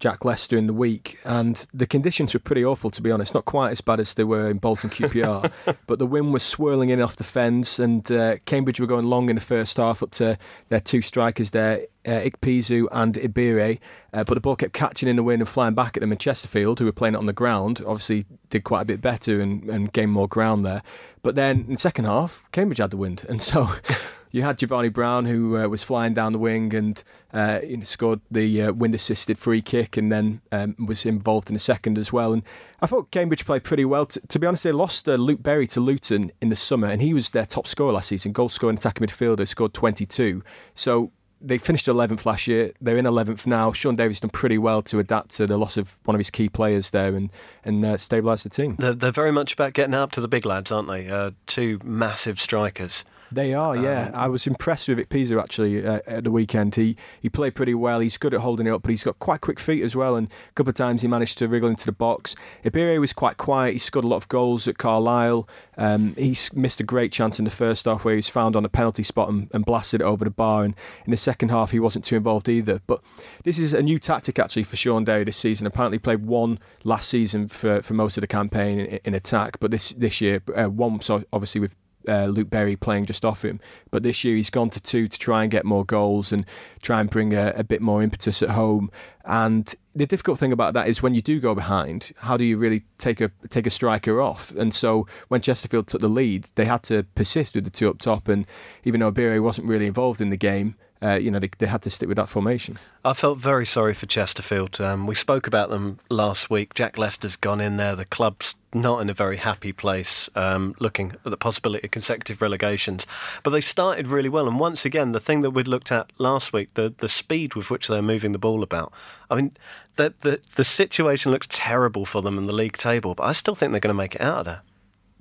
Jack 0.00 0.24
Lester 0.24 0.56
in 0.56 0.66
the 0.66 0.72
week, 0.72 1.18
and 1.24 1.66
the 1.72 1.86
conditions 1.86 2.32
were 2.32 2.40
pretty 2.40 2.64
awful 2.64 2.90
to 2.90 3.02
be 3.02 3.10
honest. 3.10 3.34
Not 3.34 3.44
quite 3.44 3.70
as 3.70 3.82
bad 3.82 4.00
as 4.00 4.14
they 4.14 4.24
were 4.24 4.50
in 4.50 4.56
Bolton 4.58 4.90
QPR, 4.90 5.52
but 5.86 5.98
the 5.98 6.06
wind 6.06 6.32
was 6.32 6.42
swirling 6.42 6.88
in 6.88 7.00
off 7.00 7.16
the 7.16 7.24
fence, 7.24 7.78
and 7.78 8.10
uh, 8.10 8.38
Cambridge 8.46 8.80
were 8.80 8.86
going 8.86 9.06
long 9.06 9.28
in 9.28 9.36
the 9.36 9.42
first 9.42 9.76
half 9.76 10.02
up 10.02 10.10
to 10.12 10.38
their 10.70 10.80
two 10.80 11.02
strikers 11.02 11.50
there, 11.50 11.82
uh, 12.06 12.10
Ikpeazu 12.10 12.88
and 12.90 13.14
Ibehre, 13.14 13.78
uh, 14.14 14.24
but 14.24 14.34
the 14.34 14.40
ball 14.40 14.56
kept 14.56 14.72
catching 14.72 15.08
in 15.08 15.16
the 15.16 15.22
wind 15.22 15.42
and 15.42 15.48
flying 15.48 15.74
back 15.74 15.96
at 15.96 16.00
them 16.00 16.12
in 16.12 16.18
Chesterfield, 16.18 16.78
who 16.78 16.86
were 16.86 16.92
playing 16.92 17.14
it 17.14 17.18
on 17.18 17.26
the 17.26 17.32
ground. 17.34 17.82
Obviously, 17.86 18.24
did 18.48 18.64
quite 18.64 18.80
a 18.80 18.86
bit 18.86 19.02
better 19.02 19.40
and, 19.40 19.68
and 19.68 19.92
gained 19.92 20.12
more 20.12 20.26
ground 20.26 20.64
there. 20.64 20.82
But 21.22 21.34
then 21.34 21.66
in 21.68 21.74
the 21.74 21.78
second 21.78 22.06
half, 22.06 22.42
Cambridge 22.52 22.78
had 22.78 22.90
the 22.90 22.96
wind, 22.96 23.26
and 23.28 23.42
so 23.42 23.70
you 24.30 24.42
had 24.42 24.58
Jevani 24.58 24.92
Brown 24.92 25.26
who 25.26 25.56
uh, 25.56 25.68
was 25.68 25.82
flying 25.82 26.14
down 26.14 26.32
the 26.32 26.38
wing 26.38 26.74
and 26.74 27.02
uh, 27.32 27.60
you 27.62 27.78
know, 27.78 27.84
scored 27.84 28.20
the 28.30 28.62
uh, 28.62 28.72
wind 28.72 28.94
assisted 28.94 29.38
free 29.38 29.62
kick 29.62 29.96
and 29.96 30.10
then 30.10 30.40
um, 30.52 30.76
was 30.78 31.04
involved 31.04 31.50
in 31.50 31.56
a 31.56 31.60
second 31.60 31.98
as 31.98 32.12
well. 32.12 32.32
And 32.32 32.42
I 32.80 32.86
thought 32.86 33.10
Cambridge 33.10 33.44
played 33.44 33.64
pretty 33.64 33.84
well. 33.84 34.06
T- 34.06 34.20
to 34.28 34.38
be 34.38 34.46
honest, 34.46 34.64
they 34.64 34.72
lost 34.72 35.08
uh, 35.08 35.14
Luke 35.14 35.42
Berry 35.42 35.66
to 35.68 35.80
Luton 35.80 36.32
in 36.40 36.48
the 36.48 36.56
summer, 36.56 36.88
and 36.88 37.02
he 37.02 37.12
was 37.12 37.30
their 37.30 37.46
top 37.46 37.66
scorer 37.66 37.92
last 37.92 38.08
season, 38.08 38.32
goal 38.32 38.48
scoring 38.48 38.76
attacking 38.76 39.06
midfielder, 39.06 39.46
scored 39.46 39.74
22. 39.74 40.42
So 40.74 41.12
they 41.40 41.58
finished 41.58 41.86
11th 41.86 42.26
last 42.26 42.46
year. 42.46 42.72
They're 42.80 42.98
in 42.98 43.06
11th 43.06 43.46
now. 43.46 43.72
Sean 43.72 43.96
Davis 43.96 44.20
done 44.20 44.30
pretty 44.30 44.58
well 44.58 44.82
to 44.82 44.98
adapt 44.98 45.30
to 45.32 45.46
the 45.46 45.56
loss 45.56 45.76
of 45.76 45.98
one 46.04 46.14
of 46.14 46.18
his 46.18 46.30
key 46.30 46.48
players 46.48 46.90
there 46.90 47.14
and 47.14 47.30
and 47.64 47.84
uh, 47.84 47.96
stabilise 47.96 48.42
the 48.42 48.50
team. 48.50 48.76
They're, 48.76 48.94
they're, 48.94 49.10
very 49.10 49.32
much 49.32 49.54
about 49.54 49.72
getting 49.72 49.94
up 49.94 50.12
to 50.12 50.20
the 50.20 50.28
big 50.28 50.44
lads, 50.44 50.70
aren't 50.70 50.88
they? 50.88 51.08
Uh, 51.08 51.32
two 51.46 51.78
massive 51.84 52.38
strikers. 52.38 53.04
They 53.32 53.54
are, 53.54 53.76
yeah. 53.76 54.08
Um, 54.08 54.14
I 54.14 54.28
was 54.28 54.46
impressed 54.46 54.88
with 54.88 54.98
Ikpeazu 54.98 55.40
actually 55.40 55.86
uh, 55.86 56.00
at 56.06 56.24
the 56.24 56.30
weekend. 56.30 56.74
He 56.74 56.96
he 57.20 57.28
played 57.28 57.54
pretty 57.54 57.74
well. 57.74 58.00
He's 58.00 58.16
good 58.16 58.34
at 58.34 58.40
holding 58.40 58.66
it 58.66 58.70
up, 58.70 58.82
but 58.82 58.90
he's 58.90 59.04
got 59.04 59.18
quite 59.18 59.40
quick 59.40 59.60
feet 59.60 59.82
as 59.82 59.94
well. 59.94 60.16
And 60.16 60.26
a 60.26 60.52
couple 60.54 60.70
of 60.70 60.76
times 60.76 61.02
he 61.02 61.08
managed 61.08 61.38
to 61.38 61.48
wriggle 61.48 61.68
into 61.68 61.86
the 61.86 61.92
box. 61.92 62.34
Ibehre 62.64 62.98
was 62.98 63.12
quite 63.12 63.36
quiet. 63.36 63.72
He 63.74 63.78
scored 63.78 64.04
a 64.04 64.08
lot 64.08 64.16
of 64.16 64.28
goals 64.28 64.66
at 64.66 64.78
Carlisle. 64.78 65.48
Um, 65.76 66.14
he 66.16 66.36
missed 66.52 66.80
a 66.80 66.84
great 66.84 67.12
chance 67.12 67.38
in 67.38 67.44
the 67.44 67.50
first 67.50 67.86
half 67.86 68.04
where 68.04 68.14
he 68.14 68.16
was 68.16 68.28
found 68.28 68.56
on 68.56 68.64
a 68.64 68.68
penalty 68.68 69.02
spot 69.02 69.28
and, 69.28 69.48
and 69.52 69.64
blasted 69.64 70.00
it 70.00 70.04
over 70.04 70.24
the 70.24 70.30
bar. 70.30 70.64
And 70.64 70.74
in 71.06 71.10
the 71.10 71.16
second 71.16 71.50
half, 71.50 71.70
he 71.70 71.80
wasn't 71.80 72.04
too 72.04 72.16
involved 72.16 72.48
either. 72.48 72.82
But 72.86 73.00
this 73.44 73.58
is 73.58 73.72
a 73.72 73.82
new 73.82 73.98
tactic 73.98 74.38
actually 74.38 74.64
for 74.64 74.76
Sean 74.76 75.04
Day 75.04 75.24
this 75.24 75.36
season. 75.36 75.66
Apparently 75.66 75.98
played 75.98 76.26
one 76.26 76.58
last 76.84 77.08
season 77.08 77.48
for, 77.48 77.80
for 77.82 77.94
most 77.94 78.16
of 78.16 78.22
the 78.22 78.26
campaign 78.26 78.80
in, 78.80 79.00
in 79.04 79.14
attack, 79.14 79.60
but 79.60 79.70
this 79.70 79.90
this 79.90 80.20
year 80.20 80.42
uh, 80.56 80.68
one 80.68 81.00
so 81.00 81.24
obviously 81.32 81.60
with 81.60 81.76
uh, 82.10 82.26
Luke 82.26 82.50
Berry 82.50 82.76
playing 82.76 83.06
just 83.06 83.24
off 83.24 83.44
him. 83.44 83.60
But 83.90 84.02
this 84.02 84.24
year 84.24 84.36
he's 84.36 84.50
gone 84.50 84.70
to 84.70 84.80
two 84.80 85.06
to 85.06 85.18
try 85.18 85.42
and 85.42 85.50
get 85.50 85.64
more 85.64 85.84
goals 85.84 86.32
and 86.32 86.44
try 86.82 87.00
and 87.00 87.08
bring 87.08 87.32
a, 87.34 87.52
a, 87.56 87.64
bit 87.64 87.80
more 87.80 88.02
impetus 88.02 88.42
at 88.42 88.50
home. 88.50 88.90
And 89.24 89.72
the 89.94 90.06
difficult 90.06 90.38
thing 90.38 90.52
about 90.52 90.74
that 90.74 90.88
is 90.88 91.02
when 91.02 91.14
you 91.14 91.22
do 91.22 91.40
go 91.40 91.54
behind, 91.54 92.12
how 92.18 92.36
do 92.36 92.44
you 92.44 92.56
really 92.56 92.82
take 92.98 93.20
a 93.20 93.30
take 93.48 93.66
a 93.66 93.70
striker 93.70 94.20
off? 94.20 94.50
And 94.52 94.74
so 94.74 95.06
when 95.28 95.40
Chesterfield 95.40 95.86
took 95.86 96.00
the 96.00 96.08
lead, 96.08 96.48
they 96.56 96.64
had 96.64 96.82
to 96.84 97.04
persist 97.14 97.54
with 97.54 97.64
the 97.64 97.70
two 97.70 97.88
up 97.88 97.98
top. 97.98 98.28
And 98.28 98.46
even 98.84 99.00
though 99.00 99.10
Berry 99.10 99.40
wasn't 99.40 99.68
really 99.68 99.86
involved 99.86 100.20
in 100.20 100.30
the 100.30 100.36
game, 100.36 100.74
uh, 101.02 101.14
you 101.14 101.30
know, 101.30 101.38
they, 101.38 101.50
they, 101.58 101.66
had 101.66 101.82
to 101.82 101.90
stick 101.90 102.08
with 102.08 102.16
that 102.16 102.28
formation. 102.28 102.78
I 103.04 103.14
felt 103.14 103.38
very 103.38 103.64
sorry 103.64 103.94
for 103.94 104.04
Chesterfield. 104.04 104.80
Um, 104.80 105.06
we 105.06 105.14
spoke 105.14 105.46
about 105.46 105.70
them 105.70 105.98
last 106.10 106.50
week. 106.50 106.74
Jack 106.74 106.98
Lester's 106.98 107.36
gone 107.36 107.60
in 107.60 107.78
there. 107.78 107.96
The 107.96 108.04
club's 108.04 108.54
not 108.74 109.00
in 109.00 109.08
a 109.08 109.14
very 109.14 109.38
happy 109.38 109.72
place, 109.72 110.28
um, 110.34 110.74
looking 110.78 111.12
at 111.12 111.24
the 111.24 111.36
possibility 111.38 111.86
of 111.86 111.90
consecutive 111.90 112.42
relegations. 112.42 113.06
But 113.42 113.50
they 113.50 113.62
started 113.62 114.08
really 114.08 114.28
well. 114.28 114.46
And 114.46 114.60
once 114.60 114.84
again, 114.84 115.12
the 115.12 115.20
thing 115.20 115.40
that 115.40 115.52
we'd 115.52 115.66
looked 115.66 115.90
at 115.90 116.10
last 116.18 116.52
week, 116.52 116.74
the, 116.74 116.94
the 116.98 117.08
speed 117.08 117.54
with 117.54 117.70
which 117.70 117.88
they're 117.88 118.02
moving 118.02 118.32
the 118.32 118.38
ball 118.38 118.62
about. 118.62 118.92
I 119.30 119.36
mean, 119.36 119.52
the, 119.96 120.12
the, 120.20 120.40
the 120.56 120.64
situation 120.64 121.32
looks 121.32 121.48
terrible 121.50 122.04
for 122.04 122.20
them 122.20 122.36
in 122.36 122.46
the 122.46 122.52
league 122.52 122.76
table, 122.76 123.14
but 123.14 123.24
I 123.24 123.32
still 123.32 123.54
think 123.54 123.72
they're 123.72 123.80
going 123.80 123.94
to 123.94 123.94
make 123.94 124.16
it 124.16 124.20
out 124.20 124.40
of 124.40 124.44
there. 124.44 124.60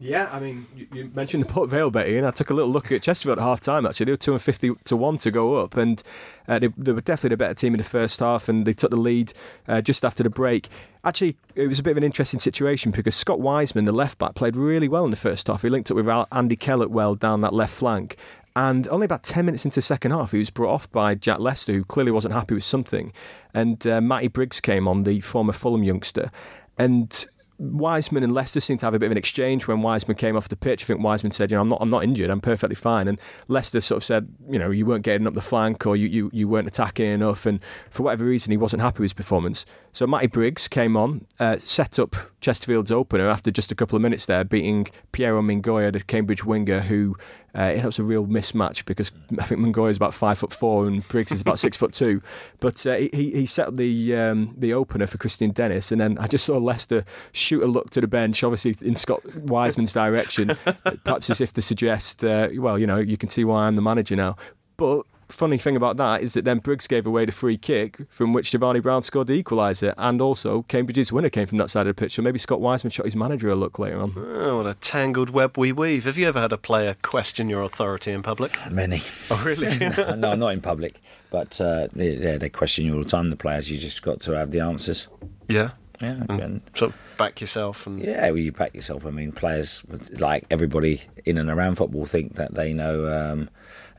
Yeah, 0.02 0.30
I 0.32 0.40
mean, 0.40 0.66
you, 0.94 1.12
mentioned 1.14 1.44
the 1.44 1.48
Port 1.48 1.70
Vale 1.70 1.92
betting, 1.92 2.16
and 2.16 2.26
I 2.26 2.32
took 2.32 2.50
a 2.50 2.54
little 2.54 2.72
look 2.72 2.90
at 2.90 3.02
Chesterfield 3.02 3.38
at 3.38 3.44
half 3.44 3.60
time. 3.60 3.86
Actually, 3.86 4.06
they 4.06 4.12
were 4.14 4.18
two 4.18 4.32
hundred 4.32 4.44
fifty 4.44 4.72
to 4.86 4.96
one 4.96 5.18
to 5.18 5.30
go 5.30 5.56
up, 5.56 5.76
and 5.76 6.02
uh, 6.48 6.58
they, 6.58 6.70
they, 6.78 6.94
were 6.94 7.02
definitely 7.02 7.34
the 7.34 7.38
better 7.38 7.54
team 7.54 7.74
in 7.74 7.80
the 7.80 7.84
first 7.84 8.22
half, 8.22 8.48
and 8.48 8.66
they 8.66 8.72
took 8.72 8.92
the 8.92 8.98
lead 8.98 9.34
uh, 9.68 9.82
just 9.82 10.06
after 10.06 10.24
the 10.24 10.30
break. 10.30 10.70
Actually, 11.04 11.36
it 11.54 11.68
was 11.68 11.80
a 11.80 11.84
bit 11.84 11.92
of 11.92 11.98
an 11.98 12.06
interesting 12.06 12.40
situation 12.40 12.92
because 12.92 13.14
Scott 13.14 13.42
Wiseman, 13.42 13.84
the 13.84 13.92
left 13.92 14.18
back, 14.20 14.36
played 14.36 14.56
really 14.56 14.88
well 14.88 15.04
in 15.04 15.12
the 15.12 15.18
first 15.18 15.48
half. 15.48 15.64
He 15.64 15.70
linked 15.70 15.92
up 15.92 15.98
with 15.98 16.08
Andy 16.32 16.56
Kellett 16.56 16.92
well 16.92 17.16
down 17.16 17.42
that 17.42 17.54
left 17.54 17.74
flank, 17.74 18.16
and 18.56 18.88
only 18.88 19.06
about 19.06 19.24
10 19.24 19.46
minutes 19.46 19.66
into 19.66 19.76
the 19.76 19.82
second 19.82 20.12
half, 20.12 20.32
he 20.32 20.40
was 20.40 20.50
brought 20.50 20.74
off 20.74 20.92
by 20.92 21.14
Jack 21.16 21.40
Lester, 21.40 21.74
who 21.74 21.84
clearly 21.84 22.12
wasn't 22.12 22.34
happy 22.34 22.56
with 22.56 22.64
something. 22.64 23.12
And 23.54 23.86
uh, 23.86 24.00
Matty 24.00 24.28
Briggs 24.28 24.62
came 24.62 24.88
on, 24.88 25.04
the 25.04 25.20
former 25.20 25.54
Fulham 25.54 25.84
youngster. 25.84 26.32
And 26.78 27.28
Wiseman 27.60 28.24
and 28.24 28.34
Lester 28.34 28.62
seemed 28.62 28.80
to 28.80 28.86
have 28.86 28.94
a 28.94 29.00
bit 29.00 29.08
of 29.08 29.12
an 29.12 29.18
exchange 29.18 29.68
when 29.68 29.82
Wiseman 29.82 30.16
came 30.16 30.38
off 30.38 30.48
the 30.48 30.56
pitch. 30.56 30.84
I 30.84 30.86
think 30.88 31.04
Wiseman 31.04 31.34
said, 31.34 31.52
"You 31.52 31.58
know, 31.58 31.62
I'm 31.62 31.68
not, 31.68 31.80
I'm 31.82 31.90
not 31.90 32.06
injured. 32.06 32.30
I'm 32.30 32.40
perfectly 32.40 32.76
fine." 32.76 33.08
And 33.10 33.20
Lester 33.50 33.82
sort 33.82 33.98
of 33.98 34.04
said, 34.06 34.30
"You 34.50 34.58
know, 34.58 34.72
you 34.72 34.86
weren't 34.86 35.04
getting 35.04 35.28
up 35.28 35.34
the 35.34 35.42
flank, 35.42 35.86
or 35.86 35.98
you, 35.98 36.08
you, 36.08 36.30
you 36.34 36.48
weren't 36.48 36.68
attacking 36.68 37.08
enough." 37.08 37.46
And 37.46 37.60
for 37.90 38.04
whatever 38.04 38.24
reason, 38.24 38.52
he 38.52 38.58
wasn't 38.58 38.82
happy 38.82 39.00
with 39.00 39.12
his 39.12 39.14
performance. 39.14 39.66
So 39.92 40.08
Matty 40.08 40.28
Briggs 40.28 40.70
came 40.70 40.96
on, 40.96 41.26
uh, 41.40 41.58
set 41.60 42.00
up 42.00 42.16
Chesterfield's 42.40 42.92
opener 42.92 43.28
after 43.28 43.52
just 43.52 43.72
a 43.72 43.76
couple 43.76 43.98
of 43.98 44.02
minutes 44.02 44.26
there, 44.26 44.46
beating 44.46 44.88
Piero 45.12 45.42
Mingoia, 45.42 45.92
the 45.92 46.00
Cambridge 46.00 46.46
winger, 46.46 46.82
who 46.82 47.18
uh, 47.58 47.74
it 47.76 47.84
was 47.84 48.00
a 48.00 48.04
real 48.04 48.26
mismatch 48.26 48.86
because 48.86 49.12
I 49.38 49.46
think 49.46 49.62
Mingoia 49.62 49.92
is 49.92 49.98
about 49.98 50.14
five 50.14 50.38
foot 50.38 50.54
four 50.54 50.88
and 50.88 51.08
Briggs 51.08 51.32
is 51.32 51.42
about 51.42 51.60
six 51.60 51.78
foot 51.78 51.94
two. 51.94 52.22
But 52.60 52.86
uh, 52.86 52.96
he 52.96 53.10
he 53.12 53.46
set 53.46 53.70
up 53.70 53.76
the 53.76 54.16
um, 54.16 54.56
the 54.58 54.74
opener 54.74 55.08
for 55.08 55.18
Kristian 55.18 55.54
Dennis, 55.54 55.92
and 55.92 56.00
then 56.00 56.18
I 56.18 56.28
just 56.28 56.46
saw 56.46 56.58
Lester 56.58 57.06
shoot 57.32 57.64
a 57.64 57.68
look 57.68 57.90
to 57.92 58.02
the 58.02 58.08
bench, 58.08 58.44
obviously 58.44 58.76
in 58.88 58.96
Scott 58.96 59.24
Wiseman's 59.36 59.94
direction, 59.94 60.56
perhaps 61.04 61.30
as 61.30 61.42
if 61.42 61.54
to 61.54 61.62
suggest, 61.62 62.24
uh, 62.24 62.50
well, 62.56 62.78
you 62.78 62.88
know, 62.88 62.98
you 62.98 63.18
can 63.18 63.30
see 63.30 63.44
why 63.44 63.66
I'm 63.66 63.76
the 63.76 63.82
manager 63.82 64.16
now. 64.16 64.36
But 64.78 65.06
funny 65.30 65.58
thing 65.58 65.76
about 65.76 65.98
that 65.98 66.22
is 66.22 66.34
that 66.34 66.46
then 66.46 66.60
Briggs 66.60 66.88
gave 66.88 67.06
away 67.06 67.26
the 67.26 67.32
free 67.32 67.58
kick 67.58 68.00
from 68.10 68.34
which 68.34 68.52
Jevani 68.52 68.82
Brown 68.82 69.04
scored 69.04 69.28
the 69.28 69.42
equaliser, 69.42 69.94
and 69.98 70.22
also 70.22 70.64
Cambridge's 70.64 71.12
winner 71.12 71.30
came 71.30 71.48
from 71.48 71.58
that 71.60 71.70
side 71.70 71.88
of 71.88 71.96
the 71.96 72.00
pitch. 72.00 72.16
So 72.16 72.22
maybe 72.22 72.40
Scott 72.40 72.62
Wiseman 72.62 72.92
shot 72.92 73.06
his 73.06 73.16
manager 73.16 73.50
a 73.50 73.56
look 73.56 73.80
later 73.80 74.02
on. 74.02 74.14
Oh, 74.18 74.58
what 74.58 74.68
a 74.68 74.74
tangled 74.74 75.30
web 75.30 75.58
we 75.58 75.72
weave. 75.72 76.06
Have 76.06 76.18
you 76.18 76.28
ever 76.28 76.42
had 76.42 76.52
a 76.52 76.58
player 76.58 76.96
question 77.02 77.50
your 77.50 77.64
authority 77.64 78.12
in 78.12 78.24
public? 78.24 78.58
Many. 78.70 79.02
Oh, 79.30 79.42
really? 79.46 79.78
no, 80.16 80.36
not 80.36 80.50
in 80.50 80.62
public, 80.62 81.02
but 81.30 81.60
uh, 81.62 81.88
yeah, 81.96 82.38
they 82.38 82.50
question 82.50 82.86
you 82.86 82.96
all 82.96 83.04
the 83.04 83.10
time. 83.10 83.30
The 83.30 83.36
players, 83.36 83.70
you 83.70 83.78
just 83.78 84.02
got 84.02 84.20
to 84.22 84.32
have 84.32 84.52
the 84.52 84.60
answers. 84.60 85.08
Yeah. 85.48 85.72
Yeah, 86.02 86.24
and, 86.30 86.62
so 86.76 86.94
back 87.18 87.42
yourself 87.42 87.86
and 87.86 88.02
yeah, 88.02 88.30
well, 88.30 88.38
you 88.38 88.54
back 88.54 88.74
yourself. 88.74 89.06
I 89.06 89.10
mean, 89.10 89.34
players 89.34 89.84
like 90.18 90.46
everybody 90.50 91.02
in 91.26 91.38
and 91.38 91.50
around 91.50 91.76
football 91.76 92.06
think 92.06 92.36
that 92.36 92.54
they 92.54 92.74
know 92.74 93.06
um, 93.12 93.50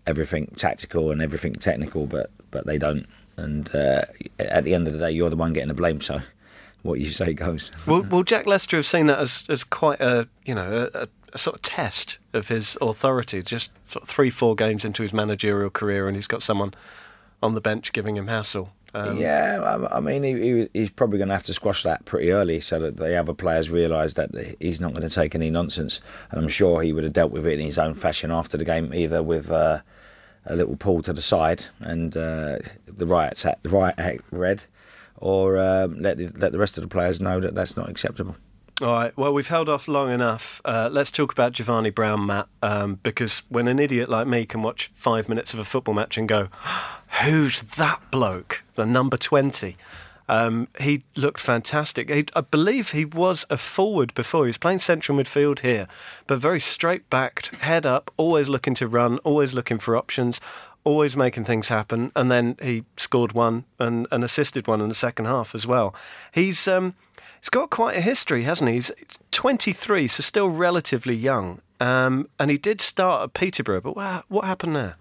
everything 0.07 0.53
tactical 0.57 1.11
and 1.11 1.23
everything 1.23 1.55
technical, 1.55 2.07
but 2.07 2.31
but 2.51 2.67
they 2.67 2.79
don't. 2.79 3.07
And 3.37 3.75
uh, 3.75 4.03
at 4.39 4.65
the 4.65 4.75
end 4.75 4.87
of 4.87 4.93
the 4.93 4.99
day, 4.99 5.11
you're 5.11 5.31
the 5.31 5.37
one 5.37 5.53
getting 5.53 5.69
the 5.69 5.75
blame. 5.75 6.01
So 6.01 6.21
what 6.83 7.01
you 7.01 7.11
say 7.11 7.33
goes. 7.33 7.71
will, 7.87 8.03
will 8.03 8.23
Jack 8.23 8.47
Lester 8.47 8.77
have 8.77 8.87
seen 8.87 9.07
that 9.07 9.19
as, 9.19 9.45
as 9.49 9.65
quite 9.65 10.01
a 10.01 10.29
you 10.45 10.55
know 10.55 10.91
a, 10.95 11.09
a, 11.33 11.39
sort 11.39 11.57
of 11.57 11.63
test 11.63 12.19
of 12.33 12.49
his 12.49 12.77
authority? 12.81 13.43
Just 13.43 13.71
sort 13.89 14.03
of 14.03 14.09
three 14.09 14.31
four 14.31 14.55
games 14.55 14.85
into 14.85 15.03
his 15.03 15.13
managerial 15.13 15.71
career, 15.71 16.07
and 16.07 16.17
he's 16.17 16.27
got 16.27 16.43
someone 16.43 16.75
on 17.43 17.55
the 17.55 17.61
bench 17.61 17.93
giving 17.93 18.17
him 18.17 18.27
hassle. 18.29 18.73
Um, 18.93 19.19
yeah, 19.19 19.61
I, 19.65 19.99
I 19.99 20.01
mean, 20.01 20.23
he, 20.23 20.33
he, 20.33 20.69
he's 20.73 20.91
probably 20.91 21.19
going 21.19 21.29
to 21.29 21.35
have 21.35 21.47
to 21.47 21.55
squash 21.55 21.83
that 21.85 22.05
pretty 22.05 22.33
early 22.33 22.61
so 22.61 22.81
that 22.81 22.97
the 22.97 23.15
other 23.17 23.35
players 23.35 23.71
realise 23.71 24.15
that 24.15 24.31
he's 24.61 24.81
not 24.81 24.95
going 24.95 25.09
to 25.09 25.15
take 25.15 25.35
any 25.35 25.51
nonsense. 25.51 26.01
And 26.31 26.41
I'm 26.41 26.49
sure 26.49 26.83
he 26.83 26.93
would 26.93 27.05
have 27.05 27.13
dealt 27.13 27.31
with 27.31 27.47
it 27.47 27.59
in 27.59 27.67
his 27.67 27.79
own 27.79 27.95
fashion 27.95 28.31
after 28.31 28.57
the 28.57 28.65
game, 28.65 28.93
either 28.93 29.23
with 29.23 29.51
uh, 29.51 29.81
a 30.45 30.57
little 30.57 30.77
pull 30.77 31.03
to 31.03 31.13
the 31.13 31.23
side 31.23 31.67
and 31.81 32.17
uh, 32.17 32.59
the 32.87 33.07
right 33.07 33.37
the 33.63 33.69
right 33.69 34.21
red, 34.31 34.65
or 35.17 35.59
um, 35.59 36.01
let 36.01 36.19
the, 36.19 36.29
let 36.37 36.53
the 36.53 36.59
rest 36.59 36.77
of 36.77 36.83
the 36.83 36.89
players 36.89 37.21
know 37.21 37.41
that 37.41 37.55
that's 37.55 37.77
not 37.77 37.89
acceptable. 37.89 38.37
All 38.81 38.89
right. 38.89 39.15
Well, 39.15 39.35
we've 39.35 39.49
held 39.49 39.69
off 39.69 39.89
long 39.89 40.11
enough. 40.11 40.63
Uh, 40.65 40.89
let's 40.91 41.11
talk 41.11 41.33
about 41.33 41.53
Jevani 41.53 41.95
Brown, 41.95 42.25
Matt, 42.25 42.49
um, 42.63 42.99
because 43.03 43.43
when 43.51 43.69
an 43.69 43.79
idiot 43.79 44.09
like 44.09 44.27
me 44.27 44.47
can 44.47 44.63
watch 44.63 44.91
five 44.95 45.29
minutes 45.29 45.53
of 45.53 45.61
a 45.61 45.67
football 45.67 45.93
match 45.93 46.17
and 46.17 46.27
go, 46.27 46.49
"Who's 47.23 47.61
that 47.61 48.01
bloke? 48.11 48.63
The 48.77 48.87
number 48.87 49.19
20? 49.19 49.77
Um, 50.31 50.69
he 50.79 51.03
looked 51.15 51.41
fantastic. 51.41 52.09
He, 52.09 52.25
I 52.35 52.41
believe 52.41 52.93
he 52.93 53.05
was 53.05 53.45
a 53.51 53.59
forward 53.59 54.15
before. 54.15 54.45
He 54.45 54.49
was 54.49 54.59
playing 54.59 54.79
central 54.79 55.19
midfield 55.19 55.59
here, 55.59 55.87
but 56.27 56.39
very 56.39 56.61
straight 56.61 57.11
backed, 57.11 57.49
head 57.57 57.85
up, 57.85 58.11
always 58.17 58.49
looking 58.49 58.75
to 58.77 58.87
run, 58.87 59.19
always 59.19 59.53
looking 59.53 59.79
for 59.79 59.95
options, 59.95 60.41
always 60.85 61.17
making 61.17 61.45
things 61.45 61.69
happen, 61.69 62.13
and 62.17 62.31
then 62.31 62.57
he 62.63 62.85
scored 62.97 63.33
one 63.33 63.65
and, 63.79 64.07
and 64.11 64.25
assisted 64.25 64.67
one 64.67 64.81
in 64.81 64.89
the 64.89 64.95
second 64.95 65.27
half 65.27 65.55
as 65.55 65.67
well. 65.67 65.95
He's 66.33 66.67
um, 66.67 66.95
he's 67.41 67.51
got 67.51 67.71
quite 67.71 67.97
a 67.97 68.01
history, 68.01 68.43
hasn't 68.43 68.69
he? 68.69 68.77
He's 68.77 68.93
23, 69.33 70.07
so 70.09 70.23
still 70.23 70.49
relatively 70.49 71.15
young. 71.15 71.61
Um, 71.81 72.29
and 72.39 72.51
he 72.51 72.59
did 72.59 72.81
start 72.81 73.23
at 73.25 73.35
Peterborough, 73.35 73.81
but 73.81 73.97
what, 73.97 74.25
what 74.29 74.45
happened 74.45 74.77
there? 74.77 74.97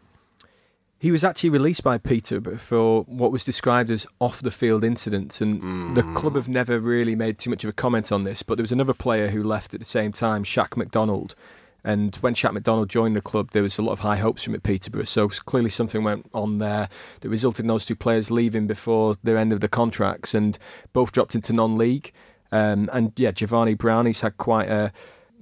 He 0.97 1.11
was 1.11 1.23
actually 1.23 1.49
released 1.49 1.83
by 1.83 1.97
Peterborough 1.97 2.57
for 2.57 3.03
what 3.03 3.31
was 3.31 3.45
described 3.45 3.89
as 3.89 4.05
off 4.19 4.41
the 4.41 4.51
field 4.51 4.83
incidents, 4.83 5.39
and 5.39 5.61
mm. 5.61 5.95
the 5.95 6.03
club 6.19 6.35
have 6.35 6.49
never 6.49 6.77
really 6.79 7.15
made 7.15 7.37
too 7.37 7.49
much 7.49 7.63
of 7.63 7.69
a 7.69 7.73
comment 7.73 8.11
on 8.11 8.25
this. 8.25 8.43
But 8.43 8.55
there 8.55 8.63
was 8.63 8.71
another 8.73 8.93
player 8.93 9.29
who 9.29 9.41
left 9.41 9.73
at 9.73 9.79
the 9.79 9.85
same 9.85 10.11
time, 10.11 10.43
Shaq 10.43 10.75
McDonald. 10.75 11.35
And 11.83 12.15
when 12.17 12.33
Shaq 12.35 12.51
McDonald 12.51 12.89
joined 12.89 13.15
the 13.15 13.21
club, 13.21 13.51
there 13.51 13.63
was 13.63 13.77
a 13.77 13.81
lot 13.81 13.93
of 13.93 13.99
high 13.99 14.17
hopes 14.17 14.43
from 14.43 14.53
at 14.55 14.63
Peterborough. 14.63 15.05
So 15.05 15.29
clearly 15.29 15.69
something 15.69 16.03
went 16.03 16.29
on 16.33 16.57
there 16.57 16.89
that 17.21 17.29
resulted 17.29 17.63
in 17.63 17.67
those 17.67 17.85
two 17.85 17.95
players 17.95 18.29
leaving 18.29 18.67
before 18.67 19.15
the 19.23 19.39
end 19.39 19.53
of 19.53 19.61
the 19.61 19.69
contracts, 19.69 20.33
and 20.33 20.57
both 20.91 21.11
dropped 21.13 21.35
into 21.35 21.53
non-league. 21.53 22.11
Um, 22.51 22.89
and 22.91 23.13
yeah, 23.15 23.31
Jevani 23.31 23.77
Brown, 23.77 24.05
he's 24.05 24.21
had 24.21 24.37
quite 24.37 24.69
a 24.69 24.91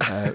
uh, 0.00 0.32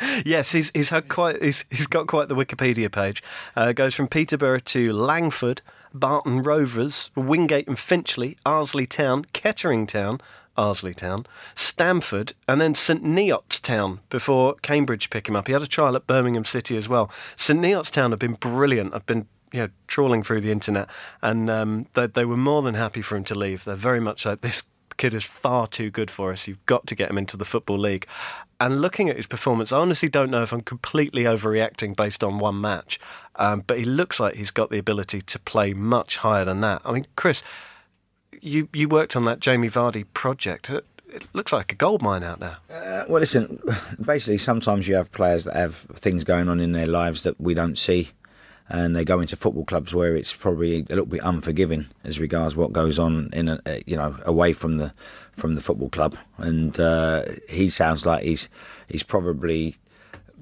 yes, 0.24 0.52
he's 0.52 0.70
he's 0.74 0.90
had 0.90 1.08
quite 1.08 1.42
he's, 1.42 1.64
he's 1.70 1.86
got 1.86 2.06
quite 2.06 2.28
the 2.28 2.34
Wikipedia 2.34 2.90
page. 2.90 3.22
Uh, 3.54 3.72
goes 3.72 3.94
from 3.94 4.08
Peterborough 4.08 4.60
to 4.60 4.92
Langford, 4.92 5.62
Barton 5.92 6.42
Rovers, 6.42 7.10
Wingate 7.14 7.68
and 7.68 7.78
Finchley, 7.78 8.36
Arlesey 8.46 8.88
Town, 8.88 9.24
Kettering 9.32 9.86
Town, 9.86 10.20
Arlesey 10.56 10.94
Town, 10.96 11.26
Stamford, 11.54 12.32
and 12.48 12.60
then 12.60 12.74
St 12.74 13.04
Neots 13.04 13.60
Town 13.60 14.00
before 14.08 14.54
Cambridge 14.62 15.10
pick 15.10 15.28
him 15.28 15.36
up. 15.36 15.46
He 15.46 15.52
had 15.52 15.62
a 15.62 15.66
trial 15.66 15.96
at 15.96 16.06
Birmingham 16.06 16.44
City 16.44 16.76
as 16.76 16.88
well. 16.88 17.10
St 17.36 17.60
Neots 17.60 17.90
Town 17.90 18.10
have 18.10 18.20
been 18.20 18.34
brilliant. 18.34 18.94
I've 18.94 19.06
been 19.06 19.26
you 19.52 19.60
know, 19.60 19.68
trawling 19.86 20.22
through 20.22 20.40
the 20.40 20.50
internet, 20.50 20.88
and 21.20 21.50
um, 21.50 21.86
they, 21.92 22.06
they 22.06 22.24
were 22.24 22.38
more 22.38 22.62
than 22.62 22.74
happy 22.74 23.02
for 23.02 23.16
him 23.16 23.24
to 23.24 23.34
leave. 23.34 23.64
They're 23.64 23.76
very 23.76 24.00
much 24.00 24.24
like 24.24 24.40
this 24.40 24.64
kid 24.96 25.14
is 25.14 25.24
far 25.24 25.66
too 25.66 25.90
good 25.90 26.10
for 26.10 26.32
us. 26.32 26.46
You've 26.46 26.64
got 26.66 26.86
to 26.86 26.94
get 26.94 27.10
him 27.10 27.18
into 27.18 27.36
the 27.36 27.44
Football 27.44 27.78
League. 27.78 28.06
And 28.60 28.80
looking 28.80 29.08
at 29.08 29.16
his 29.16 29.26
performance, 29.26 29.72
I 29.72 29.78
honestly 29.78 30.08
don't 30.08 30.30
know 30.30 30.42
if 30.42 30.52
I'm 30.52 30.60
completely 30.60 31.24
overreacting 31.24 31.96
based 31.96 32.22
on 32.22 32.38
one 32.38 32.60
match, 32.60 33.00
um, 33.36 33.64
but 33.66 33.78
he 33.78 33.84
looks 33.84 34.20
like 34.20 34.36
he's 34.36 34.50
got 34.52 34.70
the 34.70 34.78
ability 34.78 35.20
to 35.22 35.38
play 35.40 35.74
much 35.74 36.18
higher 36.18 36.44
than 36.44 36.60
that. 36.60 36.82
I 36.84 36.92
mean, 36.92 37.06
Chris, 37.16 37.42
you, 38.40 38.68
you 38.72 38.88
worked 38.88 39.16
on 39.16 39.24
that 39.24 39.40
Jamie 39.40 39.70
Vardy 39.70 40.04
project. 40.14 40.70
It, 40.70 40.84
it 41.08 41.26
looks 41.32 41.52
like 41.52 41.72
a 41.72 41.74
gold 41.74 42.02
mine 42.02 42.22
out 42.22 42.40
there. 42.40 42.58
Uh, 42.70 43.04
well, 43.08 43.20
listen, 43.20 43.60
basically, 44.00 44.38
sometimes 44.38 44.86
you 44.86 44.94
have 44.94 45.10
players 45.12 45.44
that 45.44 45.56
have 45.56 45.74
things 45.74 46.24
going 46.24 46.48
on 46.48 46.60
in 46.60 46.72
their 46.72 46.86
lives 46.86 47.22
that 47.24 47.40
we 47.40 47.54
don't 47.54 47.78
see 47.78 48.10
and 48.72 48.96
they 48.96 49.04
go 49.04 49.20
into 49.20 49.36
football 49.36 49.66
clubs 49.66 49.94
where 49.94 50.16
it's 50.16 50.32
probably 50.32 50.78
a 50.78 50.84
little 50.88 51.04
bit 51.04 51.20
unforgiving 51.22 51.88
as 52.04 52.18
regards 52.18 52.56
what 52.56 52.72
goes 52.72 52.98
on 52.98 53.28
in 53.34 53.48
a, 53.48 53.60
you 53.86 53.96
know 53.96 54.16
away 54.24 54.54
from 54.54 54.78
the 54.78 54.94
from 55.32 55.54
the 55.54 55.60
football 55.60 55.90
club. 55.90 56.16
And 56.38 56.80
uh, 56.80 57.24
he 57.50 57.68
sounds 57.68 58.06
like 58.06 58.24
he's 58.24 58.48
he's 58.88 59.02
probably 59.02 59.76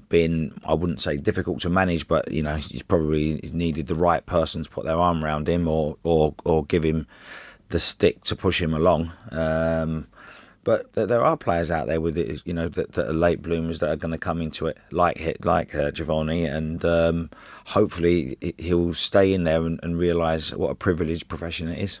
been 0.07 0.57
I 0.65 0.73
wouldn't 0.73 1.01
say 1.01 1.17
difficult 1.17 1.59
to 1.61 1.69
manage, 1.69 2.07
but 2.07 2.31
you 2.31 2.41
know 2.41 2.55
he's 2.55 2.83
probably 2.83 3.51
needed 3.51 3.87
the 3.87 3.95
right 3.95 4.25
person 4.25 4.63
to 4.63 4.69
put 4.69 4.85
their 4.85 4.95
arm 4.95 5.25
around 5.25 5.49
him 5.49 5.67
or 5.67 5.97
or 6.03 6.33
or 6.45 6.63
give 6.63 6.83
him 6.83 7.07
the 7.67 7.81
stick 7.81 8.23
to 8.25 8.35
push 8.37 8.61
him 8.61 8.73
along. 8.73 9.11
Um, 9.31 10.07
but 10.63 10.93
there 10.93 11.23
are 11.23 11.37
players 11.37 11.71
out 11.71 11.87
there 11.87 11.99
with 11.99 12.17
it, 12.17 12.41
you 12.45 12.53
know, 12.53 12.67
that, 12.69 12.93
that 12.93 13.07
are 13.07 13.13
late 13.13 13.41
bloomers 13.41 13.79
that 13.79 13.89
are 13.89 13.95
going 13.95 14.11
to 14.11 14.17
come 14.17 14.41
into 14.41 14.67
it, 14.67 14.77
like 14.91 15.17
hit, 15.17 15.43
like 15.43 15.73
uh, 15.73 15.91
Jevani, 15.91 16.51
and 16.51 16.85
um, 16.85 17.29
hopefully 17.65 18.37
he'll 18.57 18.93
stay 18.93 19.33
in 19.33 19.43
there 19.43 19.65
and, 19.65 19.79
and 19.81 19.97
realise 19.97 20.51
what 20.53 20.69
a 20.69 20.75
privileged 20.75 21.27
profession 21.27 21.67
it 21.67 21.79
is. 21.79 21.99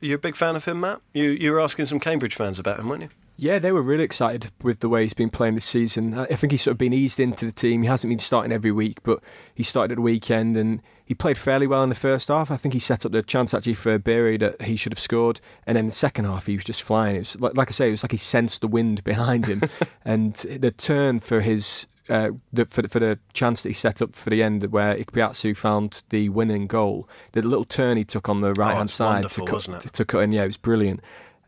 You're 0.00 0.16
a 0.16 0.20
big 0.20 0.36
fan 0.36 0.56
of 0.56 0.64
him, 0.64 0.80
Matt. 0.80 1.00
You 1.12 1.30
you 1.30 1.50
were 1.52 1.60
asking 1.60 1.86
some 1.86 1.98
Cambridge 1.98 2.34
fans 2.34 2.58
about 2.58 2.78
him, 2.78 2.88
weren't 2.88 3.02
you? 3.02 3.08
Yeah, 3.36 3.58
they 3.60 3.70
were 3.70 3.82
really 3.82 4.04
excited 4.04 4.50
with 4.62 4.80
the 4.80 4.88
way 4.88 5.04
he's 5.04 5.14
been 5.14 5.30
playing 5.30 5.54
this 5.54 5.64
season. 5.64 6.18
I 6.18 6.26
think 6.34 6.50
he's 6.50 6.62
sort 6.62 6.72
of 6.72 6.78
been 6.78 6.92
eased 6.92 7.20
into 7.20 7.46
the 7.46 7.52
team. 7.52 7.82
He 7.82 7.88
hasn't 7.88 8.10
been 8.10 8.18
starting 8.18 8.50
every 8.50 8.72
week, 8.72 8.98
but 9.04 9.22
he 9.54 9.62
started 9.62 9.92
at 9.92 9.96
the 9.96 10.02
weekend 10.02 10.56
and 10.56 10.82
he 11.08 11.14
played 11.14 11.38
fairly 11.38 11.66
well 11.66 11.82
in 11.82 11.88
the 11.88 11.94
first 11.94 12.28
half. 12.28 12.50
I 12.50 12.58
think 12.58 12.74
he 12.74 12.78
set 12.78 13.06
up 13.06 13.12
the 13.12 13.22
chance 13.22 13.54
actually 13.54 13.72
for 13.72 13.98
Berry 13.98 14.36
that 14.36 14.60
he 14.60 14.76
should 14.76 14.92
have 14.92 15.00
scored, 15.00 15.40
and 15.66 15.74
then 15.74 15.86
the 15.86 15.92
second 15.92 16.26
half 16.26 16.44
he 16.44 16.54
was 16.54 16.64
just 16.64 16.82
flying. 16.82 17.16
It 17.16 17.20
was 17.20 17.40
like, 17.40 17.56
like 17.56 17.68
I 17.68 17.72
say, 17.72 17.88
it 17.88 17.92
was 17.92 18.04
like 18.04 18.12
he 18.12 18.18
sensed 18.18 18.60
the 18.60 18.68
wind 18.68 19.02
behind 19.04 19.46
him, 19.46 19.62
and 20.04 20.34
the 20.34 20.70
turn 20.70 21.20
for 21.20 21.40
his 21.40 21.86
uh, 22.10 22.32
the, 22.52 22.66
for, 22.66 22.86
for 22.88 23.00
the 23.00 23.18
chance 23.32 23.62
that 23.62 23.70
he 23.70 23.72
set 23.72 24.02
up 24.02 24.14
for 24.14 24.28
the 24.28 24.42
end 24.42 24.64
where 24.70 24.96
Ikpeazu 24.96 25.56
found 25.56 26.02
the 26.10 26.28
winning 26.28 26.66
goal, 26.66 27.08
the 27.32 27.40
little 27.40 27.64
turn 27.64 27.96
he 27.96 28.04
took 28.04 28.28
on 28.28 28.42
the 28.42 28.52
right 28.52 28.74
hand 28.74 28.90
oh, 28.90 28.92
side 28.92 29.30
to 29.30 29.44
cut, 29.46 29.62
to, 29.62 29.88
to 29.88 30.04
cut 30.04 30.18
in, 30.18 30.32
yeah, 30.32 30.42
it 30.42 30.48
was 30.48 30.56
brilliant. 30.58 31.00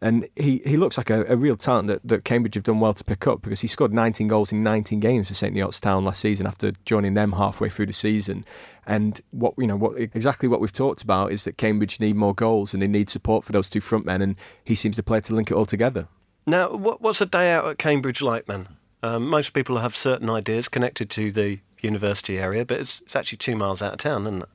And 0.02 0.28
he, 0.34 0.62
he 0.64 0.78
looks 0.78 0.96
like 0.96 1.10
a, 1.10 1.24
a, 1.26 1.36
real 1.36 1.56
talent 1.56 1.88
that, 1.88 2.00
that 2.04 2.24
Cambridge 2.24 2.54
have 2.54 2.64
done 2.64 2.80
well 2.80 2.94
to 2.94 3.04
pick 3.04 3.26
up 3.26 3.42
because 3.42 3.60
he 3.60 3.68
scored 3.68 3.92
19 3.92 4.28
goals 4.28 4.50
in 4.50 4.62
19 4.62 4.98
games 4.98 5.28
for 5.28 5.34
St 5.34 5.54
Neots 5.54 5.78
Town 5.78 6.06
last 6.06 6.20
season 6.20 6.46
after 6.46 6.72
joining 6.86 7.12
them 7.12 7.32
halfway 7.32 7.68
through 7.68 7.86
the 7.86 7.92
season. 7.92 8.44
And 8.86 9.20
what 9.30 9.54
you 9.58 9.66
know, 9.66 9.76
what 9.76 9.98
exactly 9.98 10.48
what 10.48 10.60
we've 10.60 10.72
talked 10.72 11.02
about 11.02 11.32
is 11.32 11.44
that 11.44 11.56
Cambridge 11.56 12.00
need 12.00 12.16
more 12.16 12.34
goals 12.34 12.72
and 12.72 12.82
they 12.82 12.88
need 12.88 13.10
support 13.10 13.44
for 13.44 13.52
those 13.52 13.70
two 13.70 13.80
front 13.80 14.06
men, 14.06 14.22
and 14.22 14.36
he 14.64 14.74
seems 14.74 14.96
to 14.96 15.02
play 15.02 15.20
to 15.20 15.34
link 15.34 15.50
it 15.50 15.54
all 15.54 15.66
together. 15.66 16.08
Now, 16.46 16.74
what, 16.74 17.00
what's 17.00 17.20
a 17.20 17.26
day 17.26 17.52
out 17.52 17.68
at 17.68 17.78
Cambridge 17.78 18.22
like, 18.22 18.48
man? 18.48 18.68
Um, 19.02 19.28
most 19.28 19.52
people 19.52 19.78
have 19.78 19.94
certain 19.94 20.28
ideas 20.28 20.68
connected 20.68 21.08
to 21.10 21.30
the 21.30 21.60
university 21.80 22.38
area, 22.38 22.64
but 22.64 22.80
it's, 22.80 23.00
it's 23.00 23.16
actually 23.16 23.38
two 23.38 23.56
miles 23.56 23.82
out 23.82 23.92
of 23.92 23.98
town, 23.98 24.26
isn't 24.26 24.42
it? 24.42 24.48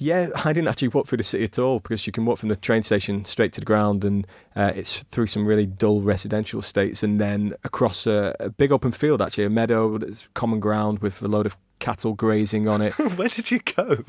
Yeah, 0.00 0.28
I 0.44 0.52
didn't 0.52 0.68
actually 0.68 0.88
walk 0.88 1.08
through 1.08 1.18
the 1.18 1.24
city 1.24 1.42
at 1.44 1.58
all 1.58 1.80
because 1.80 2.06
you 2.06 2.12
can 2.12 2.24
walk 2.24 2.38
from 2.38 2.50
the 2.50 2.56
train 2.56 2.84
station 2.84 3.24
straight 3.24 3.52
to 3.54 3.60
the 3.60 3.66
ground, 3.66 4.04
and 4.04 4.26
uh, 4.54 4.72
it's 4.74 4.98
through 5.10 5.26
some 5.26 5.44
really 5.44 5.66
dull 5.66 6.02
residential 6.02 6.60
estates, 6.60 7.02
and 7.02 7.20
then 7.20 7.54
across 7.64 8.06
a, 8.06 8.34
a 8.38 8.48
big 8.48 8.70
open 8.70 8.92
field, 8.92 9.20
actually 9.20 9.44
a 9.44 9.50
meadow, 9.50 9.98
that's 9.98 10.28
common 10.34 10.60
ground 10.60 11.00
with 11.00 11.20
a 11.20 11.26
load 11.26 11.46
of 11.46 11.56
cattle 11.78 12.14
grazing 12.14 12.68
on 12.68 12.82
it. 12.82 12.92
Where 13.16 13.28
did 13.28 13.50
you 13.50 13.60
go? 13.60 14.04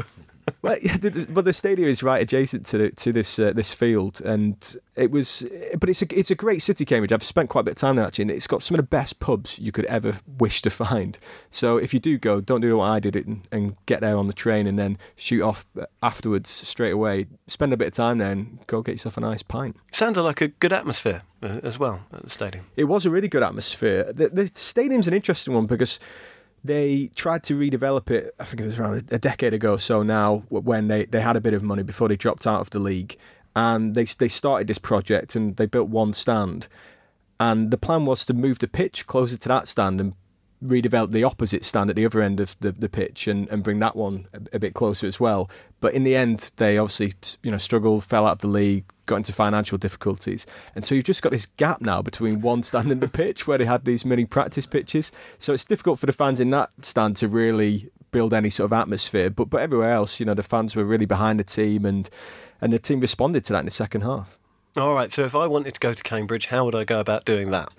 well, 0.62 0.78
yeah, 0.82 0.98
the, 0.98 1.28
well, 1.32 1.44
the 1.44 1.54
stadium 1.54 1.90
is 1.90 2.04
right 2.04 2.22
adjacent 2.22 2.66
to 2.68 2.78
the, 2.78 2.90
to 2.92 3.12
this 3.12 3.40
uh, 3.40 3.54
this 3.54 3.74
field, 3.74 4.22
and 4.22 4.78
it 4.96 5.12
was. 5.12 5.46
But 5.78 5.90
it's 5.90 6.02
a 6.02 6.18
it's 6.18 6.32
a 6.32 6.36
great 6.36 6.62
city, 6.62 6.86
Cambridge. 6.86 7.12
I've 7.12 7.24
spent 7.24 7.50
quite 7.50 7.62
a 7.62 7.64
bit 7.64 7.72
of 7.72 7.78
time 7.78 7.96
there 7.96 8.06
actually, 8.06 8.24
and 8.24 8.32
it's 8.32 8.48
got 8.48 8.62
some 8.62 8.76
of 8.76 8.80
the 8.80 8.88
best 8.88 9.20
pubs 9.20 9.60
you 9.60 9.72
could 9.72 9.86
ever 9.86 10.20
wish 10.38 10.62
to 10.64 10.70
find. 10.70 11.18
So 11.52 11.78
if 11.78 11.94
you 11.94 12.00
do 12.00 12.18
go, 12.18 12.42
don't 12.42 12.62
do 12.62 12.78
what 12.78 12.90
I 12.90 13.00
did 13.00 13.16
and, 13.16 13.48
and 13.52 13.76
get 13.86 14.02
there 14.02 14.18
on 14.18 14.28
the 14.28 14.34
train 14.34 14.68
and 14.68 14.78
then 14.78 14.98
shoot 15.16 15.44
off 15.44 15.66
afterwards 16.02 16.50
straight 16.50 16.92
away. 16.92 17.28
Spend 17.48 17.74
a 17.74 17.78
bit 17.78 17.88
of 17.88 17.94
time 17.94 18.18
there 18.18 18.32
and 18.32 18.60
go 18.68 18.82
get 18.82 18.94
yourself 18.94 19.18
a 19.18 19.22
nice 19.22 19.44
pint. 19.44 19.76
Sounded 19.92 20.22
like 20.24 20.42
a 20.42 20.48
good 20.48 20.74
atmosphere 20.74 21.24
uh, 21.42 21.60
as 21.64 21.80
well 21.80 22.02
at 22.14 22.24
the 22.24 22.30
stadium. 22.30 22.66
It 22.76 22.86
was 22.86 23.06
a 23.06 23.10
really 23.10 23.28
good 23.28 23.44
atmosphere. 23.44 24.12
The, 24.12 24.30
the 24.30 24.52
stadium's 24.56 25.08
an 25.08 25.14
interesting 25.14 25.54
one 25.54 25.66
because 25.66 26.00
they 26.64 27.10
tried 27.16 27.44
to 27.44 27.58
redevelop 27.58 28.12
it. 28.12 28.34
I 28.40 28.46
think 28.46 28.62
it 28.62 28.66
was 28.66 28.80
around 28.80 29.12
a 29.12 29.20
decade 29.20 29.54
ago. 29.54 29.74
or 29.74 29.80
So 29.80 30.04
now, 30.04 30.44
when 30.50 30.88
they, 30.88 31.06
they 31.06 31.22
had 31.22 31.36
a 31.36 31.42
bit 31.42 31.54
of 31.54 31.64
money 31.64 31.84
before 31.84 32.08
they 32.08 32.18
dropped 32.18 32.46
out 32.46 32.62
of 32.62 32.70
the 32.70 32.80
league, 32.80 33.18
and 33.56 33.96
they 33.96 34.06
they 34.06 34.28
started 34.28 34.68
this 34.68 34.78
project 34.78 35.36
and 35.36 35.56
they 35.56 35.66
built 35.66 35.90
one 35.90 36.14
stand, 36.14 36.68
and 37.40 37.72
the 37.72 37.78
plan 37.78 38.06
was 38.06 38.26
to 38.26 38.34
move 38.34 38.60
the 38.60 38.68
pitch 38.68 39.08
closer 39.08 39.38
to 39.38 39.48
that 39.50 39.68
stand 39.68 40.00
and 40.00 40.14
redevelop 40.64 41.12
the 41.12 41.24
opposite 41.24 41.64
stand 41.64 41.90
at 41.90 41.96
the 41.96 42.06
other 42.06 42.22
end 42.22 42.40
of 42.40 42.58
the, 42.60 42.72
the 42.72 42.90
pitch 42.90 43.28
and, 43.28 43.48
and 43.50 43.64
bring 43.64 43.80
that 43.80 43.96
one 43.96 44.28
a, 44.34 44.58
a, 44.58 44.60
bit 44.60 44.74
closer 44.74 45.08
as 45.08 45.20
well. 45.20 45.50
But 45.80 45.94
in 45.94 46.04
the 46.04 46.16
end, 46.16 46.52
they 46.58 46.78
obviously 46.78 47.14
you 47.44 47.52
know 47.52 47.58
struggled, 47.58 48.04
fell 48.04 48.26
out 48.26 48.34
of 48.34 48.40
the 48.40 48.48
league, 48.48 48.86
got 49.06 49.18
into 49.18 49.32
financial 49.32 49.78
difficulties, 49.78 50.46
and 50.76 50.86
so 50.86 50.96
you've 50.96 51.06
just 51.06 51.22
got 51.22 51.32
this 51.32 51.46
gap 51.46 51.82
now 51.82 52.02
between 52.02 52.42
one 52.42 52.64
stand 52.64 52.92
and 52.92 53.02
the 53.02 53.08
pitch 53.08 53.48
where 53.48 53.58
they 53.58 53.66
had 53.66 53.86
these 53.86 54.04
mini 54.04 54.26
practice 54.26 54.66
pitches. 54.66 55.12
So 55.38 55.54
it's 55.54 55.66
difficult 55.66 56.00
for 56.00 56.06
the 56.06 56.14
fans 56.14 56.40
in 56.40 56.50
that 56.50 56.72
stand 56.82 57.16
to 57.18 57.28
really 57.28 57.90
build 58.12 58.34
any 58.34 58.50
sort 58.50 58.66
of 58.66 58.74
atmosphere. 58.74 59.30
But 59.30 59.46
but 59.46 59.62
everywhere 59.62 59.94
else, 59.94 60.20
you 60.20 60.26
know, 60.26 60.34
the 60.34 60.44
fans 60.44 60.76
were 60.76 60.84
really 60.84 61.06
behind 61.06 61.40
the 61.40 61.44
team 61.46 61.86
and 61.86 62.10
and 62.62 62.74
the 62.74 62.80
team 62.80 63.00
responded 63.00 63.46
to 63.46 63.54
that 63.54 63.60
in 63.60 63.66
the 63.66 63.72
second 63.72 64.02
half. 64.02 64.38
All 64.76 64.94
right. 64.94 65.12
So 65.12 65.26
if 65.26 65.36
I 65.36 65.48
wanted 65.48 65.74
to 65.76 65.80
go 65.80 65.94
to 65.94 66.04
Cambridge, 66.04 66.48
how 66.48 66.66
would 66.66 66.76
I 66.76 66.84
go 66.84 67.00
about 67.00 67.26
doing 67.26 67.52
that? 67.52 67.74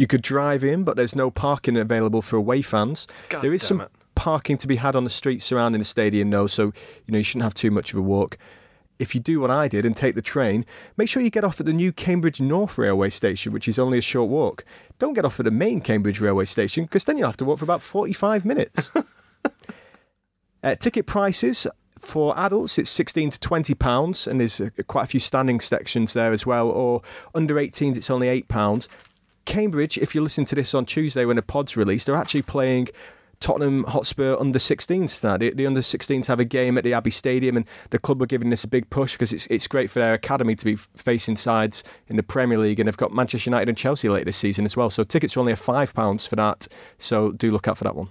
You 0.00 0.06
could 0.06 0.22
drive 0.22 0.64
in, 0.64 0.82
but 0.82 0.96
there's 0.96 1.14
no 1.14 1.30
parking 1.30 1.76
available 1.76 2.22
for 2.22 2.36
away 2.36 2.62
fans. 2.62 3.06
God 3.28 3.42
there 3.42 3.52
is 3.52 3.62
some 3.62 3.82
it. 3.82 3.90
parking 4.14 4.56
to 4.56 4.66
be 4.66 4.76
had 4.76 4.96
on 4.96 5.04
the 5.04 5.10
streets 5.10 5.44
surrounding 5.44 5.78
the 5.78 5.84
stadium, 5.84 6.30
though, 6.30 6.46
so 6.46 6.72
you 7.04 7.12
know 7.12 7.18
you 7.18 7.22
shouldn't 7.22 7.42
have 7.42 7.52
too 7.52 7.70
much 7.70 7.92
of 7.92 7.98
a 7.98 8.00
walk. 8.00 8.38
If 8.98 9.14
you 9.14 9.20
do 9.20 9.40
what 9.40 9.50
I 9.50 9.68
did 9.68 9.84
and 9.84 9.94
take 9.94 10.14
the 10.14 10.22
train, 10.22 10.64
make 10.96 11.10
sure 11.10 11.22
you 11.22 11.28
get 11.28 11.44
off 11.44 11.60
at 11.60 11.66
the 11.66 11.74
new 11.74 11.92
Cambridge 11.92 12.40
North 12.40 12.78
Railway 12.78 13.10
Station, 13.10 13.52
which 13.52 13.68
is 13.68 13.78
only 13.78 13.98
a 13.98 14.00
short 14.00 14.30
walk. 14.30 14.64
Don't 14.98 15.12
get 15.12 15.26
off 15.26 15.38
at 15.38 15.44
the 15.44 15.50
main 15.50 15.82
Cambridge 15.82 16.18
Railway 16.18 16.46
Station 16.46 16.84
because 16.84 17.04
then 17.04 17.18
you'll 17.18 17.28
have 17.28 17.36
to 17.36 17.44
walk 17.44 17.58
for 17.58 17.66
about 17.66 17.82
45 17.82 18.46
minutes. 18.46 18.90
uh, 20.62 20.76
ticket 20.76 21.04
prices 21.04 21.66
for 21.98 22.38
adults, 22.38 22.78
it's 22.78 22.90
16 22.90 23.30
to 23.30 23.40
20 23.40 23.74
pounds, 23.74 24.26
and 24.26 24.40
there's 24.40 24.62
uh, 24.62 24.70
quite 24.86 25.04
a 25.04 25.08
few 25.08 25.20
standing 25.20 25.60
sections 25.60 26.14
there 26.14 26.32
as 26.32 26.46
well. 26.46 26.70
Or 26.70 27.02
under 27.34 27.56
18s, 27.56 27.98
it's 27.98 28.08
only 28.08 28.28
eight 28.28 28.48
pounds. 28.48 28.88
Cambridge, 29.44 29.98
if 29.98 30.14
you 30.14 30.22
listen 30.22 30.44
to 30.46 30.54
this 30.54 30.74
on 30.74 30.84
Tuesday 30.86 31.24
when 31.24 31.36
the 31.36 31.42
pod's 31.42 31.76
released, 31.76 32.06
they're 32.06 32.16
actually 32.16 32.42
playing 32.42 32.88
Tottenham 33.40 33.84
Hotspur 33.84 34.36
under 34.38 34.58
16s 34.58 35.08
start. 35.08 35.40
The, 35.40 35.50
the 35.50 35.66
under 35.66 35.80
16s 35.80 36.26
have 36.26 36.38
a 36.38 36.44
game 36.44 36.76
at 36.76 36.84
the 36.84 36.92
Abbey 36.92 37.10
Stadium, 37.10 37.56
and 37.56 37.66
the 37.88 37.98
club 37.98 38.20
are 38.22 38.26
giving 38.26 38.50
this 38.50 38.64
a 38.64 38.68
big 38.68 38.90
push 38.90 39.12
because 39.12 39.32
it's 39.32 39.46
it's 39.46 39.66
great 39.66 39.90
for 39.90 39.98
their 39.98 40.12
academy 40.12 40.54
to 40.54 40.64
be 40.64 40.76
facing 40.76 41.36
sides 41.36 41.82
in 42.08 42.16
the 42.16 42.22
Premier 42.22 42.58
League, 42.58 42.78
and 42.78 42.86
they've 42.86 42.96
got 42.96 43.12
Manchester 43.12 43.48
United 43.48 43.68
and 43.68 43.78
Chelsea 43.78 44.08
later 44.08 44.26
this 44.26 44.36
season 44.36 44.64
as 44.66 44.76
well. 44.76 44.90
So 44.90 45.04
tickets 45.04 45.36
are 45.36 45.40
only 45.40 45.52
a 45.52 45.56
five 45.56 45.94
pounds 45.94 46.26
for 46.26 46.36
that. 46.36 46.68
So 46.98 47.32
do 47.32 47.50
look 47.50 47.66
out 47.66 47.78
for 47.78 47.84
that 47.84 47.96
one. 47.96 48.08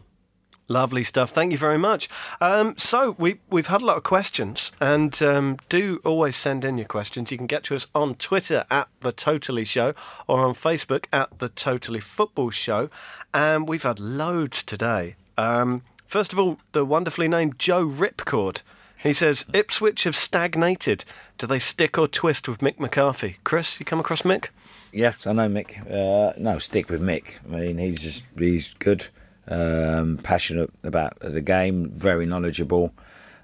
Lovely 0.72 1.04
stuff. 1.04 1.32
Thank 1.32 1.52
you 1.52 1.58
very 1.58 1.80
much. 1.80 2.08
Um, 2.40 2.76
so 2.78 3.16
we 3.18 3.40
we've 3.50 3.68
had 3.68 3.82
a 3.82 3.86
lot 3.86 3.98
of 3.98 4.04
questions, 4.04 4.72
and 4.80 5.20
um, 5.24 5.58
do 5.68 6.00
always 6.06 6.36
send 6.36 6.64
in 6.64 6.78
your 6.78 6.88
questions. 6.88 7.32
You 7.32 7.40
can 7.40 7.48
get 7.48 7.64
to 7.66 7.76
us 7.76 7.88
on 7.96 8.14
Twitter 8.14 8.66
at 8.70 8.88
the 9.00 9.12
Totally 9.12 9.66
Show 9.66 9.96
or 10.28 10.46
on 10.46 10.54
Facebook 10.54 11.06
at 11.12 11.40
the 11.40 11.50
Totally 11.50 12.00
Football 12.00 12.52
Show, 12.52 12.92
and 13.34 13.68
we've 13.68 13.82
had 13.82 14.00
loads 14.00 14.62
today. 14.62 15.16
Um, 15.40 15.82
first 16.06 16.34
of 16.34 16.38
all, 16.38 16.60
the 16.74 16.86
wonderfully 16.86 17.28
named 17.28 17.58
Joe 17.58 17.88
Ripcord. 17.88 18.62
He 19.02 19.12
says 19.12 19.46
Ipswich 19.52 20.04
have 20.04 20.16
stagnated. 20.16 21.04
Do 21.40 21.48
they 21.48 21.58
stick 21.58 21.98
or 21.98 22.08
twist 22.08 22.48
with 22.48 22.60
Mick 22.60 22.80
McCarthy? 22.80 23.38
Chris, 23.44 23.80
you 23.80 23.88
come 23.88 24.00
across 24.00 24.22
Mick? 24.22 24.50
Yes, 24.92 25.26
I 25.26 25.34
know 25.34 25.50
Mick. 25.50 25.80
Uh, 25.90 26.34
no, 26.38 26.60
stick 26.60 26.92
with 26.92 27.02
Mick. 27.02 27.40
I 27.48 27.56
mean, 27.56 27.78
he's 27.80 28.02
just 28.02 28.26
he's 28.38 28.76
good 28.76 29.08
um, 29.50 30.20
passionate 30.22 30.72
about 30.84 31.20
the 31.20 31.42
game, 31.42 31.90
very 31.90 32.26
knowledgeable, 32.26 32.94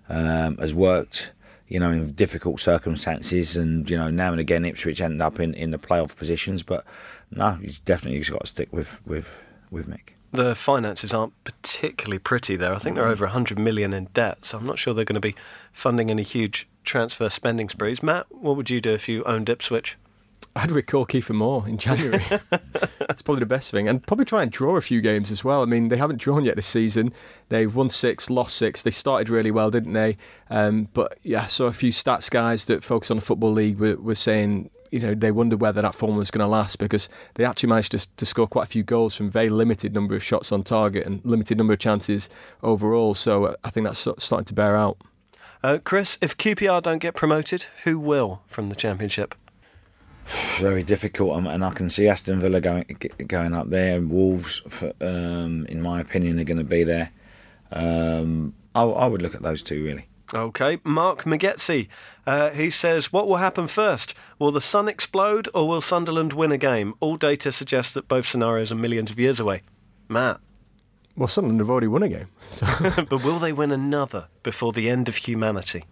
um, 0.07 0.57
has 0.57 0.73
worked, 0.73 1.31
you 1.67 1.79
know, 1.79 1.91
in 1.91 2.11
difficult 2.13 2.59
circumstances, 2.59 3.57
and 3.57 3.89
you 3.89 3.97
know 3.97 4.09
now 4.09 4.31
and 4.31 4.39
again 4.39 4.63
Ipswich 4.63 5.01
end 5.01 5.21
up 5.21 5.39
in, 5.39 5.53
in 5.53 5.71
the 5.71 5.79
playoff 5.79 6.15
positions, 6.15 6.63
but 6.63 6.85
no, 7.31 7.53
he's 7.53 7.79
definitely 7.79 8.17
he's 8.17 8.29
got 8.29 8.41
to 8.41 8.47
stick 8.47 8.71
with 8.71 9.05
with 9.05 9.29
with 9.71 9.87
Mick. 9.87 10.11
The 10.31 10.53
finances 10.53 11.13
aren't 11.13 11.33
particularly 11.45 12.19
pretty 12.19 12.57
there. 12.57 12.73
I 12.73 12.77
think 12.77 12.97
they're 12.97 13.07
over 13.07 13.25
100 13.25 13.57
million 13.57 13.93
in 13.93 14.09
debt, 14.13 14.43
so 14.43 14.57
I'm 14.57 14.65
not 14.65 14.77
sure 14.77 14.93
they're 14.93 15.05
going 15.05 15.15
to 15.15 15.21
be 15.21 15.35
funding 15.71 16.11
any 16.11 16.23
huge 16.23 16.67
transfer 16.83 17.29
spending 17.29 17.69
sprees. 17.69 18.03
Matt, 18.03 18.25
what 18.29 18.57
would 18.57 18.69
you 18.69 18.81
do 18.81 18.93
if 18.93 19.07
you 19.07 19.23
owned 19.23 19.49
Ipswich? 19.49 19.97
I'd 20.55 20.71
recall 20.71 21.05
Kiefer 21.05 21.35
Moore 21.35 21.67
in 21.67 21.77
January. 21.77 22.23
That's 22.99 23.21
probably 23.21 23.41
the 23.41 23.45
best 23.45 23.71
thing. 23.71 23.87
And 23.87 24.05
probably 24.05 24.25
try 24.25 24.41
and 24.41 24.51
draw 24.51 24.77
a 24.77 24.81
few 24.81 25.01
games 25.01 25.31
as 25.31 25.43
well. 25.43 25.61
I 25.61 25.65
mean, 25.65 25.89
they 25.89 25.97
haven't 25.97 26.19
drawn 26.19 26.45
yet 26.45 26.55
this 26.55 26.67
season. 26.67 27.13
They've 27.49 27.73
won 27.73 27.89
six, 27.89 28.29
lost 28.29 28.55
six. 28.55 28.83
They 28.83 28.91
started 28.91 29.29
really 29.29 29.51
well, 29.51 29.71
didn't 29.71 29.93
they? 29.93 30.17
Um, 30.49 30.89
but 30.93 31.17
yeah, 31.23 31.43
I 31.43 31.47
saw 31.47 31.65
a 31.65 31.73
few 31.73 31.91
stats 31.91 32.29
guys 32.29 32.65
that 32.65 32.83
focus 32.83 33.11
on 33.11 33.17
the 33.17 33.21
Football 33.21 33.51
League 33.51 33.79
were, 33.79 33.97
were 33.97 34.15
saying, 34.15 34.69
you 34.91 34.99
know, 34.99 35.13
they 35.13 35.31
wondered 35.31 35.59
whether 35.59 35.81
that 35.81 35.93
form 35.93 36.15
was 36.15 36.31
going 36.31 36.43
to 36.43 36.47
last 36.47 36.79
because 36.79 37.09
they 37.33 37.43
actually 37.43 37.69
managed 37.69 37.91
to, 37.91 38.07
to 38.15 38.25
score 38.25 38.47
quite 38.47 38.63
a 38.63 38.67
few 38.67 38.83
goals 38.83 39.13
from 39.15 39.29
very 39.29 39.49
limited 39.49 39.93
number 39.93 40.15
of 40.15 40.23
shots 40.23 40.51
on 40.51 40.63
target 40.63 41.05
and 41.05 41.19
limited 41.25 41.57
number 41.57 41.73
of 41.73 41.79
chances 41.79 42.29
overall. 42.63 43.13
So 43.13 43.45
uh, 43.45 43.55
I 43.63 43.71
think 43.71 43.85
that's 43.85 43.99
starting 43.99 44.45
to 44.45 44.53
bear 44.53 44.77
out. 44.77 44.97
Uh, 45.61 45.79
Chris, 45.83 46.17
if 46.21 46.37
QPR 46.37 46.83
don't 46.83 46.99
get 46.99 47.15
promoted, 47.15 47.65
who 47.83 47.99
will 47.99 48.43
from 48.45 48.69
the 48.69 48.75
Championship? 48.75 49.35
Very 50.59 50.83
difficult, 50.83 51.45
and 51.45 51.63
I 51.63 51.71
can 51.71 51.89
see 51.89 52.07
Aston 52.07 52.39
Villa 52.39 52.61
going 52.61 52.85
going 53.27 53.53
up 53.53 53.69
there. 53.69 54.01
Wolves, 54.01 54.61
for, 54.67 54.93
um, 55.01 55.65
in 55.67 55.81
my 55.81 56.01
opinion, 56.01 56.39
are 56.39 56.43
going 56.43 56.57
to 56.57 56.63
be 56.63 56.83
there. 56.83 57.11
Um, 57.71 58.53
I, 58.73 58.83
I, 58.83 59.07
would 59.07 59.21
look 59.21 59.35
at 59.35 59.41
those 59.41 59.61
two 59.61 59.83
really. 59.83 60.07
Okay, 60.33 60.79
Mark 60.83 61.23
Magetzi, 61.23 61.87
uh, 62.25 62.49
he 62.51 62.69
says, 62.69 63.13
"What 63.13 63.27
will 63.27 63.37
happen 63.37 63.67
first? 63.67 64.15
Will 64.39 64.51
the 64.51 64.61
sun 64.61 64.87
explode, 64.87 65.47
or 65.53 65.67
will 65.67 65.81
Sunderland 65.81 66.33
win 66.33 66.51
a 66.51 66.57
game? 66.57 66.95
All 66.99 67.17
data 67.17 67.51
suggests 67.51 67.93
that 67.93 68.07
both 68.07 68.27
scenarios 68.27 68.71
are 68.71 68.75
millions 68.75 69.11
of 69.11 69.19
years 69.19 69.39
away." 69.39 69.61
Matt. 70.07 70.39
Well, 71.15 71.27
Sunderland 71.27 71.59
have 71.59 71.69
already 71.69 71.87
won 71.87 72.03
a 72.03 72.09
game. 72.09 72.27
So. 72.49 72.65
but 73.09 73.23
will 73.23 73.39
they 73.39 73.53
win 73.53 73.71
another 73.71 74.27
before 74.43 74.71
the 74.71 74.89
end 74.89 75.07
of 75.07 75.15
humanity? 75.15 75.83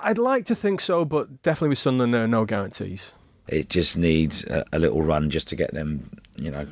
I'd 0.00 0.18
like 0.18 0.44
to 0.46 0.54
think 0.54 0.80
so, 0.80 1.04
but 1.04 1.42
definitely 1.42 1.70
with 1.70 1.78
Sunderland, 1.78 2.14
there 2.14 2.24
are 2.24 2.28
no 2.28 2.44
guarantees. 2.44 3.12
It 3.48 3.68
just 3.68 3.96
needs 3.96 4.44
a, 4.44 4.64
a 4.72 4.78
little 4.78 5.02
run 5.02 5.30
just 5.30 5.48
to 5.48 5.56
get 5.56 5.74
them, 5.74 6.10
you 6.36 6.50
know, 6.50 6.66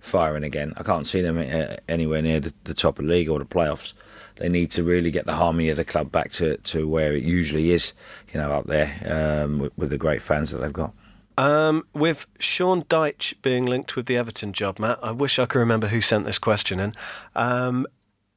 firing 0.00 0.44
again. 0.44 0.72
I 0.76 0.82
can't 0.82 1.06
see 1.06 1.20
them 1.20 1.38
uh, 1.38 1.76
anywhere 1.88 2.22
near 2.22 2.40
the, 2.40 2.52
the 2.64 2.74
top 2.74 2.98
of 2.98 3.06
the 3.06 3.10
league 3.10 3.28
or 3.28 3.38
the 3.38 3.44
playoffs. 3.44 3.92
They 4.36 4.48
need 4.48 4.70
to 4.72 4.84
really 4.84 5.10
get 5.10 5.26
the 5.26 5.34
harmony 5.34 5.68
of 5.68 5.76
the 5.76 5.84
club 5.84 6.12
back 6.12 6.30
to, 6.32 6.56
to 6.56 6.88
where 6.88 7.12
it 7.12 7.24
usually 7.24 7.72
is, 7.72 7.92
you 8.32 8.40
know, 8.40 8.52
up 8.52 8.66
there 8.66 8.96
um, 9.04 9.58
with, 9.58 9.76
with, 9.76 9.90
the 9.90 9.98
great 9.98 10.22
fans 10.22 10.52
that 10.52 10.58
they've 10.58 10.72
got. 10.72 10.92
Um, 11.36 11.86
with 11.92 12.26
Sean 12.38 12.82
Dyche 12.82 13.34
being 13.42 13.66
linked 13.66 13.96
with 13.96 14.06
the 14.06 14.16
Everton 14.16 14.52
job, 14.52 14.78
Matt, 14.78 14.98
I 15.02 15.12
wish 15.12 15.38
I 15.38 15.46
could 15.46 15.58
remember 15.58 15.88
who 15.88 16.00
sent 16.00 16.24
this 16.24 16.38
question 16.38 16.80
in. 16.80 16.94
Um, 17.34 17.86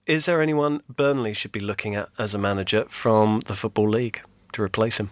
is 0.05 0.25
there 0.25 0.41
anyone 0.41 0.81
Burnley 0.89 1.33
should 1.33 1.51
be 1.51 1.59
looking 1.59 1.95
at 1.95 2.09
as 2.17 2.33
a 2.33 2.39
manager 2.39 2.85
from 2.89 3.41
the 3.45 3.53
Football 3.53 3.89
League 3.89 4.21
to 4.53 4.63
replace 4.63 4.99
him? 4.99 5.11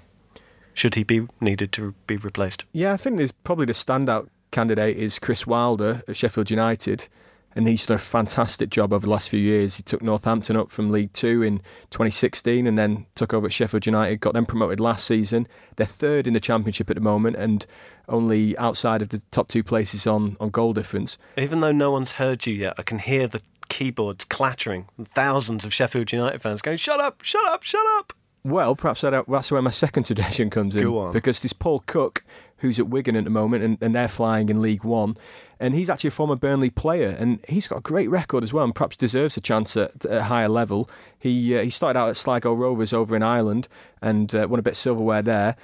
Should 0.79 0.95
he 0.95 1.03
be 1.03 1.27
needed 1.41 1.73
to 1.73 1.93
be 2.07 2.15
replaced? 2.15 2.63
Yeah, 2.71 2.93
I 2.93 2.97
think 2.97 3.17
there's 3.17 3.33
probably 3.33 3.65
the 3.65 3.73
standout 3.73 4.29
candidate 4.51 4.95
is 4.95 5.19
Chris 5.19 5.45
Wilder 5.45 6.03
at 6.07 6.15
Sheffield 6.15 6.49
United. 6.49 7.09
And 7.53 7.67
he's 7.67 7.85
done 7.85 7.95
a 7.95 7.99
fantastic 7.99 8.69
job 8.69 8.93
over 8.93 9.05
the 9.05 9.11
last 9.11 9.27
few 9.27 9.39
years. 9.39 9.75
He 9.75 9.83
took 9.83 10.01
Northampton 10.01 10.55
up 10.55 10.69
from 10.69 10.91
League 10.91 11.11
Two 11.11 11.43
in 11.43 11.57
2016 11.89 12.65
and 12.65 12.77
then 12.77 13.07
took 13.15 13.33
over 13.33 13.47
at 13.47 13.51
Sheffield 13.51 13.87
United, 13.87 14.21
got 14.21 14.33
them 14.33 14.45
promoted 14.45 14.79
last 14.79 15.05
season. 15.05 15.47
They're 15.75 15.85
third 15.85 16.27
in 16.27 16.33
the 16.33 16.39
Championship 16.39 16.89
at 16.89 16.95
the 16.95 17.01
moment 17.01 17.35
and 17.35 17.65
only 18.07 18.57
outside 18.57 19.01
of 19.01 19.09
the 19.09 19.21
top 19.31 19.49
two 19.49 19.63
places 19.63 20.07
on, 20.07 20.37
on 20.39 20.49
goal 20.49 20.73
difference. 20.73 21.17
Even 21.37 21.59
though 21.59 21.73
no 21.73 21.91
one's 21.91 22.13
heard 22.13 22.45
you 22.45 22.53
yet, 22.53 22.75
I 22.77 22.83
can 22.83 22.99
hear 22.99 23.27
the 23.27 23.41
keyboards 23.67 24.25
clattering. 24.25 24.87
and 24.97 25.07
Thousands 25.07 25.65
of 25.65 25.73
Sheffield 25.73 26.11
United 26.13 26.41
fans 26.41 26.61
going, 26.61 26.77
Shut 26.77 27.01
up, 27.01 27.21
shut 27.23 27.45
up, 27.47 27.63
shut 27.63 27.85
up. 27.97 28.13
Well, 28.43 28.75
perhaps 28.75 29.01
that's 29.01 29.51
where 29.51 29.61
my 29.61 29.69
second 29.69 30.03
suggestion 30.05 30.49
comes 30.49 30.75
in. 30.75 30.83
Go 30.83 30.99
on. 30.99 31.13
Because 31.13 31.41
there's 31.41 31.53
Paul 31.53 31.83
Cook, 31.85 32.23
who's 32.57 32.79
at 32.79 32.87
Wigan 32.87 33.15
at 33.15 33.23
the 33.23 33.29
moment, 33.29 33.63
and, 33.63 33.77
and 33.81 33.95
they're 33.95 34.07
flying 34.07 34.49
in 34.49 34.61
League 34.61 34.83
One. 34.83 35.17
And 35.59 35.75
he's 35.75 35.89
actually 35.89 36.07
a 36.09 36.11
former 36.11 36.37
Burnley 36.37 36.69
player, 36.69 37.09
and 37.09 37.39
he's 37.47 37.67
got 37.67 37.79
a 37.79 37.81
great 37.81 38.09
record 38.09 38.43
as 38.43 38.53
well, 38.53 38.63
and 38.63 38.73
perhaps 38.73 38.95
deserves 38.95 39.35
a 39.35 39.41
chance 39.41 39.75
at, 39.75 40.05
at 40.05 40.17
a 40.19 40.23
higher 40.23 40.47
level. 40.47 40.89
He 41.17 41.57
uh, 41.57 41.63
he 41.63 41.69
started 41.69 41.99
out 41.99 42.09
at 42.09 42.15
Sligo 42.15 42.53
Rovers 42.53 42.93
over 42.93 43.13
in 43.15 43.23
Ireland 43.23 43.67
and 44.01 44.33
uh, 44.33 44.47
won 44.49 44.59
a 44.59 44.63
bit 44.63 44.71
of 44.71 44.77
silverware 44.77 45.21
there. 45.21 45.57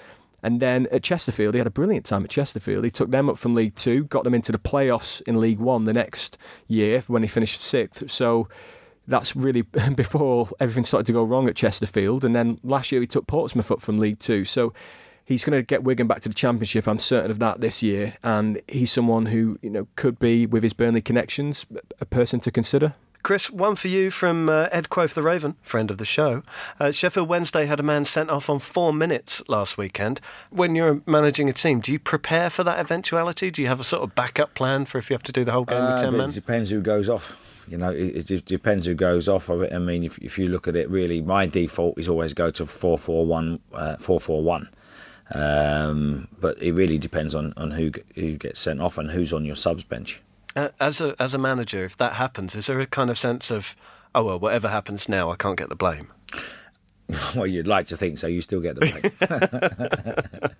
And 0.43 0.59
then 0.59 0.87
at 0.91 1.01
Chesterfield, 1.01 1.55
he 1.55 1.59
had 1.59 1.65
a 1.65 1.71
brilliant 1.71 2.05
time 2.05 2.23
at 2.23 2.29
Chesterfield. 2.29 2.83
He 2.83 2.91
took 2.91 3.09
them 3.09 3.29
up 3.29 3.37
from 3.37 3.55
League 3.55 3.75
Two, 3.75 4.03
got 4.03 4.25
them 4.25 4.33
into 4.33 4.51
the 4.51 4.59
playoffs 4.59 5.21
in 5.21 5.39
League 5.39 5.59
One 5.59 5.85
the 5.85 5.93
next 5.93 6.37
year 6.67 7.03
when 7.07 7.23
he 7.23 7.27
finished 7.27 7.63
sixth. 7.63 8.11
So 8.11 8.49
that's 9.07 9.35
really 9.35 9.61
before 9.95 10.49
everything 10.59 10.83
started 10.83 11.05
to 11.07 11.13
go 11.13 11.23
wrong 11.23 11.47
at 11.47 11.55
Chesterfield. 11.55 12.23
And 12.23 12.35
then 12.35 12.59
last 12.63 12.91
year 12.91 13.01
he 13.01 13.07
took 13.07 13.27
Portsmouth 13.27 13.71
up 13.71 13.81
from 13.81 13.99
League 13.99 14.19
Two. 14.19 14.45
So 14.45 14.73
he's 15.25 15.43
going 15.43 15.57
to 15.57 15.63
get 15.63 15.83
Wigan 15.83 16.07
back 16.07 16.21
to 16.21 16.29
the 16.29 16.35
Championship. 16.35 16.87
I'm 16.87 16.99
certain 16.99 17.31
of 17.31 17.39
that 17.39 17.61
this 17.61 17.83
year. 17.83 18.17
And 18.23 18.61
he's 18.67 18.91
someone 18.91 19.27
who 19.27 19.59
you 19.61 19.69
know 19.69 19.87
could 19.95 20.19
be, 20.19 20.45
with 20.45 20.63
his 20.63 20.73
Burnley 20.73 21.01
connections, 21.01 21.65
a 21.99 22.05
person 22.05 22.39
to 22.41 22.51
consider. 22.51 22.93
Chris, 23.25 23.49
one 23.49 23.75
for 23.75 23.87
you 23.87 24.11
from 24.11 24.49
uh, 24.49 24.67
Ed 24.71 24.91
Quoth 24.91 25.15
the 25.15 25.23
Raven, 25.23 25.55
friend 25.63 25.89
of 25.89 25.97
the 25.97 26.05
show. 26.05 26.43
Uh, 26.79 26.91
Sheffield 26.91 27.27
Wednesday 27.27 27.65
had 27.65 27.79
a 27.79 27.83
man 27.83 28.05
sent 28.05 28.29
off 28.29 28.51
on 28.51 28.59
four 28.59 28.93
minutes 28.93 29.41
last 29.47 29.79
weekend. 29.79 30.21
When 30.51 30.75
you're 30.75 31.01
managing 31.07 31.49
a 31.49 31.51
team, 31.51 31.79
do 31.79 31.91
you 31.91 31.97
prepare 31.97 32.51
for 32.51 32.63
that 32.63 32.77
eventuality? 32.77 33.49
Do 33.49 33.63
you 33.63 33.67
have 33.67 33.79
a 33.79 33.83
sort 33.83 34.03
of 34.03 34.13
backup 34.13 34.53
plan 34.53 34.85
for 34.85 34.99
if 34.99 35.09
you 35.09 35.15
have 35.15 35.23
to 35.23 35.31
do 35.31 35.43
the 35.43 35.53
whole 35.53 35.65
game 35.65 35.81
uh, 35.81 35.93
with 35.93 36.01
10 36.01 36.15
men? 36.15 36.29
It 36.29 36.33
depends 36.33 36.69
who 36.69 36.81
goes 36.81 37.09
off. 37.09 37.35
You 37.67 37.77
know, 37.77 37.89
it, 37.89 38.29
it 38.29 38.45
depends 38.45 38.85
who 38.85 38.93
goes 38.93 39.27
off 39.27 39.49
of 39.49 39.61
it. 39.61 39.73
I 39.73 39.79
mean, 39.79 40.03
if, 40.03 40.17
if 40.19 40.37
you 40.37 40.49
look 40.49 40.67
at 40.67 40.75
it, 40.75 40.89
really, 40.89 41.21
my 41.21 41.45
default 41.45 41.97
is 41.97 42.07
always 42.07 42.33
go 42.33 42.51
to 42.51 42.65
four 42.65 42.97
four 42.97 43.25
one 43.25 43.59
uh. 43.73 43.97
Um, 45.33 46.27
but 46.39 46.61
it 46.61 46.73
really 46.73 46.99
depends 46.99 47.33
on, 47.33 47.53
on 47.57 47.71
who 47.71 47.91
who 48.13 48.37
gets 48.37 48.59
sent 48.59 48.79
off 48.79 48.97
and 48.99 49.09
who's 49.09 49.33
on 49.33 49.43
your 49.43 49.55
subs 49.55 49.83
bench. 49.83 50.21
Uh, 50.55 50.69
as 50.79 51.01
a 51.01 51.15
as 51.19 51.33
a 51.33 51.39
manager, 51.39 51.83
if 51.83 51.97
that 51.97 52.13
happens, 52.13 52.55
is 52.55 52.67
there 52.67 52.79
a 52.79 52.85
kind 52.85 53.09
of 53.09 53.17
sense 53.17 53.49
of, 53.49 53.75
oh 54.13 54.23
well, 54.23 54.39
whatever 54.39 54.69
happens 54.69 55.09
now, 55.09 55.31
I 55.31 55.35
can't 55.35 55.57
get 55.57 55.69
the 55.69 55.75
blame? 55.75 56.09
well, 57.35 57.45
you'd 57.45 57.67
like 57.67 57.87
to 57.87 57.97
think 57.97 58.17
so. 58.17 58.25
You 58.25 58.41
still 58.41 58.61
get 58.61 58.75
the 58.75 60.25
blame. 60.39 60.55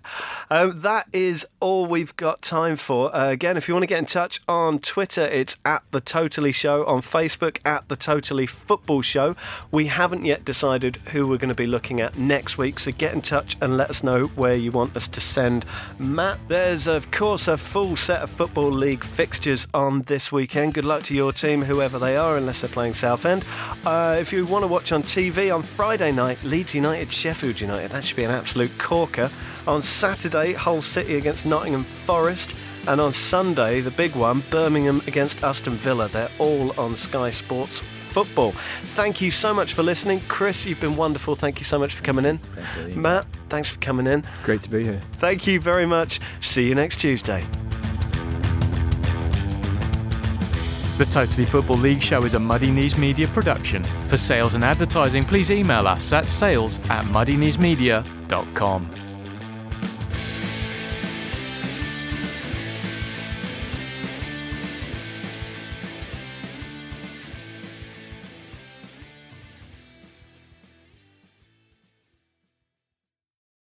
um, 0.50 0.80
that 0.80 1.08
is 1.12 1.46
all 1.58 1.86
we've 1.86 2.14
got 2.16 2.40
time 2.40 2.76
for. 2.76 3.14
Uh, 3.14 3.30
again, 3.30 3.56
if 3.56 3.66
you 3.66 3.74
want 3.74 3.82
to 3.82 3.88
get 3.88 3.98
in 3.98 4.06
touch 4.06 4.40
on 4.46 4.78
Twitter, 4.78 5.22
it's 5.22 5.56
at 5.64 5.82
the 5.90 6.00
Totally 6.00 6.52
Show. 6.52 6.84
On 6.86 7.00
Facebook, 7.00 7.58
at 7.64 7.88
the 7.88 7.96
Totally 7.96 8.46
Football 8.46 9.02
Show. 9.02 9.34
We 9.72 9.86
haven't 9.86 10.24
yet 10.24 10.44
decided 10.44 10.96
who 11.12 11.26
we're 11.26 11.38
going 11.38 11.48
to 11.48 11.54
be 11.54 11.66
looking 11.66 12.00
at 12.00 12.16
next 12.16 12.58
week, 12.58 12.78
so 12.78 12.92
get 12.92 13.12
in 13.12 13.22
touch 13.22 13.56
and 13.60 13.76
let 13.76 13.90
us 13.90 14.04
know 14.04 14.26
where 14.28 14.54
you 14.54 14.70
want 14.70 14.96
us 14.96 15.08
to 15.08 15.20
send 15.20 15.66
Matt. 15.98 16.38
There's 16.46 16.86
of 16.86 17.10
course 17.10 17.48
a 17.48 17.56
full 17.56 17.96
set 17.96 18.22
of 18.22 18.30
football 18.30 18.70
league 18.70 19.02
fixtures 19.02 19.66
on 19.74 20.02
this 20.02 20.30
weekend. 20.30 20.74
Good 20.74 20.84
luck 20.84 21.02
to 21.04 21.14
your 21.14 21.32
team, 21.32 21.62
whoever 21.62 21.98
they 21.98 22.16
are, 22.16 22.36
unless 22.36 22.60
they're 22.60 22.70
playing 22.70 22.94
Southend. 22.94 23.44
Uh, 23.84 24.16
if 24.20 24.32
you 24.32 24.46
want 24.46 24.62
to 24.62 24.68
watch 24.68 24.92
on 24.92 25.02
TV 25.02 25.52
on 25.52 25.62
Friday 25.62 26.12
night 26.12 26.35
night, 26.36 26.50
Leeds 26.50 26.74
United, 26.74 27.12
Sheffield 27.12 27.60
United. 27.60 27.90
That 27.90 28.04
should 28.04 28.16
be 28.16 28.24
an 28.24 28.30
absolute 28.30 28.76
corker. 28.78 29.30
On 29.66 29.82
Saturday, 29.82 30.52
Hull 30.52 30.82
City 30.82 31.16
against 31.16 31.46
Nottingham 31.46 31.84
Forest. 31.84 32.54
And 32.88 33.00
on 33.00 33.12
Sunday, 33.12 33.80
the 33.80 33.90
big 33.90 34.14
one, 34.14 34.42
Birmingham 34.50 35.02
against 35.06 35.42
Aston 35.42 35.74
Villa. 35.74 36.08
They're 36.08 36.30
all 36.38 36.78
on 36.78 36.96
Sky 36.96 37.30
Sports 37.30 37.80
Football. 38.10 38.52
Thank 38.94 39.20
you 39.20 39.30
so 39.30 39.52
much 39.52 39.74
for 39.74 39.82
listening. 39.82 40.20
Chris, 40.28 40.64
you've 40.64 40.80
been 40.80 40.96
wonderful. 40.96 41.34
Thank 41.34 41.58
you 41.58 41.64
so 41.64 41.78
much 41.78 41.94
for 41.94 42.02
coming 42.02 42.24
in. 42.24 42.38
Thank 42.38 42.94
you. 42.94 43.00
Matt, 43.00 43.26
thanks 43.48 43.68
for 43.68 43.78
coming 43.80 44.06
in. 44.06 44.24
Great 44.44 44.60
to 44.62 44.70
be 44.70 44.84
here. 44.84 45.00
Thank 45.14 45.46
you 45.46 45.60
very 45.60 45.86
much. 45.86 46.20
See 46.40 46.68
you 46.68 46.74
next 46.74 47.00
Tuesday. 47.00 47.44
The 50.96 51.04
Totally 51.04 51.44
Football 51.44 51.76
League 51.76 52.02
show 52.02 52.24
is 52.24 52.32
a 52.32 52.38
Muddy 52.38 52.70
Knees 52.70 52.96
Media 52.96 53.28
production. 53.28 53.82
For 54.08 54.16
sales 54.16 54.54
and 54.54 54.64
advertising, 54.64 55.24
please 55.24 55.50
email 55.50 55.86
us 55.86 56.10
at 56.14 56.30
sales 56.30 56.78
at 56.88 57.04
muddykneesmedia.com. 57.04 59.05